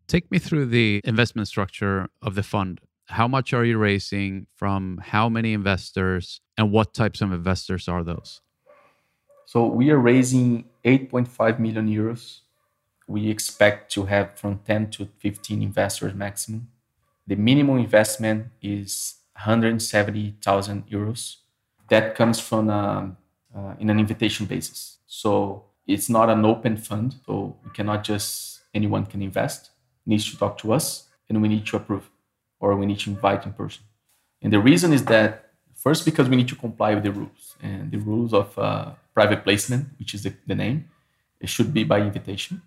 Take 0.09 0.29
me 0.33 0.39
through 0.41 0.66
the 0.66 1.01
investment 1.05 1.47
structure 1.47 2.09
of 2.21 2.35
the 2.35 2.43
fund. 2.43 2.81
How 3.05 3.29
much 3.29 3.53
are 3.53 3.64
you 3.64 3.79
raising 3.79 4.47
from 4.57 4.99
how 5.05 5.29
many 5.29 5.53
investors 5.53 6.41
and 6.57 6.73
what 6.73 6.95
types 6.95 7.21
of 7.21 7.31
investors 7.31 7.87
are 7.87 8.03
those? 8.03 8.41
So 9.45 9.66
we 9.66 9.91
are 9.91 9.99
raising 9.99 10.64
8.5 10.85 11.59
million 11.59 11.89
euros. 11.89 12.41
We 13.07 13.29
expect 13.29 13.93
to 13.93 14.07
have 14.07 14.39
from 14.39 14.61
10 14.64 14.91
to 14.93 15.09
15 15.18 15.62
investors 15.62 16.14
maximum. 16.14 16.68
The 17.27 17.37
minimum 17.37 17.79
investment 17.79 18.47
is 18.62 19.16
170,000 19.35 20.89
euros. 20.89 21.37
That 21.91 22.14
comes 22.14 22.41
from 22.41 22.70
um, 22.70 23.16
uh, 23.55 23.74
in 23.78 23.91
an 23.91 23.99
invitation 23.99 24.47
basis. 24.47 24.99
So 25.07 25.64
it's 25.86 26.09
not 26.09 26.30
an 26.30 26.45
open 26.45 26.76
fund. 26.76 27.16
So 27.26 27.57
we 27.64 27.70
cannot 27.70 28.05
just 28.05 28.61
anyone 28.72 29.07
can 29.07 29.22
invest. 29.22 29.70
Needs 30.07 30.30
to 30.30 30.36
talk 30.38 30.57
to 30.59 30.72
us, 30.72 31.09
and 31.28 31.43
we 31.43 31.49
need 31.49 31.66
to 31.66 31.76
approve, 31.76 32.11
or 32.59 32.74
we 32.76 32.86
need 32.86 33.01
to 33.01 33.11
invite 33.11 33.45
in 33.45 33.53
person. 33.53 33.82
And 34.43 34.53
the 34.53 34.61
reason 34.61 34.93
is 34.93 35.05
that 35.07 35.51
first 35.74 36.05
because 36.05 36.28
we 36.28 36.36
need 36.36 36.49
to 36.49 36.57
comply 36.57 36.95
with 36.95 37.05
the 37.05 37.12
rules 37.12 37.57
and 37.62 37.91
the 37.91 37.99
rules 37.99 38.32
of 38.32 38.59
uh, 38.59 38.93
private 39.14 39.45
placement, 39.45 39.88
which 39.99 40.14
is 40.14 40.22
the, 40.22 40.32
the 40.47 40.55
name. 40.55 40.88
It 41.41 41.49
should 41.49 41.72
be 41.72 41.84
by 41.84 42.01
invitation. 42.01 42.62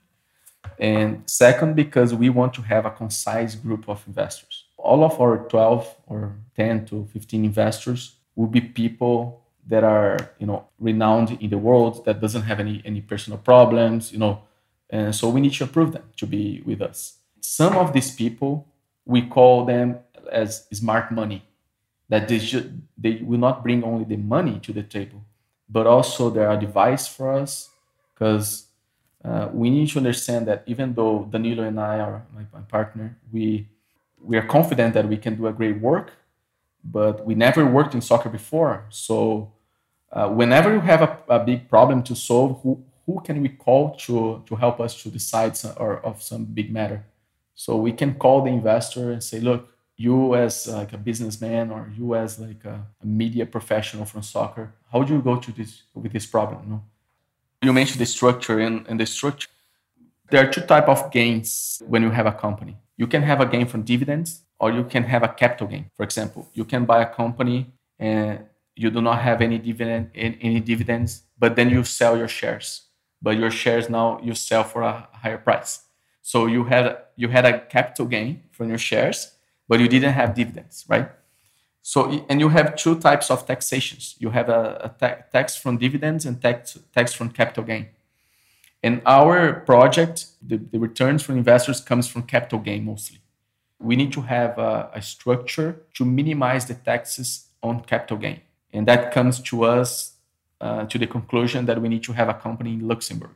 And 0.79 1.23
second, 1.27 1.75
because 1.75 2.13
we 2.13 2.29
want 2.29 2.53
to 2.55 2.61
have 2.61 2.85
a 2.85 2.91
concise 2.91 3.55
group 3.55 3.87
of 3.87 4.03
investors. 4.07 4.65
All 4.77 5.03
of 5.03 5.19
our 5.19 5.47
12 5.49 5.95
or 6.07 6.35
10 6.55 6.85
to 6.87 7.05
15 7.13 7.45
investors 7.45 8.15
will 8.35 8.47
be 8.47 8.61
people 8.61 9.41
that 9.67 9.83
are, 9.83 10.31
you 10.39 10.45
know, 10.45 10.67
renowned 10.79 11.37
in 11.41 11.49
the 11.49 11.57
world 11.57 12.05
that 12.05 12.19
doesn't 12.19 12.43
have 12.43 12.59
any 12.59 12.81
any 12.85 13.01
personal 13.01 13.39
problems, 13.39 14.11
you 14.11 14.19
know. 14.19 14.43
And 14.89 15.15
so 15.15 15.29
we 15.29 15.41
need 15.41 15.53
to 15.53 15.63
approve 15.63 15.93
them 15.93 16.03
to 16.17 16.27
be 16.27 16.61
with 16.65 16.81
us. 16.81 17.17
Some 17.41 17.75
of 17.75 17.93
these 17.93 18.13
people 18.13 18.67
we 19.05 19.21
call 19.21 19.65
them 19.65 19.99
as 20.31 20.67
smart 20.71 21.11
money. 21.11 21.43
That 22.09 22.27
they 22.27 22.39
should 22.39 22.81
they 22.97 23.21
will 23.23 23.39
not 23.39 23.63
bring 23.63 23.83
only 23.83 24.03
the 24.03 24.17
money 24.17 24.59
to 24.59 24.73
the 24.73 24.83
table, 24.83 25.23
but 25.69 25.87
also 25.87 26.29
they're 26.29 26.51
a 26.51 26.59
device 26.59 27.07
for 27.07 27.33
us 27.33 27.69
because 28.13 28.67
uh, 29.23 29.49
we 29.53 29.69
need 29.69 29.89
to 29.89 29.97
understand 29.97 30.45
that 30.47 30.63
even 30.67 30.93
though 30.93 31.27
Danilo 31.31 31.63
and 31.63 31.79
I 31.79 31.99
are 31.99 32.25
my, 32.33 32.43
my, 32.53 32.59
partner, 32.65 33.17
we 33.31 33.67
we 34.21 34.37
are 34.37 34.45
confident 34.45 34.93
that 34.93 35.07
we 35.07 35.17
can 35.17 35.35
do 35.35 35.47
a 35.47 35.53
great 35.53 35.79
work, 35.79 36.11
but 36.83 37.25
we 37.25 37.35
never 37.35 37.65
worked 37.65 37.93
in 37.93 38.01
soccer 38.01 38.29
before. 38.29 38.85
So 38.89 39.51
uh, 40.11 40.29
whenever 40.29 40.73
you 40.73 40.81
have 40.81 41.01
a, 41.01 41.17
a, 41.29 41.39
big 41.39 41.69
problem 41.69 42.03
to 42.03 42.15
solve, 42.15 42.61
who 42.61 42.83
who 43.05 43.21
can 43.21 43.41
we 43.41 43.49
call 43.49 43.95
to 44.05 44.43
to 44.45 44.55
help 44.55 44.79
us 44.79 45.01
to 45.03 45.09
decide 45.09 45.57
some, 45.57 45.73
or 45.77 45.99
of 46.05 46.21
some 46.21 46.45
big 46.45 46.71
matter? 46.71 47.05
So 47.55 47.77
we 47.77 47.91
can 47.91 48.15
call 48.15 48.41
the 48.41 48.51
investor 48.51 49.11
and 49.11 49.23
say, 49.23 49.39
look, 49.39 49.69
you 49.95 50.35
as 50.35 50.67
like 50.67 50.93
a 50.93 50.97
businessman 50.97 51.71
or 51.71 51.91
you 51.95 52.15
as 52.15 52.39
like 52.39 52.65
a, 52.65 52.85
a 53.01 53.05
media 53.05 53.45
professional 53.45 54.05
from 54.05 54.23
soccer, 54.23 54.73
how 54.91 55.03
do 55.03 55.13
you 55.13 55.21
go 55.21 55.35
to 55.37 55.51
this 55.51 55.83
with 55.93 56.11
this 56.11 56.25
problem? 56.25 56.69
Know? 56.69 56.83
you 57.63 57.73
mentioned 57.73 58.01
the 58.01 58.05
structure 58.05 58.59
and, 58.59 58.85
and 58.87 58.99
the 58.99 59.05
structure. 59.05 59.49
There 60.29 60.45
are 60.45 60.51
two 60.51 60.61
type 60.61 60.89
of 60.89 61.11
gains 61.11 61.81
when 61.87 62.03
you 62.03 62.09
have 62.09 62.25
a 62.25 62.31
company. 62.31 62.77
You 62.97 63.07
can 63.07 63.21
have 63.23 63.41
a 63.41 63.45
gain 63.45 63.67
from 63.67 63.83
dividends 63.83 64.41
or 64.59 64.71
you 64.71 64.83
can 64.83 65.03
have 65.03 65.23
a 65.23 65.27
capital 65.27 65.67
gain. 65.67 65.89
For 65.95 66.03
example, 66.03 66.47
you 66.53 66.65
can 66.65 66.85
buy 66.85 67.01
a 67.01 67.05
company 67.05 67.73
and 67.99 68.45
you 68.75 68.89
do 68.89 69.01
not 69.01 69.21
have 69.21 69.41
any 69.41 69.57
dividend 69.59 70.11
any 70.15 70.59
dividends, 70.59 71.23
but 71.37 71.55
then 71.55 71.69
you 71.69 71.83
sell 71.83 72.17
your 72.17 72.27
shares. 72.27 72.83
But 73.21 73.37
your 73.37 73.51
shares 73.51 73.89
now 73.89 74.19
you 74.21 74.33
sell 74.35 74.63
for 74.63 74.81
a 74.81 75.07
higher 75.13 75.37
price. 75.37 75.83
So 76.21 76.45
you 76.47 76.65
had 76.65 76.97
you 77.15 77.29
had 77.29 77.45
a 77.45 77.59
capital 77.59 78.05
gain 78.05 78.43
from 78.51 78.69
your 78.69 78.77
shares, 78.77 79.33
but 79.67 79.79
you 79.79 79.87
didn't 79.87 80.13
have 80.13 80.33
dividends, 80.33 80.85
right? 80.87 81.09
So, 81.85 82.25
and 82.29 82.39
you 82.39 82.47
have 82.47 82.77
two 82.77 82.97
types 82.97 83.29
of 83.29 83.45
taxations. 83.45 84.15
You 84.17 84.29
have 84.29 84.47
a, 84.47 84.79
a 84.85 84.89
ta- 84.97 85.23
tax 85.33 85.57
from 85.57 85.77
dividends 85.77 86.25
and 86.25 86.41
tax, 86.41 86.79
tax 86.95 87.13
from 87.13 87.29
capital 87.29 87.65
gain. 87.65 87.87
In 88.81 89.01
our 89.05 89.53
project, 89.61 90.27
the, 90.41 90.57
the 90.57 90.79
returns 90.79 91.23
from 91.23 91.37
investors 91.37 91.81
comes 91.81 92.07
from 92.07 92.23
capital 92.23 92.59
gain 92.59 92.85
mostly. 92.85 93.19
We 93.83 93.95
need 93.95 94.13
to 94.13 94.21
have 94.21 94.57
a, 94.57 94.89
a 94.93 95.01
structure 95.01 95.81
to 95.95 96.05
minimize 96.05 96.65
the 96.65 96.75
taxes 96.75 97.49
on 97.61 97.81
capital 97.81 98.17
gain. 98.17 98.41
And 98.71 98.87
that 98.87 99.11
comes 99.11 99.39
to 99.41 99.65
us 99.65 100.13
uh, 100.61 100.85
to 100.85 100.97
the 100.97 101.07
conclusion 101.07 101.65
that 101.65 101.81
we 101.81 101.89
need 101.89 102.03
to 102.03 102.13
have 102.13 102.29
a 102.29 102.33
company 102.33 102.73
in 102.73 102.87
Luxembourg. 102.87 103.35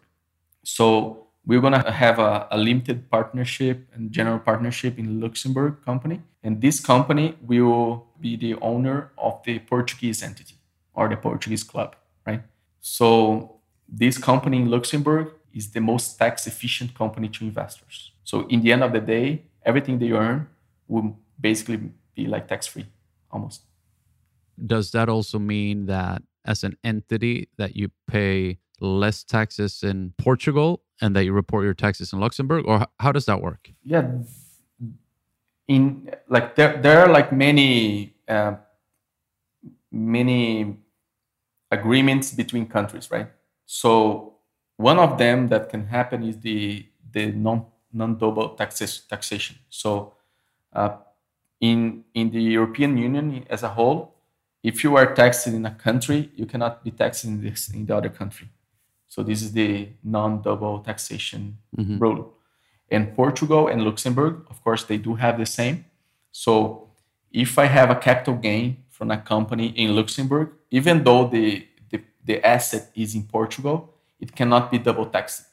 So 0.64 1.28
we're 1.46 1.62
going 1.62 1.82
to 1.82 1.92
have 1.92 2.20
a, 2.20 2.48
a, 2.52 2.58
limited 2.58 3.10
partnership 3.10 3.88
and 3.94 4.12
general 4.12 4.40
partnership 4.40 4.98
in 4.98 5.22
Luxembourg 5.22 5.78
company. 5.86 6.22
And 6.44 6.62
this 6.62 6.80
company 6.80 7.36
will 7.42 8.08
be 8.20 8.36
the 8.36 8.56
owner 8.56 9.12
of 9.18 9.42
the 9.46 9.60
Portuguese 9.60 10.24
entity 10.24 10.56
or 10.94 11.08
the 11.08 11.18
Portuguese 11.18 11.64
club, 11.64 11.96
right? 12.26 12.42
So 12.82 13.60
this 13.88 14.18
company 14.18 14.58
in 14.58 14.70
Luxembourg 14.70 15.32
is 15.54 15.72
the 15.72 15.80
most 15.82 16.18
tax 16.18 16.48
efficient 16.48 16.94
company 16.96 17.30
to 17.30 17.46
investors. 17.46 18.12
So 18.24 18.48
in 18.48 18.62
the 18.62 18.72
end 18.74 18.84
of 18.84 18.92
the 18.92 19.00
day, 19.00 19.44
everything 19.66 20.00
they 20.00 20.12
earn 20.12 20.48
will 20.88 21.18
basically 21.40 21.92
be 22.16 22.28
like 22.28 22.48
tax 22.48 22.68
free 22.68 22.86
almost. 23.32 23.64
Does 24.66 24.92
that 24.92 25.10
also 25.10 25.38
mean 25.38 25.86
that 25.86 26.24
as 26.46 26.64
an 26.64 26.78
entity 26.84 27.50
that 27.58 27.76
you 27.76 27.92
pay 28.08 28.60
less 28.80 29.24
taxes 29.24 29.84
in 29.84 30.14
Portugal 30.18 30.82
and 31.02 31.16
that 31.16 31.26
you 31.26 31.34
report 31.34 31.66
your 31.66 31.74
taxes 31.74 32.14
in 32.14 32.20
Luxembourg, 32.20 32.66
or 32.66 32.88
how 33.00 33.12
does 33.12 33.26
that 33.26 33.42
work? 33.42 33.72
Yeah, 33.84 34.08
in 35.68 36.10
like 36.28 36.56
there 36.56 36.82
there 36.82 37.00
are 37.02 37.10
like 37.10 37.32
many 37.32 38.16
uh, 38.28 38.56
many 39.92 40.78
agreements 41.72 42.32
between 42.32 42.66
countries, 42.66 43.12
right? 43.12 43.28
So 43.66 44.38
one 44.78 44.98
of 45.00 45.18
them 45.18 45.50
that 45.50 45.70
can 45.70 45.88
happen 45.88 46.24
is 46.24 46.40
the 46.40 46.86
the 47.12 47.32
non 47.32 47.66
non 47.94 48.18
double 48.18 48.50
taxes 48.50 49.02
taxation. 49.10 49.58
So 49.70 50.14
uh, 50.74 50.98
in 51.60 52.04
in 52.14 52.32
the 52.32 52.42
European 52.42 52.98
Union 52.98 53.46
as 53.50 53.64
a 53.64 53.70
whole, 53.70 54.16
if 54.64 54.84
you 54.84 54.96
are 54.96 55.14
taxed 55.14 55.48
in 55.48 55.66
a 55.66 55.72
country, 55.72 56.30
you 56.36 56.46
cannot 56.46 56.84
be 56.84 56.92
taxed 56.92 57.26
in 57.26 57.42
this 57.42 57.70
in 57.70 57.86
the 57.86 57.96
other 57.96 58.10
country. 58.10 58.50
So 59.08 59.24
this 59.24 59.42
is 59.42 59.54
the 59.54 59.90
non-double 60.04 60.80
taxation 60.80 61.58
mm-hmm. 61.76 61.98
rule. 61.98 62.34
And 62.90 63.16
Portugal 63.16 63.68
and 63.68 63.84
Luxembourg, 63.84 64.46
of 64.50 64.64
course, 64.64 64.84
they 64.84 64.98
do 64.98 65.16
have 65.16 65.38
the 65.38 65.46
same. 65.46 65.86
So 66.32 66.90
if 67.32 67.58
I 67.58 67.66
have 67.66 67.90
a 67.90 67.96
capital 67.96 68.36
gain 68.36 68.84
from 68.90 69.12
a 69.12 69.18
company 69.18 69.68
in 69.68 69.96
Luxembourg, 69.96 70.52
even 70.72 71.04
though 71.04 71.28
the, 71.28 71.68
the, 71.90 72.02
the 72.26 72.46
asset 72.46 72.92
is 72.96 73.16
in 73.16 73.24
Portugal, 73.24 73.94
it 74.20 74.36
cannot 74.36 74.72
be 74.72 74.78
double 74.78 75.06
taxed. 75.06 75.44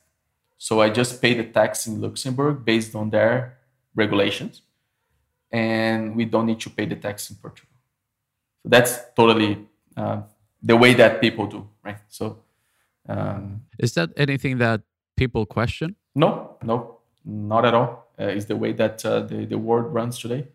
So 0.64 0.80
I 0.80 0.88
just 0.88 1.20
pay 1.20 1.34
the 1.34 1.44
tax 1.44 1.86
in 1.86 2.00
Luxembourg 2.00 2.64
based 2.64 2.94
on 2.94 3.10
their 3.10 3.58
regulations, 3.94 4.62
and 5.52 6.16
we 6.16 6.24
don't 6.24 6.46
need 6.46 6.60
to 6.60 6.70
pay 6.70 6.86
the 6.86 6.96
tax 6.96 7.28
in 7.28 7.36
Portugal. 7.36 7.76
So 8.62 8.70
that's 8.70 8.92
totally 9.14 9.52
uh, 9.94 10.22
the 10.62 10.74
way 10.74 10.94
that 10.94 11.20
people 11.20 11.46
do, 11.48 11.68
right? 11.84 11.98
So 12.08 12.38
um, 13.06 13.66
is 13.78 13.92
that 13.92 14.08
anything 14.16 14.56
that 14.56 14.80
people 15.18 15.44
question? 15.44 15.96
No, 16.14 16.56
no, 16.62 17.00
not 17.26 17.66
at 17.66 17.74
all. 17.74 18.08
Uh, 18.18 18.28
it's 18.28 18.46
the 18.46 18.56
way 18.56 18.72
that 18.72 19.04
uh, 19.04 19.20
the, 19.20 19.44
the 19.44 19.58
world 19.58 19.92
runs 19.92 20.18
today. 20.18 20.46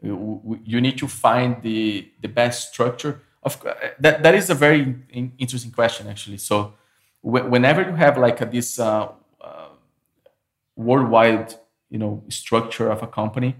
You, 0.00 0.60
you 0.62 0.80
need 0.80 0.96
to 0.98 1.08
find 1.08 1.60
the, 1.60 2.08
the 2.22 2.28
best 2.28 2.72
structure. 2.72 3.20
Of 3.42 3.66
uh, 3.66 3.74
that, 3.98 4.22
that 4.22 4.36
is 4.36 4.48
a 4.48 4.54
very 4.54 4.94
interesting 5.10 5.72
question, 5.72 6.06
actually. 6.06 6.38
So, 6.38 6.74
whenever 7.20 7.82
you 7.82 7.96
have 7.96 8.16
like 8.16 8.40
a, 8.40 8.46
this 8.46 8.78
uh, 8.78 9.08
worldwide, 10.76 11.54
you 11.90 11.98
know, 11.98 12.22
structure 12.28 12.90
of 12.90 13.02
a 13.02 13.06
company, 13.06 13.56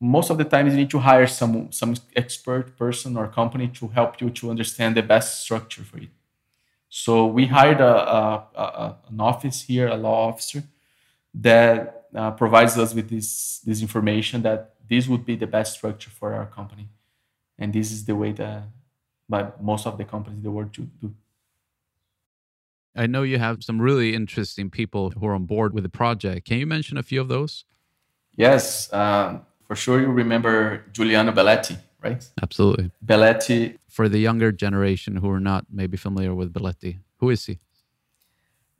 most 0.00 0.30
of 0.30 0.38
the 0.38 0.44
times 0.44 0.72
you 0.72 0.78
need 0.78 0.90
to 0.90 0.98
hire 0.98 1.26
some 1.26 1.70
some 1.72 1.94
expert 2.16 2.76
person 2.76 3.16
or 3.16 3.28
company 3.28 3.68
to 3.68 3.88
help 3.88 4.20
you 4.20 4.30
to 4.30 4.50
understand 4.50 4.96
the 4.96 5.02
best 5.02 5.42
structure 5.42 5.84
for 5.84 5.98
it. 5.98 6.10
So 6.88 7.26
we 7.26 7.46
hired 7.46 7.80
a, 7.80 7.94
a, 8.18 8.48
a, 8.54 8.96
an 9.10 9.20
office 9.20 9.62
here, 9.62 9.88
a 9.88 9.96
law 9.96 10.28
officer, 10.28 10.64
that 11.34 12.06
uh, 12.14 12.32
provides 12.32 12.76
us 12.78 12.94
with 12.94 13.08
this 13.08 13.60
this 13.60 13.80
information 13.82 14.42
that 14.42 14.74
this 14.88 15.06
would 15.06 15.24
be 15.24 15.36
the 15.36 15.46
best 15.46 15.74
structure 15.74 16.10
for 16.10 16.34
our 16.34 16.46
company, 16.46 16.88
and 17.58 17.72
this 17.72 17.92
is 17.92 18.04
the 18.04 18.16
way 18.16 18.32
that 18.32 18.64
by 19.28 19.52
most 19.60 19.86
of 19.86 19.96
the 19.98 20.04
companies 20.04 20.38
in 20.38 20.42
the 20.42 20.50
world 20.50 20.72
do. 20.72 21.14
I 22.96 23.06
know 23.06 23.22
you 23.22 23.38
have 23.38 23.62
some 23.62 23.80
really 23.80 24.14
interesting 24.14 24.70
people 24.70 25.10
who 25.10 25.26
are 25.26 25.34
on 25.34 25.46
board 25.46 25.74
with 25.74 25.84
the 25.84 25.90
project. 25.90 26.46
Can 26.46 26.58
you 26.58 26.66
mention 26.66 26.98
a 26.98 27.02
few 27.02 27.20
of 27.20 27.28
those? 27.28 27.64
Yes, 28.36 28.92
um, 28.92 29.42
for 29.66 29.76
sure. 29.76 30.00
You 30.00 30.08
remember 30.08 30.84
Giuliano 30.92 31.32
Belletti, 31.32 31.78
right? 32.02 32.24
Absolutely. 32.42 32.90
Belletti. 33.04 33.76
For 33.88 34.08
the 34.08 34.18
younger 34.18 34.52
generation 34.52 35.16
who 35.16 35.30
are 35.30 35.40
not 35.40 35.66
maybe 35.70 35.96
familiar 35.96 36.34
with 36.34 36.52
Belletti, 36.52 36.98
who 37.18 37.30
is 37.30 37.46
he? 37.46 37.58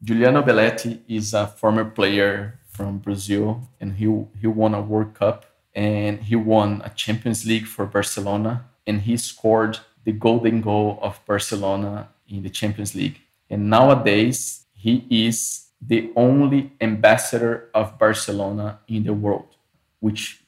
Giuliano 0.03 0.43
Belletti 0.43 1.01
is 1.09 1.35
a 1.35 1.47
former 1.47 1.85
player 1.85 2.59
from 2.69 2.99
Brazil, 2.99 3.69
and 3.81 3.95
he 3.95 4.07
he 4.41 4.47
won 4.47 4.75
a 4.75 4.81
World 4.81 5.15
Cup 5.15 5.45
and 5.75 6.21
he 6.21 6.37
won 6.37 6.83
a 6.85 6.91
Champions 6.91 7.47
League 7.47 7.67
for 7.67 7.87
Barcelona, 7.87 8.67
and 8.87 9.03
he 9.03 9.17
scored 9.17 9.79
the 10.05 10.13
golden 10.13 10.61
goal 10.61 10.99
of 11.03 11.21
Barcelona 11.27 12.09
in 12.29 12.43
the 12.43 12.51
Champions 12.51 12.95
League. 12.95 13.21
And 13.51 13.69
nowadays, 13.69 14.67
he 14.73 15.05
is 15.11 15.67
the 15.81 16.13
only 16.15 16.73
ambassador 16.81 17.69
of 17.75 17.99
Barcelona 17.99 18.79
in 18.87 19.03
the 19.05 19.13
world, 19.13 19.57
which 19.99 20.43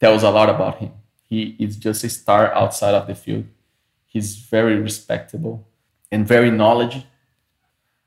tells 0.00 0.22
a 0.22 0.30
lot 0.30 0.50
about 0.50 0.78
him. 0.78 0.92
He 1.28 1.54
is 1.58 1.76
just 1.76 2.02
a 2.02 2.08
star 2.08 2.52
outside 2.52 2.94
of 2.94 3.06
the 3.06 3.14
field. 3.14 3.44
He's 4.06 4.36
very 4.36 4.76
respectable 4.76 5.68
and 6.10 6.26
very 6.26 6.50
knowledgeable. 6.50 7.06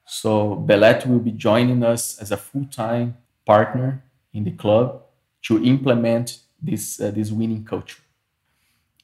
So 0.06 0.64
Belletti 0.68 1.08
will 1.08 1.20
be 1.20 1.32
joining 1.32 1.82
us 1.84 2.20
as 2.20 2.32
a 2.32 2.38
full-time 2.38 3.18
partner 3.46 4.04
in 4.34 4.44
the 4.44 4.52
club 4.52 5.04
to 5.44 5.64
implement 5.64 6.40
this 6.62 7.00
uh, 7.00 7.12
this 7.12 7.32
winning 7.32 7.64
culture. 7.64 8.02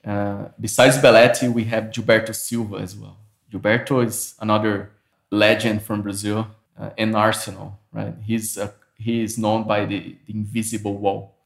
Uh, 0.05 0.45
besides 0.59 0.97
Belletti, 0.97 1.51
we 1.51 1.65
have 1.65 1.85
Gilberto 1.85 2.33
Silva 2.33 2.77
as 2.77 2.95
well. 2.95 3.17
Gilberto 3.51 4.05
is 4.05 4.35
another 4.39 4.91
legend 5.32 5.82
from 5.82 6.01
Brazil 6.01 6.47
uh, 6.80 6.89
and 6.97 7.15
Arsenal, 7.15 7.80
right? 7.91 8.15
He's 8.23 8.57
a, 8.57 8.73
he 8.95 9.23
is 9.23 9.38
known 9.38 9.67
by 9.67 9.86
the, 9.86 10.17
the 10.25 10.34
invisible 10.34 10.97
wall, 10.97 11.38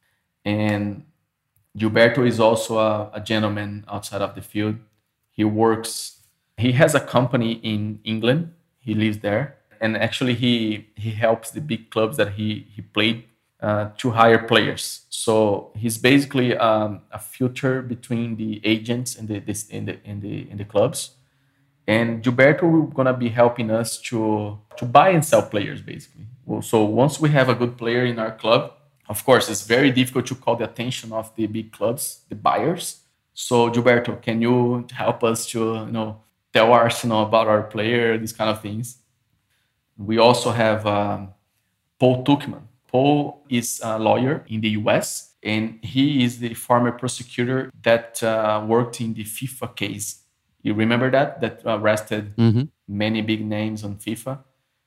and 0.45 1.03
Gilberto 1.77 2.25
is 2.27 2.39
also 2.39 2.77
a, 2.77 3.11
a 3.13 3.21
gentleman 3.21 3.85
outside 3.87 4.21
of 4.21 4.35
the 4.35 4.41
field. 4.41 4.75
He 5.31 5.43
works. 5.43 6.19
He 6.57 6.73
has 6.73 6.93
a 6.95 6.99
company 6.99 7.53
in 7.53 7.99
England. 8.03 8.53
He 8.79 8.93
lives 8.93 9.19
there, 9.19 9.57
and 9.81 9.97
actually 9.97 10.35
he 10.35 10.87
he 10.95 11.11
helps 11.11 11.51
the 11.51 11.61
big 11.61 11.89
clubs 11.89 12.17
that 12.17 12.33
he 12.33 12.67
he 12.75 12.81
played 12.81 13.25
uh, 13.63 13.89
to 13.97 14.11
hire 14.11 14.39
players. 14.39 15.05
So 15.09 15.71
he's 15.75 15.97
basically 15.97 16.55
um, 16.57 17.01
a 17.11 17.19
filter 17.19 17.81
between 17.81 18.35
the 18.35 18.61
agents 18.65 19.15
and 19.15 19.27
the, 19.27 19.39
this, 19.39 19.67
in 19.69 19.85
the 19.85 19.97
in 20.03 20.19
the 20.19 20.49
in 20.51 20.57
the 20.57 20.65
clubs. 20.65 21.11
And 21.87 22.23
Gilberto 22.23 22.63
will 22.63 22.87
gonna 22.87 23.13
be 23.13 23.29
helping 23.29 23.69
us 23.71 23.97
to 24.09 24.59
to 24.77 24.85
buy 24.85 25.09
and 25.09 25.23
sell 25.23 25.43
players 25.43 25.81
basically. 25.81 26.27
So 26.61 26.83
once 26.83 27.19
we 27.19 27.29
have 27.29 27.49
a 27.49 27.55
good 27.55 27.77
player 27.77 28.05
in 28.05 28.19
our 28.19 28.31
club, 28.31 28.73
of 29.07 29.23
course, 29.25 29.49
it's 29.49 29.65
very 29.65 29.91
difficult 29.91 30.25
to 30.27 30.35
call 30.35 30.55
the 30.55 30.65
attention 30.65 31.11
of 31.13 31.33
the 31.35 31.47
big 31.47 31.71
clubs, 31.71 32.21
the 32.29 32.35
buyers. 32.35 33.01
So 33.33 33.69
Gilberto, 33.69 34.21
can 34.21 34.41
you 34.41 34.85
help 34.91 35.23
us 35.23 35.45
to 35.47 35.59
you 35.85 35.91
know 35.91 36.21
tell 36.53 36.71
Arsenal 36.71 37.23
about 37.23 37.47
our 37.47 37.63
player, 37.63 38.17
these 38.17 38.33
kind 38.33 38.49
of 38.49 38.61
things? 38.61 38.97
We 39.97 40.17
also 40.17 40.51
have 40.51 40.85
um, 40.87 41.33
Paul 41.99 42.23
Tuchman 42.23 42.63
Paul 42.93 43.43
is 43.49 43.81
a 43.83 43.97
lawyer 43.97 44.45
in 44.47 44.61
the 44.61 44.69
US, 44.81 45.33
and 45.41 45.79
he 45.81 46.23
is 46.23 46.37
the 46.37 46.53
former 46.53 46.91
prosecutor 46.91 47.71
that 47.81 48.21
uh, 48.21 48.63
worked 48.67 49.01
in 49.01 49.15
the 49.15 49.23
FIFA 49.23 49.75
case. 49.75 50.22
You 50.63 50.73
remember 50.73 51.11
that? 51.11 51.41
That 51.41 51.61
arrested 51.65 52.35
mm-hmm. 52.37 52.63
many 52.87 53.21
big 53.21 53.45
names 53.45 53.83
on 53.83 53.97
FIFA. 53.97 54.39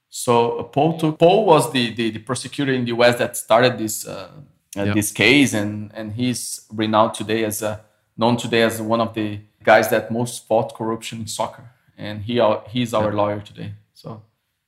So 0.09 0.59
uh, 0.59 0.63
Paul 0.63 0.99
took, 0.99 1.19
Paul 1.19 1.45
was 1.45 1.71
the, 1.73 1.95
the, 1.95 2.11
the, 2.11 2.19
prosecutor 2.19 2.73
in 2.73 2.85
the 2.87 2.93
US 2.97 3.19
that 3.19 3.37
started 3.37 3.77
this 3.77 4.07
uh, 4.07 4.31
uh, 4.77 4.85
yep. 4.85 4.95
this 4.95 5.13
case, 5.13 5.53
and 5.53 5.91
and 5.95 6.13
he's 6.13 6.67
renowned 6.73 7.15
today 7.15 7.45
as 7.45 7.63
a 7.63 7.81
known 8.17 8.37
today 8.37 8.63
as 8.63 8.81
one 8.81 9.01
of 9.01 9.15
the 9.15 9.41
guys 9.63 9.91
that 9.91 10.11
most 10.11 10.47
fought 10.47 10.75
corruption 10.75 11.21
in 11.21 11.27
soccer, 11.27 11.71
and 11.99 12.23
he 12.23 12.43
he's 12.69 12.95
our 12.95 13.07
yep. 13.07 13.15
lawyer 13.15 13.41
today. 13.41 13.75
So 13.93 14.23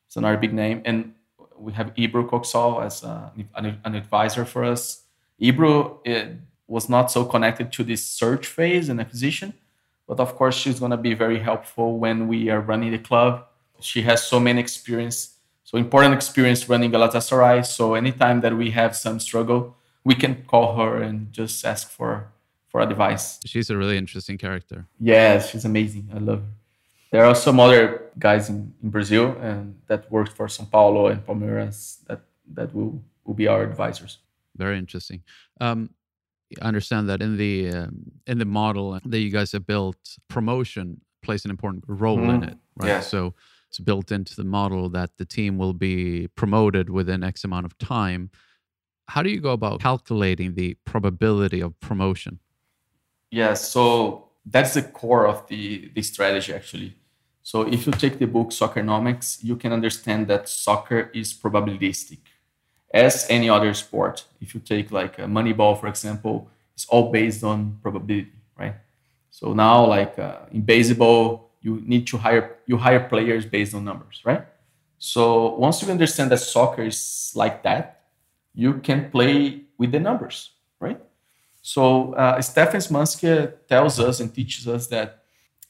it's 0.07 0.17
another 0.17 0.37
big 0.37 0.53
name, 0.53 0.83
and 0.85 1.15
we 1.57 1.73
have 1.73 1.95
Ebru 1.95 2.29
Köksal 2.29 2.85
as 2.85 3.05
uh, 3.05 3.31
an, 3.55 3.79
an, 3.85 3.95
advisor 3.95 4.45
for 4.45 4.65
us. 4.65 5.03
Ebru 5.41 5.99
was 6.67 6.89
not 6.89 7.11
so 7.11 7.25
connected 7.25 7.73
to 7.73 7.85
this 7.85 8.05
search 8.05 8.47
phase 8.47 8.89
and 8.89 9.01
acquisition, 9.01 9.55
but 10.09 10.19
of 10.19 10.35
course 10.35 10.57
she's 10.57 10.81
going 10.81 10.91
to 10.91 10.97
be 10.97 11.15
very 11.15 11.39
helpful 11.39 11.99
when 11.99 12.27
we 12.27 12.49
are 12.49 12.61
running 12.61 12.91
the 12.91 12.99
club. 12.99 13.45
She 13.81 14.03
has 14.03 14.25
so 14.25 14.41
many 14.41 14.61
experience, 14.61 15.37
so 15.63 15.77
important 15.79 16.15
experience 16.15 16.69
running 16.69 16.91
Galatasaray. 16.91 17.65
So 17.65 17.95
anytime 17.95 18.41
that 18.41 18.57
we 18.57 18.71
have 18.71 18.97
some 18.97 19.21
struggle, 19.21 19.77
we 20.03 20.15
can 20.15 20.43
call 20.47 20.77
her 20.77 21.03
and 21.03 21.33
just 21.33 21.65
ask 21.65 21.89
for 21.91 22.33
for 22.69 22.81
advice. 22.81 23.39
She's 23.47 23.71
a 23.71 23.77
really 23.77 23.97
interesting 23.97 24.37
character. 24.37 24.87
Yes, 24.99 25.51
she's 25.51 25.65
amazing. 25.65 26.11
I 26.15 26.19
love 26.19 26.41
her. 26.41 26.55
There 27.11 27.25
are 27.25 27.35
some 27.35 27.59
other 27.61 28.11
guys 28.19 28.51
in, 28.51 28.75
in 28.83 28.91
Brazil 28.91 29.37
and 29.41 29.81
that 29.87 30.11
worked 30.11 30.33
for 30.33 30.47
São 30.49 30.71
Paulo 30.71 31.07
and 31.07 31.25
Palmeiras 31.25 32.05
that 32.07 32.21
that 32.55 32.75
will 32.75 33.03
will 33.25 33.35
be 33.35 33.47
our 33.47 33.63
advisors. 33.63 34.19
Very 34.57 34.79
interesting. 34.79 35.23
Um, 35.61 35.91
understand 36.61 37.09
that 37.09 37.23
in 37.23 37.37
the 37.37 37.71
um, 37.71 38.13
in 38.27 38.39
the 38.39 38.45
model 38.45 38.99
that 39.05 39.19
you 39.19 39.31
guys 39.31 39.53
have 39.53 39.67
built, 39.67 39.97
promotion 40.29 41.01
plays 41.23 41.45
an 41.45 41.51
important 41.51 41.85
role 41.87 42.19
mm. 42.19 42.29
in 42.29 42.41
mm-hmm. 42.41 42.51
it, 42.51 42.59
right? 42.77 42.89
Yeah. 42.89 43.01
So 43.01 43.35
it's 43.69 43.79
built 43.79 44.11
into 44.11 44.35
the 44.35 44.45
model 44.45 44.89
that 44.91 45.17
the 45.19 45.25
team 45.25 45.59
will 45.59 45.75
be 45.75 46.29
promoted 46.35 46.91
within 46.91 47.23
X 47.23 47.45
amount 47.45 47.67
of 47.67 47.77
time. 47.79 48.31
How 49.09 49.23
do 49.23 49.31
you 49.31 49.41
go 49.41 49.53
about 49.53 49.81
calculating 49.81 50.55
the 50.55 50.75
probability 50.85 51.61
of 51.61 51.79
promotion? 51.81 52.41
Yeah, 53.31 53.55
so 53.55 54.29
that's 54.45 54.75
the 54.75 54.83
core 54.83 55.27
of 55.27 55.47
the, 55.49 55.91
the 55.95 56.03
strategy 56.03 56.53
actually. 56.55 56.95
So 57.43 57.63
if 57.63 57.87
you 57.87 57.93
take 57.93 58.19
the 58.19 58.27
book 58.27 58.51
Soccernomics, 58.51 59.43
you 59.43 59.57
can 59.57 59.73
understand 59.73 60.29
that 60.29 60.49
soccer 60.49 61.11
is 61.15 61.33
probabilistic, 61.33 62.21
as 62.93 63.26
any 63.28 63.49
other 63.49 63.74
sport. 63.74 64.24
If 64.41 64.55
you 64.55 64.61
take 64.61 64.91
like 64.91 65.18
a 65.18 65.22
Moneyball, 65.22 65.78
for 65.78 65.89
example, 65.89 66.49
it's 66.74 66.86
all 66.86 67.11
based 67.11 67.45
on 67.45 67.78
probability, 67.82 68.32
right? 68.59 68.74
So 69.30 69.53
now, 69.53 69.86
like 69.86 70.18
uh, 70.18 70.39
in 70.53 70.62
baseball, 70.62 71.51
you 71.61 71.82
need 71.84 72.07
to 72.09 72.18
hire 72.18 72.57
you 72.66 72.76
hire 72.76 73.01
players 73.01 73.45
based 73.45 73.74
on 73.74 73.84
numbers, 73.84 74.22
right? 74.24 74.45
So 74.99 75.55
once 75.55 75.82
you 75.82 75.91
understand 75.91 76.30
that 76.30 76.39
soccer 76.39 76.82
is 76.82 77.32
like 77.34 77.62
that, 77.62 78.03
you 78.55 78.74
can 78.74 79.11
play 79.11 79.62
with 79.76 79.93
the 79.93 80.01
numbers, 80.01 80.51
right? 80.80 81.01
So 81.62 82.14
uh, 82.14 82.41
Stefan 82.41 82.80
Szymanski 82.80 83.53
tells 83.68 84.01
us 84.01 84.20
and 84.20 84.34
teaches 84.34 84.66
us 84.66 84.86
that 84.89 85.22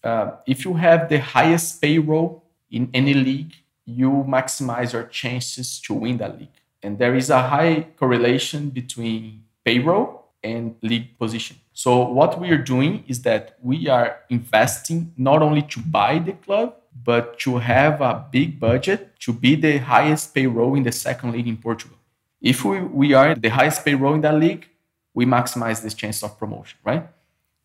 uh, 0.03 0.37
if 0.47 0.65
you 0.65 0.75
have 0.75 1.09
the 1.09 1.19
highest 1.19 1.81
payroll 1.83 2.45
in 2.71 2.89
any 2.95 3.15
league, 3.15 3.53
you 3.85 4.25
maximize 4.29 4.93
your 4.93 5.05
chances 5.05 5.81
to 5.81 5.95
win 5.95 6.19
that 6.19 6.39
league. 6.39 6.59
And 6.83 6.99
there 6.99 7.15
is 7.15 7.31
a 7.31 7.43
high 7.43 7.87
correlation 7.97 8.71
between 8.71 9.45
payroll 9.65 10.27
and 10.43 10.77
league 10.83 11.19
position. 11.19 11.57
So 11.73 12.09
what 12.09 12.41
we 12.41 12.51
are 12.51 12.59
doing 12.59 13.05
is 13.07 13.23
that 13.23 13.57
we 13.63 13.89
are 13.89 14.21
investing 14.31 15.13
not 15.17 15.43
only 15.43 15.63
to 15.63 15.81
buy 15.81 16.19
the 16.19 16.33
club, 16.33 16.75
but 17.05 17.39
to 17.41 17.59
have 17.59 18.01
a 18.01 18.27
big 18.31 18.59
budget 18.59 19.19
to 19.21 19.33
be 19.33 19.55
the 19.55 19.79
highest 19.79 20.35
payroll 20.35 20.75
in 20.75 20.83
the 20.83 20.93
second 20.93 21.33
league 21.33 21.49
in 21.49 21.57
Portugal. 21.57 21.97
If 22.41 22.65
we, 22.65 22.81
we 22.81 23.15
are 23.15 23.35
the 23.35 23.49
highest 23.49 23.85
payroll 23.85 24.15
in 24.15 24.21
that 24.23 24.35
league, 24.35 24.69
we 25.15 25.27
maximize 25.27 25.83
this 25.83 25.95
chance 25.95 26.23
of 26.23 26.39
promotion, 26.39 26.79
right? 26.85 27.09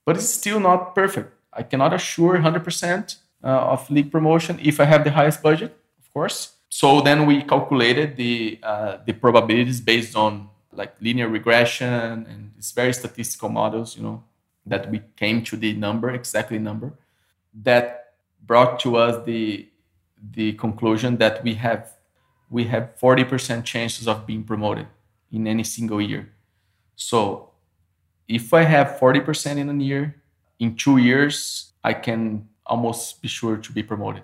But 0.05 0.18
it's 0.18 0.30
still 0.30 0.59
not 0.59 0.95
perfect. 0.95 1.34
I 1.51 1.64
cannot 1.64 1.93
assure 1.93 2.38
100% 2.38 3.18
uh, 3.43 3.47
of 3.47 3.89
league 3.91 4.11
promotion 4.11 4.59
if 4.61 4.80
I 4.80 4.86
have 4.86 5.03
the 5.03 5.11
highest 5.11 5.43
budget, 5.43 5.78
of 5.99 6.11
course. 6.14 6.52
So 6.76 7.01
then 7.01 7.28
we 7.28 7.43
calculated 7.43 8.17
the 8.17 8.59
uh, 8.63 8.97
the 9.05 9.13
probabilities 9.13 9.80
based 9.80 10.15
on 10.15 10.49
like 10.71 10.95
linear 10.99 11.30
regression 11.30 12.26
and 12.32 12.51
these 12.55 12.71
very 12.71 12.93
statistical 12.93 13.49
models, 13.49 13.95
you 13.95 14.01
know, 14.01 14.24
that 14.65 14.89
we 14.89 15.01
came 15.15 15.43
to 15.43 15.55
the 15.55 15.74
number, 15.74 16.09
exactly 16.09 16.57
number, 16.57 16.93
that 17.63 18.15
brought 18.41 18.80
to 18.80 18.95
us 18.95 19.24
the 19.24 19.69
the 20.32 20.53
conclusion 20.53 21.17
that 21.17 21.43
we 21.43 21.53
have 21.53 21.93
we 22.49 22.63
have 22.63 22.95
40% 22.99 23.63
chances 23.63 24.07
of 24.07 24.26
being 24.26 24.43
promoted 24.43 24.88
in 25.32 25.45
any 25.45 25.63
single 25.63 26.01
year. 26.01 26.34
So 26.95 27.51
if 28.28 28.51
I 28.51 28.63
have 28.63 28.97
40% 28.99 29.57
in 29.57 29.69
a 29.69 29.84
year, 29.84 30.15
in 30.57 30.76
two 30.76 30.97
years, 30.97 31.74
I 31.84 31.93
can 31.93 32.49
almost 32.65 33.21
be 33.21 33.28
sure 33.28 33.57
to 33.57 33.71
be 33.71 33.84
promoted, 33.84 34.24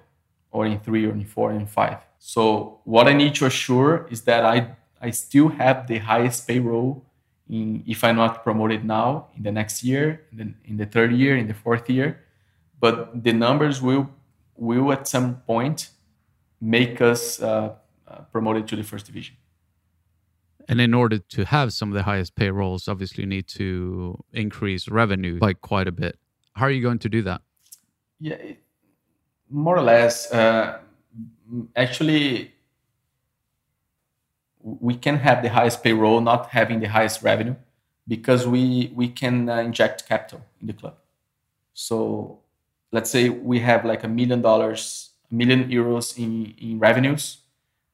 or 0.51 0.65
in 0.65 0.79
three, 0.79 1.05
or 1.05 1.11
in 1.11 1.25
four, 1.25 1.51
or 1.51 1.55
in 1.55 1.65
five. 1.65 1.97
So 2.17 2.79
what 2.83 3.07
I 3.07 3.13
need 3.13 3.35
to 3.35 3.45
assure 3.45 4.07
is 4.09 4.21
that 4.23 4.45
I, 4.45 4.75
I 5.01 5.11
still 5.11 5.49
have 5.49 5.87
the 5.87 5.99
highest 5.99 6.47
payroll 6.47 7.05
in, 7.49 7.83
if 7.87 8.03
I'm 8.03 8.17
not 8.17 8.43
promoted 8.43 8.83
now, 8.83 9.27
in 9.35 9.43
the 9.43 9.51
next 9.51 9.83
year, 9.83 10.21
in 10.31 10.37
the, 10.37 10.53
in 10.69 10.77
the 10.77 10.85
third 10.85 11.11
year, 11.13 11.37
in 11.37 11.47
the 11.47 11.53
fourth 11.53 11.89
year. 11.89 12.25
But 12.79 13.23
the 13.23 13.33
numbers 13.33 13.81
will 13.81 14.09
will 14.55 14.91
at 14.91 15.07
some 15.07 15.35
point 15.47 15.89
make 16.59 17.01
us 17.01 17.41
uh, 17.41 17.75
uh, 18.07 18.21
promoted 18.31 18.67
to 18.67 18.75
the 18.75 18.83
first 18.83 19.05
division. 19.05 19.35
And 20.67 20.79
in 20.81 20.93
order 20.93 21.17
to 21.17 21.45
have 21.45 21.73
some 21.73 21.89
of 21.89 21.95
the 21.95 22.03
highest 22.03 22.35
payrolls, 22.35 22.87
obviously 22.87 23.23
you 23.23 23.29
need 23.29 23.47
to 23.47 24.23
increase 24.33 24.87
revenue 24.87 25.39
by 25.39 25.53
quite 25.53 25.87
a 25.87 25.91
bit. 25.91 26.19
How 26.53 26.65
are 26.65 26.71
you 26.71 26.81
going 26.81 26.99
to 26.99 27.09
do 27.09 27.21
that? 27.23 27.41
Yeah, 28.19 28.35
more 29.49 29.77
or 29.77 29.81
less. 29.81 30.31
Uh, 30.31 30.79
actually, 31.75 32.53
we 34.61 34.95
can 34.95 35.17
have 35.17 35.41
the 35.41 35.49
highest 35.49 35.83
payroll, 35.83 36.21
not 36.21 36.49
having 36.49 36.79
the 36.79 36.87
highest 36.89 37.23
revenue, 37.23 37.55
because 38.07 38.47
we 38.47 38.91
we 38.95 39.07
can 39.07 39.49
uh, 39.49 39.57
inject 39.57 40.07
capital 40.07 40.41
in 40.61 40.67
the 40.67 40.73
club. 40.73 40.95
So, 41.73 42.39
let's 42.91 43.09
say 43.09 43.29
we 43.29 43.59
have 43.59 43.85
like 43.85 44.03
a 44.03 44.07
million 44.07 44.41
dollars, 44.41 45.11
a 45.31 45.35
million 45.35 45.69
euros 45.69 46.17
in 46.17 46.53
in 46.57 46.79
revenues, 46.79 47.37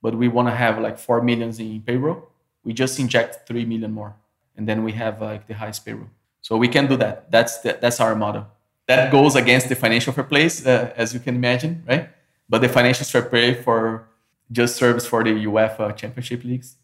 but 0.01 0.15
we 0.15 0.27
want 0.27 0.47
to 0.47 0.55
have 0.55 0.79
like 0.79 0.97
four 0.97 1.21
millions 1.21 1.59
in 1.59 1.81
payroll. 1.81 2.29
We 2.63 2.73
just 2.73 2.99
inject 2.99 3.47
three 3.47 3.65
million 3.65 3.91
more, 3.91 4.15
and 4.57 4.67
then 4.67 4.83
we 4.83 4.93
have 4.93 5.21
like 5.21 5.47
the 5.47 5.53
highest 5.53 5.85
payroll. 5.85 6.09
So 6.41 6.57
we 6.57 6.67
can 6.67 6.87
do 6.87 6.95
that. 6.97 7.31
That's 7.31 7.59
the, 7.59 7.77
that's 7.81 7.99
our 7.99 8.15
model. 8.15 8.45
That 8.87 9.11
goes 9.11 9.35
against 9.35 9.69
the 9.69 9.75
financial 9.75 10.13
fair 10.13 10.23
play, 10.23 10.45
uh, 10.65 10.89
as 10.95 11.13
you 11.13 11.19
can 11.19 11.35
imagine, 11.35 11.83
right? 11.87 12.09
But 12.47 12.61
the 12.61 12.69
financial 12.69 13.05
fair 13.05 13.23
play 13.23 13.53
for 13.55 14.07
just 14.51 14.75
serves 14.75 15.07
for 15.07 15.23
the 15.23 15.31
UEFA 15.31 15.95
Championship 15.95 16.43
leagues, 16.43 16.75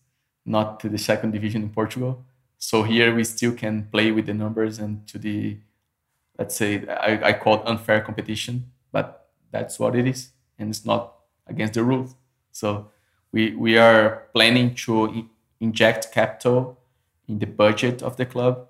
not 0.45 0.79
the 0.79 0.97
second 0.97 1.31
division 1.31 1.61
in 1.61 1.69
Portugal. 1.69 2.25
So 2.57 2.83
here 2.83 3.13
we 3.13 3.23
still 3.23 3.53
can 3.53 3.87
play 3.91 4.11
with 4.11 4.25
the 4.25 4.33
numbers 4.33 4.79
and 4.79 5.07
to 5.07 5.19
the, 5.19 5.57
let's 6.39 6.55
say, 6.55 6.87
I, 6.87 7.29
I 7.29 7.33
call 7.33 7.61
it 7.61 7.67
unfair 7.67 8.01
competition, 8.01 8.71
but 8.91 9.29
that's 9.51 9.77
what 9.79 9.95
it 9.95 10.07
is, 10.07 10.29
and 10.57 10.69
it's 10.69 10.85
not 10.85 11.13
against 11.45 11.75
the 11.75 11.83
rules. 11.83 12.15
So 12.51 12.89
we 13.31 13.55
we 13.55 13.77
are 13.77 14.23
planning 14.33 14.75
to 14.85 15.27
inject 15.59 16.11
capital 16.11 16.79
in 17.27 17.39
the 17.39 17.45
budget 17.45 18.01
of 18.01 18.17
the 18.17 18.25
club 18.25 18.67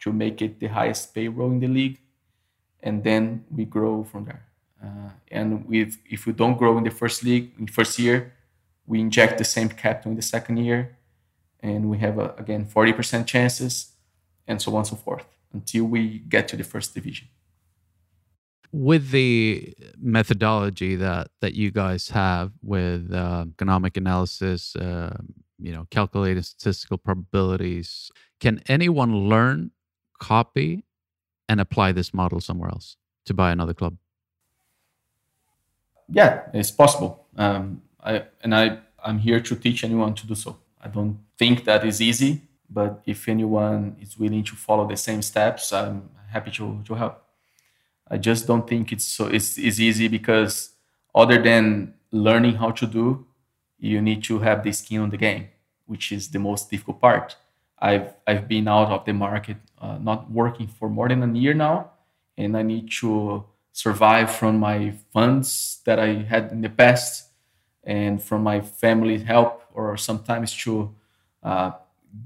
to 0.00 0.12
make 0.12 0.40
it 0.40 0.60
the 0.60 0.68
highest 0.68 1.14
payroll 1.14 1.50
in 1.50 1.60
the 1.60 1.68
league, 1.68 1.98
and 2.82 3.04
then 3.04 3.44
we 3.50 3.64
grow 3.64 4.04
from 4.04 4.24
there. 4.24 4.44
Uh, 4.82 5.10
and 5.30 5.66
with, 5.66 5.98
if 6.08 6.26
we 6.26 6.32
don't 6.32 6.56
grow 6.56 6.78
in 6.78 6.84
the 6.84 6.90
first 6.90 7.22
league, 7.22 7.52
in 7.58 7.66
first 7.66 7.98
year, 7.98 8.32
we 8.86 9.00
inject 9.00 9.38
the 9.38 9.44
same 9.44 9.68
capital 9.68 10.10
in 10.10 10.16
the 10.16 10.22
second 10.22 10.56
year, 10.56 10.96
and 11.60 11.90
we 11.90 11.98
have 11.98 12.18
a, 12.18 12.34
again 12.38 12.64
40% 12.66 13.26
chances, 13.26 13.92
and 14.46 14.60
so 14.60 14.72
on 14.72 14.78
and 14.78 14.86
so 14.86 14.96
forth 14.96 15.26
until 15.52 15.84
we 15.84 16.18
get 16.28 16.48
to 16.48 16.56
the 16.56 16.64
first 16.64 16.94
division. 16.94 17.28
With 18.72 19.10
the 19.10 19.74
methodology 20.00 20.96
that 20.96 21.28
that 21.40 21.54
you 21.54 21.70
guys 21.70 22.10
have 22.10 22.52
with 22.62 23.12
uh, 23.12 23.46
economic 23.50 23.96
analysis, 23.96 24.76
uh, 24.76 25.16
you 25.58 25.72
know, 25.72 25.86
calculating 25.90 26.42
statistical 26.42 26.96
probabilities, 26.96 28.10
can 28.40 28.62
anyone 28.66 29.28
learn, 29.28 29.72
copy, 30.20 30.84
and 31.50 31.60
apply 31.60 31.88
this 31.92 32.10
model 32.14 32.40
somewhere 32.40 32.70
else 32.70 32.96
to 33.26 33.34
buy 33.34 33.50
another 33.50 33.74
club? 33.74 33.94
yeah, 36.12 36.42
it's 36.52 36.70
possible. 36.70 37.26
Um, 37.36 37.82
I, 38.02 38.24
and 38.42 38.54
I, 38.54 38.78
I'm 39.04 39.18
here 39.18 39.40
to 39.40 39.56
teach 39.56 39.84
anyone 39.84 40.14
to 40.14 40.26
do 40.26 40.34
so. 40.34 40.58
I 40.82 40.88
don't 40.88 41.18
think 41.38 41.64
that 41.64 41.84
is 41.84 42.00
easy, 42.00 42.42
but 42.68 43.02
if 43.06 43.28
anyone 43.28 43.96
is 44.00 44.18
willing 44.18 44.44
to 44.44 44.56
follow 44.56 44.86
the 44.86 44.96
same 44.96 45.22
steps, 45.22 45.72
I'm 45.72 46.10
happy 46.30 46.50
to, 46.52 46.82
to 46.84 46.94
help. 46.94 47.22
I 48.08 48.16
just 48.16 48.46
don't 48.46 48.68
think 48.68 48.92
it's 48.92 49.04
so 49.04 49.26
it's, 49.26 49.56
it's 49.56 49.78
easy 49.78 50.08
because 50.08 50.70
other 51.14 51.40
than 51.40 51.94
learning 52.10 52.56
how 52.56 52.72
to 52.72 52.86
do, 52.86 53.26
you 53.78 54.02
need 54.02 54.24
to 54.24 54.40
have 54.40 54.64
the 54.64 54.72
skin 54.72 55.00
on 55.00 55.10
the 55.10 55.16
game, 55.16 55.48
which 55.86 56.10
is 56.10 56.28
the 56.28 56.38
most 56.38 56.70
difficult 56.70 57.00
part. 57.00 57.36
I've 57.78 58.14
I've 58.26 58.48
been 58.48 58.66
out 58.66 58.90
of 58.90 59.04
the 59.04 59.12
market, 59.12 59.58
uh, 59.80 59.98
not 59.98 60.30
working 60.30 60.66
for 60.66 60.88
more 60.88 61.08
than 61.08 61.22
a 61.22 61.38
year 61.38 61.54
now, 61.54 61.90
and 62.36 62.56
I 62.56 62.62
need 62.62 62.90
to 63.00 63.44
survive 63.72 64.30
from 64.34 64.58
my 64.58 64.92
funds 65.12 65.80
that 65.84 65.98
I 65.98 66.14
had 66.14 66.52
in 66.52 66.60
the 66.60 66.68
past 66.68 67.28
and 67.84 68.22
from 68.22 68.42
my 68.42 68.60
family 68.60 69.18
help, 69.18 69.62
or 69.72 69.96
sometimes 69.96 70.54
to 70.64 70.94
uh, 71.42 71.72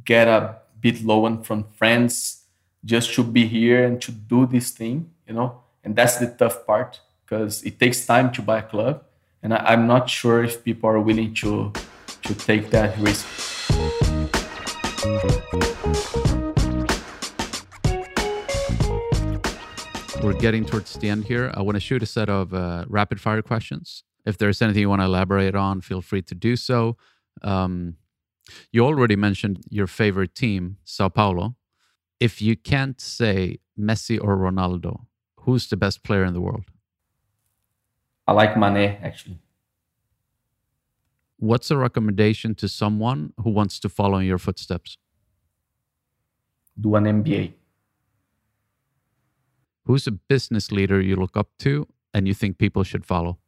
get 0.05 0.27
a 0.27 0.57
bit 0.81 1.05
loan 1.05 1.43
from 1.43 1.65
friends 1.65 2.43
just 2.85 3.15
to 3.15 3.23
be 3.23 3.47
here 3.47 3.85
and 3.85 4.01
to 4.03 4.13
do 4.13 4.47
this 4.47 4.71
thing, 4.71 5.11
you 5.27 5.35
know. 5.35 5.61
And 5.85 5.95
that's 5.95 6.17
the 6.17 6.27
tough 6.27 6.67
part 6.67 7.01
because 7.25 7.63
it 7.63 7.79
takes 7.79 8.05
time 8.05 8.33
to 8.33 8.43
buy 8.43 8.59
a 8.59 8.63
club, 8.63 9.05
and 9.43 9.55
I, 9.55 9.59
I'm 9.59 9.87
not 9.87 10.11
sure 10.11 10.43
if 10.43 10.65
people 10.65 10.91
are 10.91 11.01
willing 11.01 11.35
to 11.35 11.73
to 12.23 12.35
take 12.35 12.71
that 12.71 12.97
risk. 12.99 13.27
We're 20.25 20.33
getting 20.33 20.65
towards 20.65 20.95
the 20.95 21.11
end 21.11 21.25
here. 21.25 21.53
I 21.55 21.61
want 21.61 21.77
to 21.77 21.81
shoot 21.81 22.03
a 22.03 22.07
set 22.07 22.31
of 22.31 22.55
uh, 22.55 22.87
rapid 22.89 23.21
fire 23.21 23.43
questions. 23.43 24.05
If 24.25 24.39
there's 24.39 24.63
anything 24.63 24.81
you 24.81 24.89
want 24.89 25.03
to 25.03 25.07
elaborate 25.07 25.55
on, 25.55 25.83
feel 25.83 26.01
free 26.01 26.23
to 26.23 26.35
do 26.35 26.57
so. 26.57 26.97
Um, 27.43 27.97
you 28.73 28.87
already 28.87 29.17
mentioned 29.17 29.61
your 29.69 29.87
favorite 29.87 30.35
team, 30.35 30.79
Sao 30.85 31.11
Paulo. 31.11 31.57
If 32.21 32.41
you 32.41 32.57
can't 32.57 32.99
say 33.01 33.59
Messi 33.79 34.19
or 34.19 34.39
Ronaldo, 34.39 35.05
who's 35.41 35.69
the 35.69 35.77
best 35.77 36.03
player 36.03 36.25
in 36.25 36.33
the 36.33 36.41
world? 36.41 36.65
I 38.27 38.33
like 38.33 38.57
Mane, 38.57 38.97
actually. 39.03 39.39
What's 41.37 41.71
a 41.71 41.77
recommendation 41.77 42.55
to 42.55 42.69
someone 42.69 43.35
who 43.43 43.51
wants 43.51 43.79
to 43.81 43.91
follow 43.91 44.17
in 44.19 44.27
your 44.27 44.39
footsteps? 44.39 44.97
Do 46.81 46.95
an 46.95 47.05
MBA. 47.05 47.53
Who's 49.87 50.07
a 50.07 50.13
business 50.13 50.73
leader 50.73 51.01
you 51.01 51.17
look 51.17 51.37
up 51.37 51.49
to 51.61 51.87
and 52.13 52.27
you 52.27 52.35
think 52.35 52.59
people 52.59 52.85
should 52.85 53.05
follow? 53.05 53.39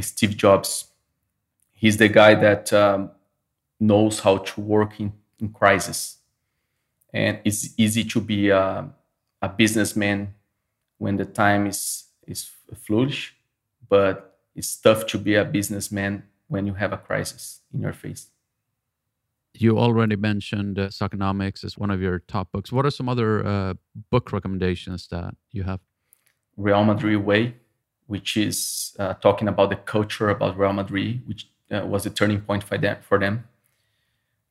Steve 0.00 0.36
Jobs. 0.36 0.86
He's 1.72 1.98
the 1.98 2.08
guy 2.08 2.34
that 2.34 2.72
um, 2.72 3.10
knows 3.78 4.20
how 4.20 4.38
to 4.38 4.60
work 4.60 4.98
in, 5.00 5.12
in 5.38 5.50
crisis. 5.50 6.18
And 7.12 7.40
it's 7.44 7.74
easy 7.76 8.04
to 8.04 8.20
be 8.20 8.48
a, 8.48 8.88
a 9.42 9.48
businessman 9.48 10.34
when 10.98 11.16
the 11.16 11.24
time 11.24 11.66
is, 11.66 12.04
is 12.26 12.50
flourish, 12.74 13.36
but 13.88 14.38
it's 14.54 14.76
tough 14.76 15.06
to 15.08 15.18
be 15.18 15.34
a 15.34 15.44
businessman 15.44 16.24
when 16.48 16.66
you 16.66 16.74
have 16.74 16.92
a 16.92 16.96
crisis 16.96 17.60
in 17.72 17.80
your 17.80 17.92
face. 17.92 18.28
You 19.56 19.78
already 19.78 20.16
mentioned 20.16 20.78
uh, 20.78 20.88
Soccernomics 20.88 21.64
as 21.64 21.78
one 21.78 21.90
of 21.90 22.00
your 22.00 22.18
top 22.18 22.50
books. 22.50 22.72
What 22.72 22.84
are 22.84 22.90
some 22.90 23.08
other 23.08 23.46
uh, 23.46 23.74
book 24.10 24.32
recommendations 24.32 25.06
that 25.08 25.34
you 25.52 25.62
have? 25.62 25.80
Real 26.56 26.84
Madrid 26.84 27.24
Way, 27.24 27.54
which 28.06 28.36
is 28.36 28.96
uh, 28.98 29.14
talking 29.14 29.46
about 29.46 29.70
the 29.70 29.76
culture 29.76 30.28
about 30.30 30.58
Real 30.58 30.72
Madrid, 30.72 31.22
which 31.26 31.48
uh, 31.70 31.86
was 31.86 32.04
a 32.04 32.10
turning 32.10 32.40
point 32.40 32.64
for 32.64 32.78
them. 32.78 32.96
For 33.02 33.18
them. 33.18 33.44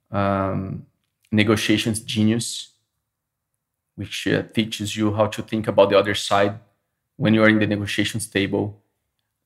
Um, 0.09 0.85
Negotiations 1.31 1.99
Genius, 1.99 2.69
which 3.95 4.27
uh, 4.27 4.43
teaches 4.43 4.95
you 4.95 5.13
how 5.13 5.27
to 5.27 5.41
think 5.41 5.67
about 5.67 5.89
the 5.89 5.97
other 5.97 6.15
side 6.15 6.59
when 7.17 7.33
you 7.33 7.43
are 7.43 7.49
in 7.49 7.59
the 7.59 7.67
negotiations 7.67 8.27
table. 8.27 8.81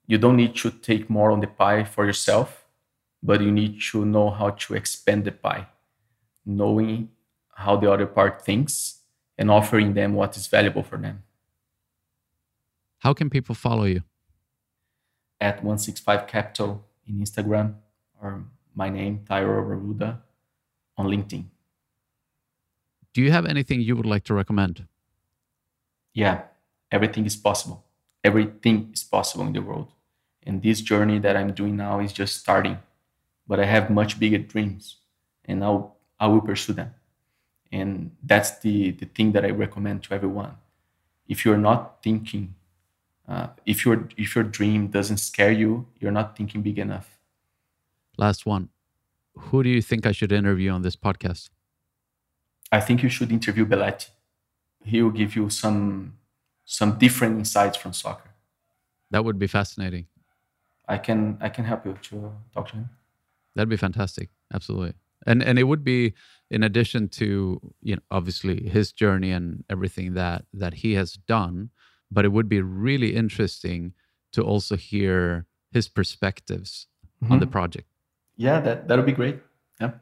You 0.06 0.18
don't 0.18 0.36
need 0.36 0.56
to 0.58 0.70
take 0.70 1.10
more 1.10 1.32
on 1.32 1.40
the 1.40 1.48
pie 1.48 1.84
for 1.84 2.06
yourself 2.06 2.67
but 3.28 3.42
you 3.42 3.52
need 3.52 3.82
to 3.82 4.06
know 4.06 4.30
how 4.30 4.52
to 4.52 4.74
expand 4.74 5.26
the 5.26 5.34
pie, 5.34 5.68
knowing 6.46 7.10
how 7.54 7.76
the 7.76 7.92
other 7.92 8.06
part 8.08 8.42
thinks 8.42 9.02
and 9.38 9.52
offering 9.52 9.94
them 9.94 10.14
what 10.14 10.38
is 10.38 10.48
valuable 10.48 10.82
for 10.82 10.98
them. 10.98 11.22
How 13.00 13.14
can 13.14 13.30
people 13.30 13.54
follow 13.54 13.84
you? 13.84 14.04
At 15.42 15.58
165 15.58 16.26
Capital 16.26 16.86
in 17.06 17.20
Instagram 17.20 17.76
or 18.22 18.46
my 18.74 18.88
name, 18.88 19.20
Thairo 19.30 19.62
Arruda, 19.62 20.20
on 20.98 21.08
LinkedIn. 21.08 21.46
Do 23.14 23.22
you 23.22 23.32
have 23.32 23.46
anything 23.46 23.82
you 23.82 23.98
would 23.98 24.06
like 24.06 24.24
to 24.26 24.34
recommend? 24.34 24.88
Yeah, 26.14 26.44
everything 26.90 27.26
is 27.26 27.36
possible. 27.36 27.84
Everything 28.24 28.90
is 28.94 29.04
possible 29.04 29.46
in 29.46 29.52
the 29.52 29.62
world. 29.62 29.92
And 30.44 30.62
this 30.62 30.80
journey 30.80 31.20
that 31.20 31.36
I'm 31.36 31.52
doing 31.52 31.76
now 31.76 32.00
is 32.00 32.14
just 32.14 32.40
starting 32.40 32.78
but 33.48 33.60
I 33.60 33.66
have 33.66 33.90
much 33.90 34.20
bigger 34.20 34.38
dreams, 34.38 34.98
and 35.46 35.64
I'll 35.64 35.98
I 36.20 36.28
will 36.28 36.42
pursue 36.42 36.74
them. 36.74 36.94
And 37.72 38.12
that's 38.24 38.60
the 38.60 38.92
the 38.92 39.06
thing 39.06 39.32
that 39.34 39.46
I 39.46 39.50
recommend 39.50 40.04
to 40.04 40.14
everyone. 40.14 40.54
If 41.28 41.46
you're 41.46 41.58
not 41.58 42.02
thinking, 42.04 42.56
uh, 43.28 43.48
if 43.66 43.86
your 43.86 44.08
if 44.18 44.36
your 44.36 44.44
dream 44.44 44.88
doesn't 44.88 45.18
scare 45.18 45.52
you, 45.52 45.88
you're 46.00 46.12
not 46.12 46.36
thinking 46.38 46.62
big 46.62 46.80
enough. 46.80 47.18
Last 48.18 48.46
one. 48.46 48.70
Who 49.38 49.64
do 49.64 49.70
you 49.70 49.82
think 49.82 50.06
I 50.06 50.12
should 50.12 50.32
interview 50.32 50.72
on 50.72 50.82
this 50.82 50.96
podcast? 50.96 51.50
I 52.72 52.80
think 52.80 53.04
you 53.04 53.10
should 53.10 53.32
interview 53.32 53.66
Belletti. 53.66 54.10
He 54.84 55.02
will 55.02 55.12
give 55.12 55.36
you 55.36 55.50
some 55.50 56.18
some 56.66 56.98
different 56.98 57.38
insights 57.38 57.78
from 57.78 57.94
soccer. 57.94 58.32
That 59.12 59.24
would 59.24 59.40
be 59.40 59.48
fascinating. 59.48 60.08
I 60.88 60.98
can 60.98 61.38
I 61.42 61.50
can 61.50 61.66
help 61.66 61.86
you 61.86 61.98
to 62.10 62.34
talk 62.54 62.70
to 62.70 62.76
him. 62.78 62.90
That'd 63.58 63.70
be 63.70 63.78
fantastic. 63.78 64.30
Absolutely. 64.54 64.94
And 65.26 65.42
and 65.42 65.58
it 65.58 65.64
would 65.64 65.84
be 65.84 66.14
in 66.52 66.62
addition 66.64 67.10
to 67.10 67.60
you 67.82 67.96
know 67.96 68.02
obviously 68.12 68.70
his 68.70 68.94
journey 68.94 69.32
and 69.32 69.64
everything 69.68 70.14
that 70.14 70.46
that 70.54 70.76
he 70.76 70.94
has 70.94 71.14
done, 71.14 71.72
but 72.12 72.24
it 72.24 72.32
would 72.32 72.48
be 72.48 72.62
really 72.62 73.16
interesting 73.16 73.94
to 74.34 74.44
also 74.44 74.76
hear 74.78 75.48
his 75.72 75.90
perspectives 75.90 76.86
mm-hmm. 77.24 77.34
on 77.34 77.40
the 77.40 77.48
project. 77.48 77.88
Yeah, 78.36 78.60
that 78.62 78.88
that 78.88 78.96
would 78.96 79.08
be 79.08 79.12
great. 79.12 79.40
Yeah. 79.82 79.94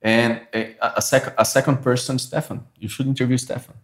And 0.00 0.40
a, 0.54 0.76
a, 0.80 1.02
sec- 1.02 1.34
a 1.36 1.44
second 1.44 1.82
person, 1.82 2.18
Stefan. 2.18 2.64
You 2.76 2.88
should 2.88 3.06
interview 3.06 3.36
Stefan. 3.36 3.74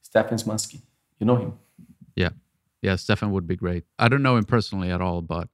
Stefan 0.00 0.38
Szymanski. 0.38 0.80
You 1.20 1.26
know 1.26 1.36
him. 1.36 1.52
Yeah. 2.16 2.30
Yeah, 2.80 2.96
Stefan 2.96 3.30
would 3.32 3.46
be 3.46 3.54
great. 3.54 3.84
I 3.98 4.08
don't 4.08 4.22
know 4.22 4.36
him 4.36 4.44
personally 4.44 4.90
at 4.90 5.00
all, 5.00 5.22
but 5.22 5.48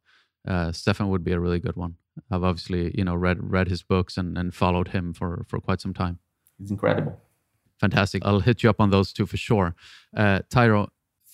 uh, 0.47 0.73
Stefan 0.73 1.11
would 1.11 1.25
be 1.25 1.33
a 1.33 1.41
really 1.41 1.59
good 1.59 1.77
one. 1.77 1.97
I've 2.31 2.45
obviously, 2.45 2.95
you 2.97 3.05
know, 3.05 3.15
read 3.15 3.39
read 3.41 3.69
his 3.69 3.83
books 3.83 4.17
and, 4.17 4.37
and 4.39 4.55
followed 4.55 4.89
him 4.89 5.13
for 5.13 5.45
for 5.49 5.61
quite 5.61 5.81
some 5.81 5.95
time. 5.95 6.19
He's 6.59 6.71
incredible. 6.71 7.21
Fantastic. 7.81 8.25
I'll 8.25 8.41
hit 8.41 8.63
you 8.63 8.71
up 8.71 8.81
on 8.81 8.91
those 8.91 9.13
two 9.13 9.27
for 9.27 9.37
sure. 9.37 9.77
Uh, 10.17 10.41
Thairo, 10.51 10.89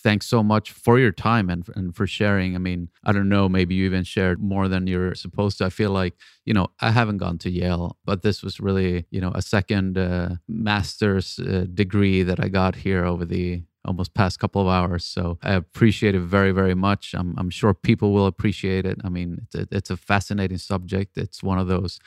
thanks 0.04 0.26
so 0.26 0.42
much 0.42 0.70
for 0.70 0.98
your 0.98 1.10
time 1.10 1.48
and, 1.48 1.66
and 1.74 1.96
for 1.96 2.06
sharing. 2.06 2.54
I 2.54 2.58
mean, 2.58 2.90
I 3.02 3.12
don't 3.12 3.30
know, 3.30 3.48
maybe 3.48 3.74
you 3.74 3.86
even 3.86 4.04
shared 4.04 4.40
more 4.42 4.68
than 4.68 4.86
you're 4.86 5.14
supposed 5.14 5.58
to. 5.58 5.64
I 5.64 5.70
feel 5.70 5.90
like, 5.90 6.14
you 6.44 6.52
know, 6.52 6.68
I 6.80 6.90
haven't 6.90 7.16
gone 7.16 7.38
to 7.38 7.50
Yale, 7.50 7.96
but 8.04 8.20
this 8.20 8.42
was 8.42 8.60
really, 8.60 9.06
you 9.10 9.20
know, 9.22 9.32
a 9.34 9.40
second 9.40 9.96
uh, 9.96 10.36
master's 10.46 11.38
uh, 11.38 11.64
degree 11.72 12.22
that 12.22 12.38
I 12.38 12.48
got 12.48 12.76
here 12.76 13.06
over 13.06 13.24
the 13.24 13.62
almost 13.84 14.14
past 14.14 14.38
couple 14.38 14.62
of 14.62 14.68
hours. 14.68 15.04
So 15.04 15.38
I 15.42 15.52
appreciate 15.54 16.14
it 16.14 16.20
very, 16.20 16.52
very 16.52 16.74
much. 16.74 17.14
I'm, 17.14 17.34
I'm 17.38 17.50
sure 17.50 17.74
people 17.74 18.12
will 18.12 18.26
appreciate 18.26 18.86
it. 18.86 19.00
I 19.04 19.08
mean, 19.08 19.38
it's 19.42 19.54
a, 19.54 19.76
it's 19.76 19.90
a 19.90 19.96
fascinating 19.96 20.58
subject. 20.58 21.16
It's 21.16 21.42
one 21.42 21.58
of 21.58 21.66
those 21.66 21.98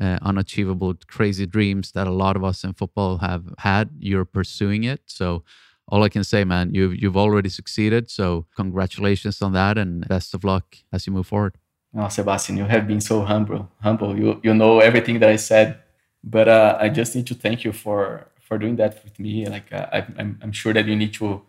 uh, 0.00 0.18
unachievable, 0.22 0.94
crazy 1.06 1.46
dreams 1.46 1.92
that 1.92 2.06
a 2.06 2.12
lot 2.12 2.36
of 2.36 2.44
us 2.44 2.64
in 2.64 2.74
football 2.74 3.18
have 3.18 3.44
had. 3.58 3.90
You're 3.98 4.24
pursuing 4.24 4.84
it. 4.84 5.00
So 5.06 5.44
all 5.88 6.02
I 6.02 6.08
can 6.08 6.24
say, 6.24 6.44
man, 6.44 6.74
you've 6.74 6.96
you've 7.00 7.16
already 7.16 7.48
succeeded. 7.48 8.10
So 8.10 8.46
congratulations 8.56 9.40
on 9.40 9.52
that, 9.52 9.78
and 9.78 10.06
best 10.08 10.34
of 10.34 10.44
luck 10.44 10.76
as 10.92 11.06
you 11.06 11.12
move 11.12 11.26
forward. 11.26 11.56
Oh, 11.96 12.08
Sebastian, 12.08 12.56
you 12.56 12.64
have 12.64 12.86
been 12.86 13.00
so 13.00 13.22
humble. 13.22 13.70
Humble. 13.80 14.18
You 14.18 14.40
you 14.42 14.52
know 14.54 14.80
everything 14.80 15.20
that 15.20 15.30
I 15.30 15.36
said, 15.36 15.78
but 16.24 16.48
uh, 16.48 16.76
I 16.80 16.88
just 16.88 17.14
need 17.14 17.26
to 17.28 17.34
thank 17.34 17.64
you 17.64 17.72
for 17.72 18.28
for 18.46 18.58
doing 18.58 18.76
that 18.76 19.02
with 19.04 19.18
me. 19.18 19.46
Like 19.46 19.72
uh, 19.72 19.86
I, 19.92 19.98
I'm 20.18 20.38
I'm 20.42 20.52
sure 20.52 20.72
that 20.72 20.86
you 20.86 20.96
need 20.96 21.12
to 21.14 21.42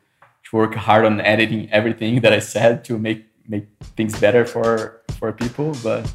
to 0.50 0.56
work 0.56 0.76
hard 0.76 1.06
on 1.06 1.22
editing 1.22 1.70
everything 1.72 2.22
that 2.22 2.34
I 2.34 2.40
said 2.40 2.84
to 2.86 2.98
make 2.98 3.26
make 3.48 3.68
things 3.96 4.20
better 4.20 4.46
for 4.46 5.02
for 5.20 5.32
people. 5.32 5.76
But 5.84 6.12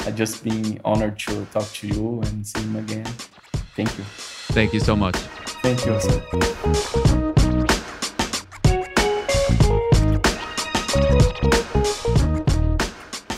I 0.00 0.10
just 0.10 0.44
been 0.44 0.80
honored 0.84 1.18
to 1.20 1.44
talk 1.46 1.68
to 1.80 1.88
you 1.88 2.20
and 2.26 2.46
see 2.46 2.60
him 2.60 2.76
again. 2.76 3.12
Thank 3.76 3.96
you. 3.98 4.04
Thank 4.54 4.72
you 4.72 4.80
so 4.80 4.96
much. 4.96 5.16
Thank 5.62 5.84
you. 5.86 7.27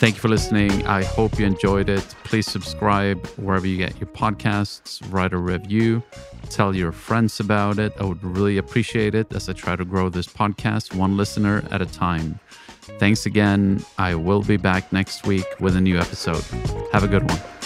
Thank 0.00 0.14
you 0.14 0.22
for 0.22 0.28
listening. 0.28 0.86
I 0.86 1.04
hope 1.04 1.38
you 1.38 1.44
enjoyed 1.44 1.90
it. 1.90 2.00
Please 2.24 2.46
subscribe 2.46 3.26
wherever 3.36 3.66
you 3.66 3.76
get 3.76 4.00
your 4.00 4.08
podcasts, 4.08 5.02
write 5.12 5.34
a 5.34 5.36
review, 5.36 6.02
tell 6.48 6.74
your 6.74 6.90
friends 6.90 7.38
about 7.38 7.78
it. 7.78 7.92
I 8.00 8.04
would 8.04 8.24
really 8.24 8.56
appreciate 8.56 9.14
it 9.14 9.30
as 9.34 9.50
I 9.50 9.52
try 9.52 9.76
to 9.76 9.84
grow 9.84 10.08
this 10.08 10.26
podcast 10.26 10.94
one 10.94 11.18
listener 11.18 11.62
at 11.70 11.82
a 11.82 11.86
time. 11.86 12.40
Thanks 12.98 13.26
again. 13.26 13.84
I 13.98 14.14
will 14.14 14.40
be 14.42 14.56
back 14.56 14.90
next 14.90 15.26
week 15.26 15.44
with 15.60 15.76
a 15.76 15.80
new 15.82 15.98
episode. 15.98 16.44
Have 16.94 17.04
a 17.04 17.08
good 17.08 17.30
one. 17.30 17.59